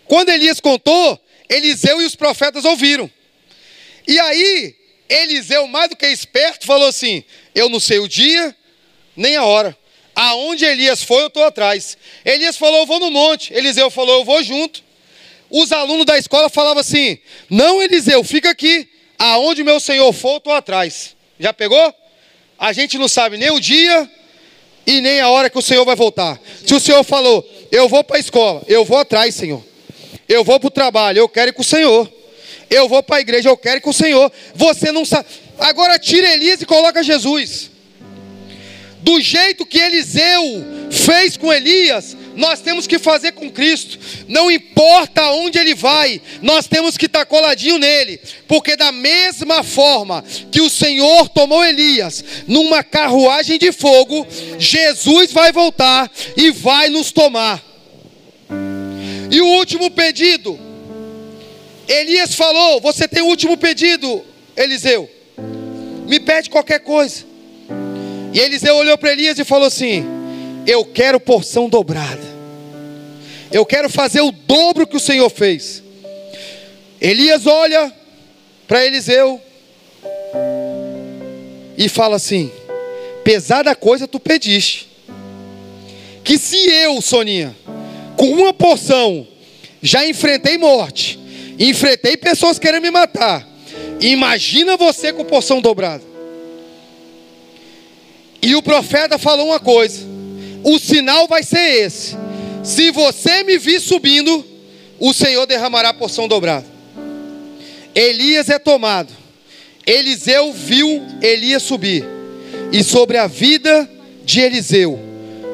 Quando 0.05 0.29
Elias 0.29 0.61
contou, 0.61 1.19
Eliseu 1.49 2.03
e 2.03 2.05
os 2.05 2.15
profetas 2.15 2.65
ouviram. 2.65 3.11
E 4.07 4.19
aí, 4.19 4.77
Eliseu, 5.09 5.67
mais 5.69 5.89
do 5.89 5.97
que 5.97 6.07
esperto, 6.07 6.67
falou 6.67 6.89
assim: 6.89 7.25
Eu 7.55 7.69
não 7.69 7.81
sei 7.81 7.99
o 7.99 8.09
dia, 8.09 8.55
nem 9.17 9.37
a 9.37 9.45
hora. 9.45 9.77
Aonde 10.15 10.65
Elias 10.65 11.03
foi, 11.03 11.23
eu 11.23 11.27
estou 11.27 11.45
atrás. 11.45 11.99
Elias 12.25 12.57
falou, 12.57 12.81
eu 12.81 12.87
vou 12.87 13.01
no 13.01 13.11
monte. 13.11 13.53
Eliseu 13.53 13.91
falou, 13.91 14.21
eu 14.21 14.25
vou 14.25 14.43
junto. 14.43 14.83
Os 15.51 15.73
alunos 15.73 16.07
da 16.07 16.19
escola 16.19 16.49
falavam 16.49 16.81
assim: 16.81 17.19
Não, 17.49 17.83
Eliseu, 17.83 18.25
fica 18.25 18.51
aqui. 18.51 18.89
Aonde 19.19 19.63
meu 19.63 19.79
senhor 19.79 20.13
for, 20.13 20.33
eu 20.33 20.39
estou 20.39 20.53
atrás. 20.53 21.15
Já 21.39 21.53
pegou? 21.53 21.95
A 22.59 22.73
gente 22.73 22.99
não 22.99 23.07
sabe 23.07 23.37
nem 23.37 23.51
o 23.51 23.61
dia 23.61 24.11
e 24.87 25.01
nem 25.01 25.21
a 25.21 25.29
hora 25.29 25.49
que 25.49 25.59
o 25.59 25.63
senhor 25.63 25.85
vai 25.85 25.95
voltar. 25.95 26.41
Se 26.67 26.75
o 26.75 26.81
senhor 26.81 27.05
falou, 27.05 27.49
eu 27.71 27.89
vou 27.89 28.03
para 28.03 28.17
a 28.17 28.21
escola, 28.21 28.63
eu 28.67 28.85
vou 28.85 28.99
atrás, 28.99 29.35
senhor. 29.35 29.63
Eu 30.29 30.43
vou 30.43 30.59
para 30.59 30.69
o 30.69 30.71
trabalho, 30.71 31.19
eu 31.19 31.29
quero 31.29 31.51
ir 31.51 31.53
com 31.53 31.63
o 31.63 31.65
senhor. 31.65 32.11
Eu 32.71 32.89
vou 32.89 33.03
para 33.03 33.17
a 33.17 33.21
igreja, 33.21 33.49
eu 33.49 33.57
quero 33.57 33.77
ir 33.77 33.81
com 33.81 33.91
o 33.91 33.95
senhor. 33.95 34.33
Você 34.55 34.91
não 34.91 35.05
sabe. 35.05 35.29
Agora 35.59 35.99
tira 35.99 36.33
Elias 36.33 36.61
e 36.63 36.67
coloca 36.67 37.03
Jesus 37.03 37.71
do 39.05 39.21
jeito 39.21 39.67
que 39.67 39.79
Eliseu 39.79 40.65
fez 40.91 41.37
com 41.37 41.53
Elias, 41.53 42.17
nós 42.35 42.61
temos 42.61 42.87
que 42.87 42.99
fazer 42.99 43.33
com 43.33 43.51
Cristo. 43.51 43.99
Não 44.27 44.51
importa 44.51 45.31
onde 45.33 45.59
Ele 45.59 45.75
vai, 45.75 46.23
nós 46.41 46.67
temos 46.67 46.97
que 46.97 47.05
estar 47.05 47.27
coladinho 47.27 47.77
nele. 47.77 48.19
Porque, 48.49 48.77
da 48.77 48.91
mesma 48.91 49.63
forma 49.63 50.25
que 50.51 50.63
o 50.63 50.71
Senhor 50.71 51.29
tomou 51.29 51.63
Elias 51.63 52.25
numa 52.49 52.83
carruagem 52.83 53.59
de 53.59 53.73
fogo, 53.73 54.27
Jesus 54.59 55.33
vai 55.33 55.53
voltar 55.53 56.11
e 56.35 56.51
vai 56.51 56.89
nos 56.89 57.13
tomar. 57.13 57.63
E 59.31 59.39
o 59.39 59.47
último 59.49 59.91
pedido, 59.91 60.59
Elias 61.87 62.35
falou: 62.35 62.81
Você 62.81 63.07
tem 63.07 63.23
o 63.23 63.27
último 63.27 63.59
pedido, 63.59 64.25
Eliseu. 64.57 65.11
Me 66.09 66.19
pede 66.19 66.49
qualquer 66.49 66.81
coisa. 66.81 67.34
E 68.35 68.41
Eliseu 68.41 68.75
olhou 68.75 68.99
para 68.99 69.13
Elias 69.13 69.39
e 69.39 69.45
falou 69.45 69.69
assim: 69.69 70.05
Eu 70.67 70.85
quero 70.85 71.21
porção 71.21 71.69
dobrada. 71.69 72.35
Eu 73.53 73.65
quero 73.65 73.89
fazer 73.89 74.23
o 74.23 74.33
dobro 74.33 74.89
que 74.89 74.97
o 74.97 75.01
Senhor 75.01 75.31
fez. 75.31 75.81
Elias 77.01 77.47
olha 77.47 77.93
para 78.67 78.85
Eliseu 78.85 79.41
e 81.79 81.89
fala 81.89 82.17
assim: 82.17 82.51
Pesada 83.23 83.73
coisa 83.77 84.09
tu 84.09 84.19
pediste. 84.19 84.89
Que 86.25 86.37
se 86.37 86.57
eu, 86.57 87.01
Soninha, 87.01 87.55
com 88.17 88.27
uma 88.33 88.53
porção, 88.53 89.29
já 89.81 90.09
enfrentei 90.09 90.59
morte, 90.59 91.21
enfrentei 91.57 92.17
pessoas 92.17 92.59
querendo 92.59 92.83
me 92.83 92.91
matar. 92.91 93.47
Imagina 94.01 94.77
você 94.77 95.13
com 95.13 95.25
porção 95.25 95.61
dobrada. 95.61 96.14
E 98.45 98.55
o 98.55 98.63
profeta 98.63 99.17
falou 99.17 99.47
uma 99.47 99.59
coisa: 99.59 100.01
o 100.63 100.79
sinal 100.79 101.27
vai 101.27 101.43
ser 101.43 101.87
esse. 101.87 102.15
Se 102.63 102.91
você 102.91 103.43
me 103.43 103.57
vir 103.57 103.81
subindo, 103.81 104.45
o 105.01 105.15
Senhor 105.15 105.47
derramará 105.47 105.89
a 105.89 105.95
porção 105.95 106.29
dobrada. 106.29 106.67
Elias 107.95 108.51
é 108.51 108.59
tomado. 108.59 109.11
Eliseu 109.87 110.53
viu 110.53 111.03
Elias 111.23 111.63
subir. 111.63 112.05
E 112.71 112.85
sobre 112.85 113.17
a 113.17 113.27
vida 113.27 113.89
de 114.25 114.41
Eliseu 114.41 114.99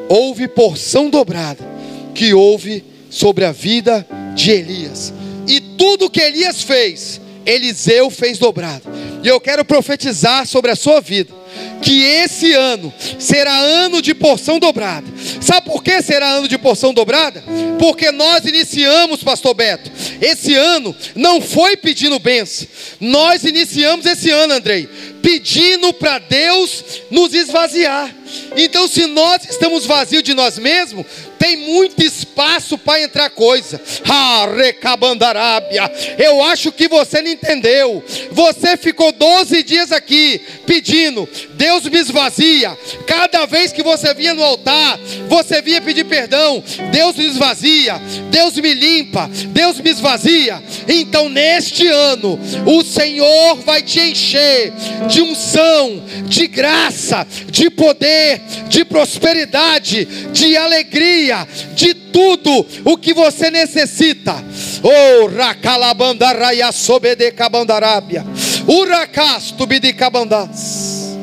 houve 0.09 0.49
porção 0.49 1.09
dobrada 1.09 1.65
que 2.13 2.35
houve 2.35 2.85
sobre 3.09 3.45
a 3.45 3.53
vida 3.53 4.05
de 4.35 4.51
Elias. 4.51 5.13
E 5.47 5.61
tudo 5.61 6.11
que 6.11 6.21
Elias 6.21 6.63
fez, 6.63 7.21
Eliseu 7.47 8.11
fez 8.11 8.37
dobrado. 8.37 8.83
E 9.23 9.29
eu 9.29 9.41
quero 9.41 9.65
profetizar 9.65 10.45
sobre 10.45 10.73
a 10.73 10.77
sua 10.77 11.01
vida 11.01 11.40
que 11.83 12.03
esse 12.03 12.53
ano 12.53 12.93
será 13.19 13.57
ano 13.57 14.03
de 14.03 14.15
porção 14.15 14.59
dobrada. 14.59 15.07
Sabe 15.41 15.67
por 15.67 15.83
que 15.83 16.01
será 16.03 16.29
ano 16.29 16.49
de 16.49 16.59
porção 16.59 16.93
dobrada? 16.93 17.43
Porque 17.79 18.11
nós 18.13 18.45
iniciamos, 18.45 19.23
pastor 19.23 19.55
Beto, 19.55 19.91
esse 20.21 20.55
ano 20.55 20.95
não 21.15 21.41
foi 21.41 21.77
pedindo 21.77 22.19
bênção. 22.19 22.69
Nós 23.01 23.45
iniciamos 23.45 24.07
esse 24.07 24.31
ano, 24.31 24.55
Andrei, 24.55 24.89
pedindo 25.23 25.93
para 25.93 26.19
Deus 26.19 27.03
nos 27.11 27.33
esvaziar. 27.35 28.15
Então, 28.57 28.87
se 28.87 29.07
nós 29.07 29.43
estamos 29.49 29.87
vazios 29.87 30.23
de 30.23 30.35
nós 30.35 30.59
mesmos, 30.59 31.07
tem 31.41 31.57
muito 31.57 32.05
espaço 32.05 32.77
para 32.77 33.01
entrar 33.01 33.31
coisa. 33.31 33.81
Ah, 34.07 34.47
recabandarábia. 34.55 35.91
Eu 36.19 36.43
acho 36.43 36.71
que 36.71 36.87
você 36.87 37.23
não 37.23 37.31
entendeu. 37.31 38.05
Você 38.31 38.77
ficou 38.77 39.11
12 39.11 39.63
dias 39.63 39.91
aqui 39.91 40.41
pedindo, 40.67 41.27
Deus 41.55 41.85
me 41.85 41.99
esvazia. 41.99 42.77
Cada 43.07 43.47
vez 43.47 43.73
que 43.73 43.83
você 43.83 44.13
vinha 44.13 44.35
no 44.35 44.45
altar, 44.45 44.99
você 45.29 45.63
vinha 45.63 45.81
pedir 45.81 46.05
perdão. 46.05 46.63
Deus 46.93 47.17
me 47.17 47.25
esvazia, 47.25 48.01
Deus 48.31 48.55
me 48.57 48.75
limpa, 48.75 49.29
Deus 49.49 49.81
me 49.81 49.91
esvazia. 49.91 50.63
Então, 50.87 51.31
neste 51.31 51.87
ano, 51.87 52.39
o 52.67 52.85
Senhor 52.85 53.57
vai 53.65 53.83
te 53.83 53.99
encher 53.99 54.73
de 55.11 55.21
unção, 55.21 56.03
de 56.27 56.47
graça, 56.47 57.27
de 57.51 57.69
poder, 57.69 58.41
de 58.69 58.85
prosperidade, 58.85 60.05
de 60.33 60.57
alegria, 60.57 61.47
de 61.75 61.93
tudo 61.93 62.65
o 62.85 62.97
que 62.97 63.13
você 63.13 63.51
necessita. 63.51 64.35
Oh, 64.83 65.27
racalabandaraya 65.27 66.71
sobedecabandarábia. 66.71 68.25
Uracasto 68.67 69.67
bidicabandás. 69.67 71.19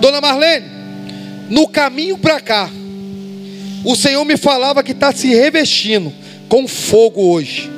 Dona 0.00 0.20
Marlene, 0.20 0.66
no 1.48 1.68
caminho 1.68 2.18
para 2.18 2.40
cá, 2.40 2.68
o 3.84 3.94
Senhor 3.94 4.24
me 4.24 4.36
falava 4.36 4.82
que 4.82 4.92
está 4.92 5.12
se 5.12 5.28
revestindo 5.28 6.12
com 6.48 6.66
fogo 6.66 7.32
hoje. 7.32 7.70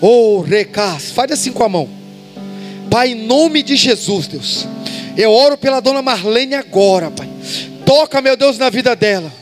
Oh, 0.00 0.40
recas, 0.40 1.10
faz 1.10 1.30
assim 1.32 1.52
com 1.52 1.62
a 1.62 1.68
mão. 1.68 1.99
Pai, 2.90 3.12
em 3.12 3.14
nome 3.14 3.62
de 3.62 3.76
Jesus, 3.76 4.26
Deus. 4.26 4.66
Eu 5.16 5.30
oro 5.30 5.56
pela 5.56 5.80
dona 5.80 6.02
Marlene 6.02 6.56
agora, 6.56 7.10
Pai. 7.10 7.28
Toca, 7.86 8.20
meu 8.20 8.36
Deus, 8.36 8.58
na 8.58 8.68
vida 8.68 8.96
dela. 8.96 9.32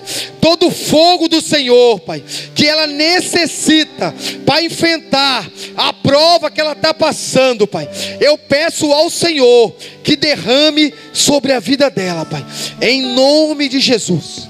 Todo 0.41 0.69
o 0.69 0.71
fogo 0.71 1.29
do 1.29 1.41
Senhor, 1.41 1.99
Pai, 2.01 2.23
que 2.55 2.67
ela 2.67 2.87
necessita 2.87 4.15
para 4.45 4.63
enfrentar 4.63 5.51
a 5.77 5.93
prova 5.93 6.51
que 6.51 6.61
ela 6.61 6.73
está 6.73 6.93
passando, 6.93 7.67
Pai. 7.67 7.89
Eu 8.21 8.37
peço 8.37 8.93
ao 8.93 9.09
Senhor 9.09 9.75
que 10.03 10.15
derrame 10.15 10.93
sobre 11.13 11.53
a 11.53 11.61
vida 11.61 11.91
dela, 11.91 12.25
Pai, 12.25 12.45
em 12.83 13.03
nome 13.15 13.69
de 13.69 13.81
Jesus. 13.81 14.49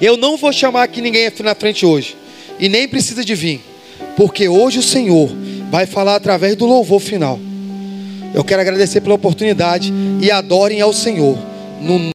Eu 0.00 0.16
não 0.16 0.36
vou 0.36 0.52
chamar 0.52 0.84
aqui 0.84 1.00
ninguém 1.00 1.30
na 1.44 1.54
frente 1.54 1.86
hoje, 1.86 2.16
e 2.58 2.68
nem 2.68 2.88
precisa 2.88 3.24
de 3.24 3.34
vir, 3.34 3.60
porque 4.16 4.48
hoje 4.48 4.78
o 4.78 4.82
Senhor 4.82 5.30
vai 5.70 5.86
falar 5.86 6.16
através 6.16 6.56
do 6.56 6.66
louvor 6.66 7.00
final. 7.00 7.38
Eu 8.34 8.42
quero 8.42 8.60
agradecer 8.60 9.00
pela 9.00 9.14
oportunidade 9.14 9.92
e 10.20 10.30
adorem 10.30 10.80
ao 10.80 10.92
Senhor. 10.92 11.38
No 11.80 11.98